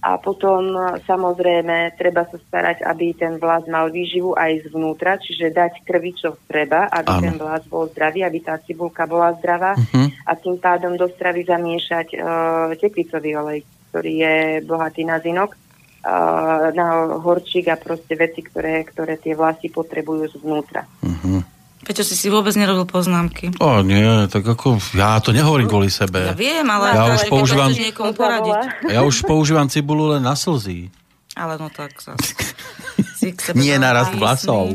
[0.00, 5.52] A potom e, samozrejme treba sa starať, aby ten vlas mal výživu aj zvnútra, čiže
[5.52, 7.20] dať krvi, čo treba, aby Áno.
[7.20, 10.24] ten vlas bol zdravý, aby tá cibulka bola zdravá Mhm.
[10.24, 13.60] a tým pádom do stravy zamiešať uh, tekvicový olej,
[13.92, 19.68] ktorý je bohatý na zinok, uh, na horčík a proste veci, ktoré, ktoré tie vlasy
[19.68, 20.88] potrebujú zvnútra.
[21.04, 21.59] Mhm.
[21.80, 23.56] Peťo, si si vôbec nerobil poznámky.
[23.56, 26.28] O nie, tak ako, ja to nehovorím kvôli sebe.
[26.28, 26.92] Ja viem, ale...
[26.92, 28.58] Ja ale už používam- niekomu poradiť.
[28.92, 30.92] Ja už používam cibulu len na slzy.
[31.32, 34.20] Ale no tak sebe Nie veľmi na rast prísny.
[34.20, 34.66] vlasov.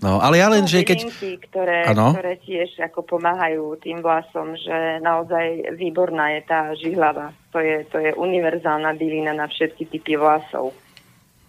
[0.00, 1.08] No, ale ja len, že keď...
[1.48, 7.32] Ktoré, ktoré tiež ako pomáhajú tým vlasom, že naozaj výborná je tá žihlava.
[7.52, 10.72] To je, to je univerzálna bylina na všetky typy vlasov.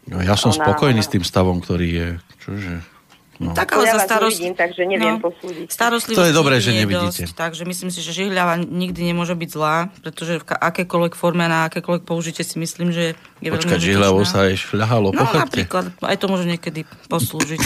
[0.07, 2.07] No, ja som Ona- spokojný s tým stavom, ktorý je.
[2.43, 2.96] Čože?
[3.37, 3.53] No.
[3.53, 4.41] Tak To ale ja za starost...
[4.41, 5.69] nevidím, takže neviem posúdiť.
[5.69, 7.29] Starostlivosť To je dobré, že nevidíte.
[7.29, 11.49] Dosť, takže myslím si, že žihľava nikdy nemôže byť zlá, pretože v akékoľvek forme a
[11.49, 15.29] na akékoľvek použite si myslím, že je veľmi Počkať, žihľavou sa aj šľahalo No po
[15.29, 15.69] chrbte.
[15.69, 17.61] napríklad, aj to môže niekedy poslúžiť.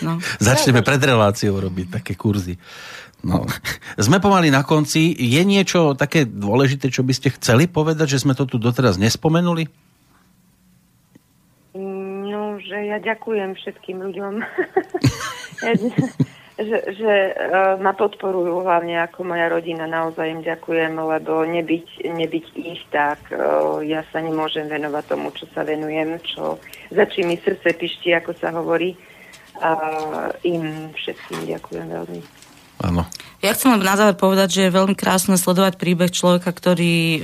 [0.00, 0.16] No.
[0.40, 2.56] Začneme pred reláciou robiť také kurzy.
[3.24, 3.44] No.
[3.96, 5.12] Sme pomaly na konci.
[5.16, 9.68] Je niečo také dôležité, čo by ste chceli povedať, že sme to tu doteraz nespomenuli?
[12.74, 14.42] Že ja ďakujem všetkým ľuďom,
[16.58, 19.86] že, že uh, ma podporujú hlavne ako moja rodina.
[19.86, 25.46] Naozaj im ďakujem, lebo nebyť, nebyť ich, tak uh, ja sa nemôžem venovať tomu, čo
[25.54, 26.58] sa venujem, čo,
[26.90, 28.98] za čím mi srdce pišti, ako sa hovorí.
[29.62, 29.70] A
[30.42, 32.43] im všetkým ďakujem veľmi.
[32.82, 33.06] Áno.
[33.44, 37.20] Ja chcem len na záver povedať, že je veľmi krásne sledovať príbeh človeka, ktorý e,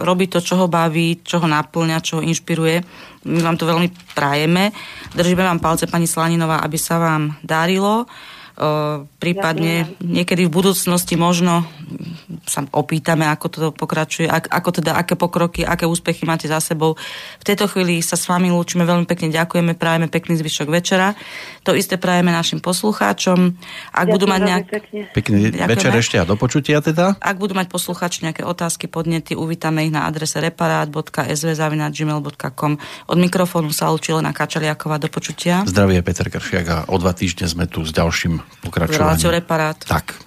[0.00, 2.80] robí to, čo ho baví, čo ho naplňa, čo ho inšpiruje.
[3.28, 4.72] My vám to veľmi prajeme.
[5.12, 8.04] Držíme vám palce, pani Slaninová, aby sa vám darilo.
[8.04, 8.06] E,
[9.20, 11.68] prípadne niekedy v budúcnosti možno
[12.44, 16.94] sa opýtame, ako to pokračuje, ak, ako teda, aké pokroky, aké úspechy máte za sebou.
[17.40, 21.14] V tejto chvíli sa s vami lúčime, veľmi pekne ďakujeme, prajeme pekný zvyšok večera.
[21.64, 23.56] To isté prajeme našim poslucháčom.
[23.92, 24.64] Ak budú mať nejak...
[25.12, 25.72] Pekný Ďakujeme.
[25.72, 27.16] večer ešte a do počutia teda.
[27.18, 32.78] Ak budú mať posluchači nejaké otázky, podnety, uvítame ich na adrese reparát.svzavináčgmail.com
[33.08, 34.98] Od mikrofónu sa učí Lena Kačaliaková.
[34.98, 35.62] Do počutia.
[35.62, 39.30] Zdravie Peter Kršiak a o dva týždne sme tu s ďalším pokračovaním.
[39.30, 39.78] Reparát.
[39.86, 40.18] Tak.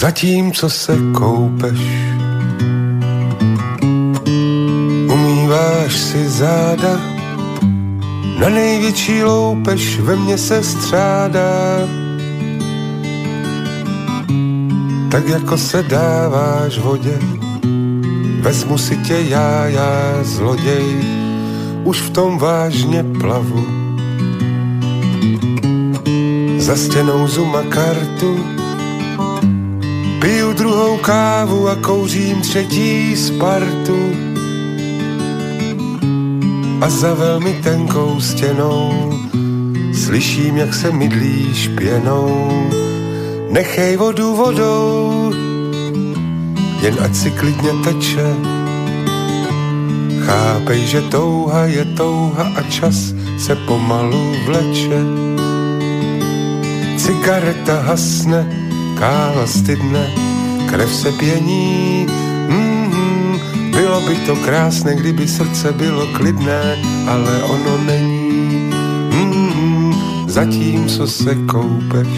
[0.00, 1.80] Zatímco se koupeš,
[5.12, 7.00] umýváš si záda,
[8.38, 11.52] na největší loupež ve mně se střádá.
[15.10, 17.18] Tak jako se dáváš vodě,
[18.40, 20.96] vezmu si tě já, já zloděj,
[21.84, 23.66] už v tom vážně plavu.
[26.58, 28.59] Za stěnou zuma kartu,
[30.80, 33.98] Druhou kávu a kouřím třetí Spartu.
[36.80, 39.12] A za velmi tenkou stěnou
[39.94, 42.50] slyším, jak se mydlíš pěnou.
[43.50, 45.32] Nechej vodu vodou,
[46.82, 48.34] jen ať si klidně teče.
[50.24, 55.00] Chápej, že touha je touha a čas se pomalu vleče.
[56.96, 58.48] Cigareta hasne,
[58.98, 60.29] káva stydne,
[60.70, 62.06] krev se pění.
[62.48, 63.40] Mm-hmm,
[63.70, 68.70] bylo by to krásné, kdyby srdce bylo klidné, ale ono není.
[69.10, 69.94] Mm-hmm,
[70.26, 72.08] zatím, co se koupeš.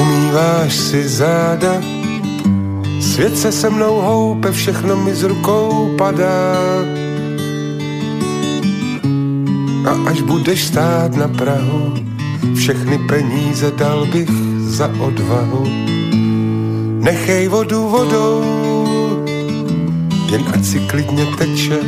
[0.00, 1.82] Umýváš si záda,
[3.00, 6.56] svět se se mnou houpe, všechno mi z rukou padá.
[9.86, 11.94] A až budeš stát na Prahu,
[12.54, 14.45] všechny peníze dal bych
[14.76, 15.64] za odvahu.
[17.00, 18.44] Nechej vodu vodou,
[20.28, 21.80] jen ať si klidně teče.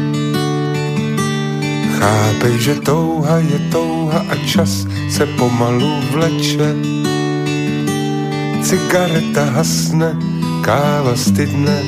[1.98, 6.72] Chápej, že touha je touha a čas se pomalu vleče.
[8.64, 10.16] Cigareta hasne,
[10.64, 11.84] káva stydne,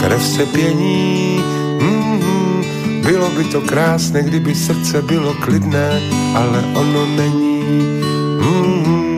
[0.00, 1.40] krev se pění.
[1.80, 2.56] Mm-hmm.
[3.04, 6.00] Bylo by to krásné, kdyby srdce bylo klidné,
[6.34, 7.60] ale ono není.
[8.40, 9.08] Mm-hmm.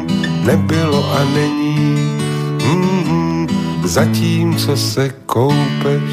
[0.40, 1.96] Nebylo a není.
[2.58, 3.48] Mm-hmm.
[3.84, 6.09] Zatímco se koupeš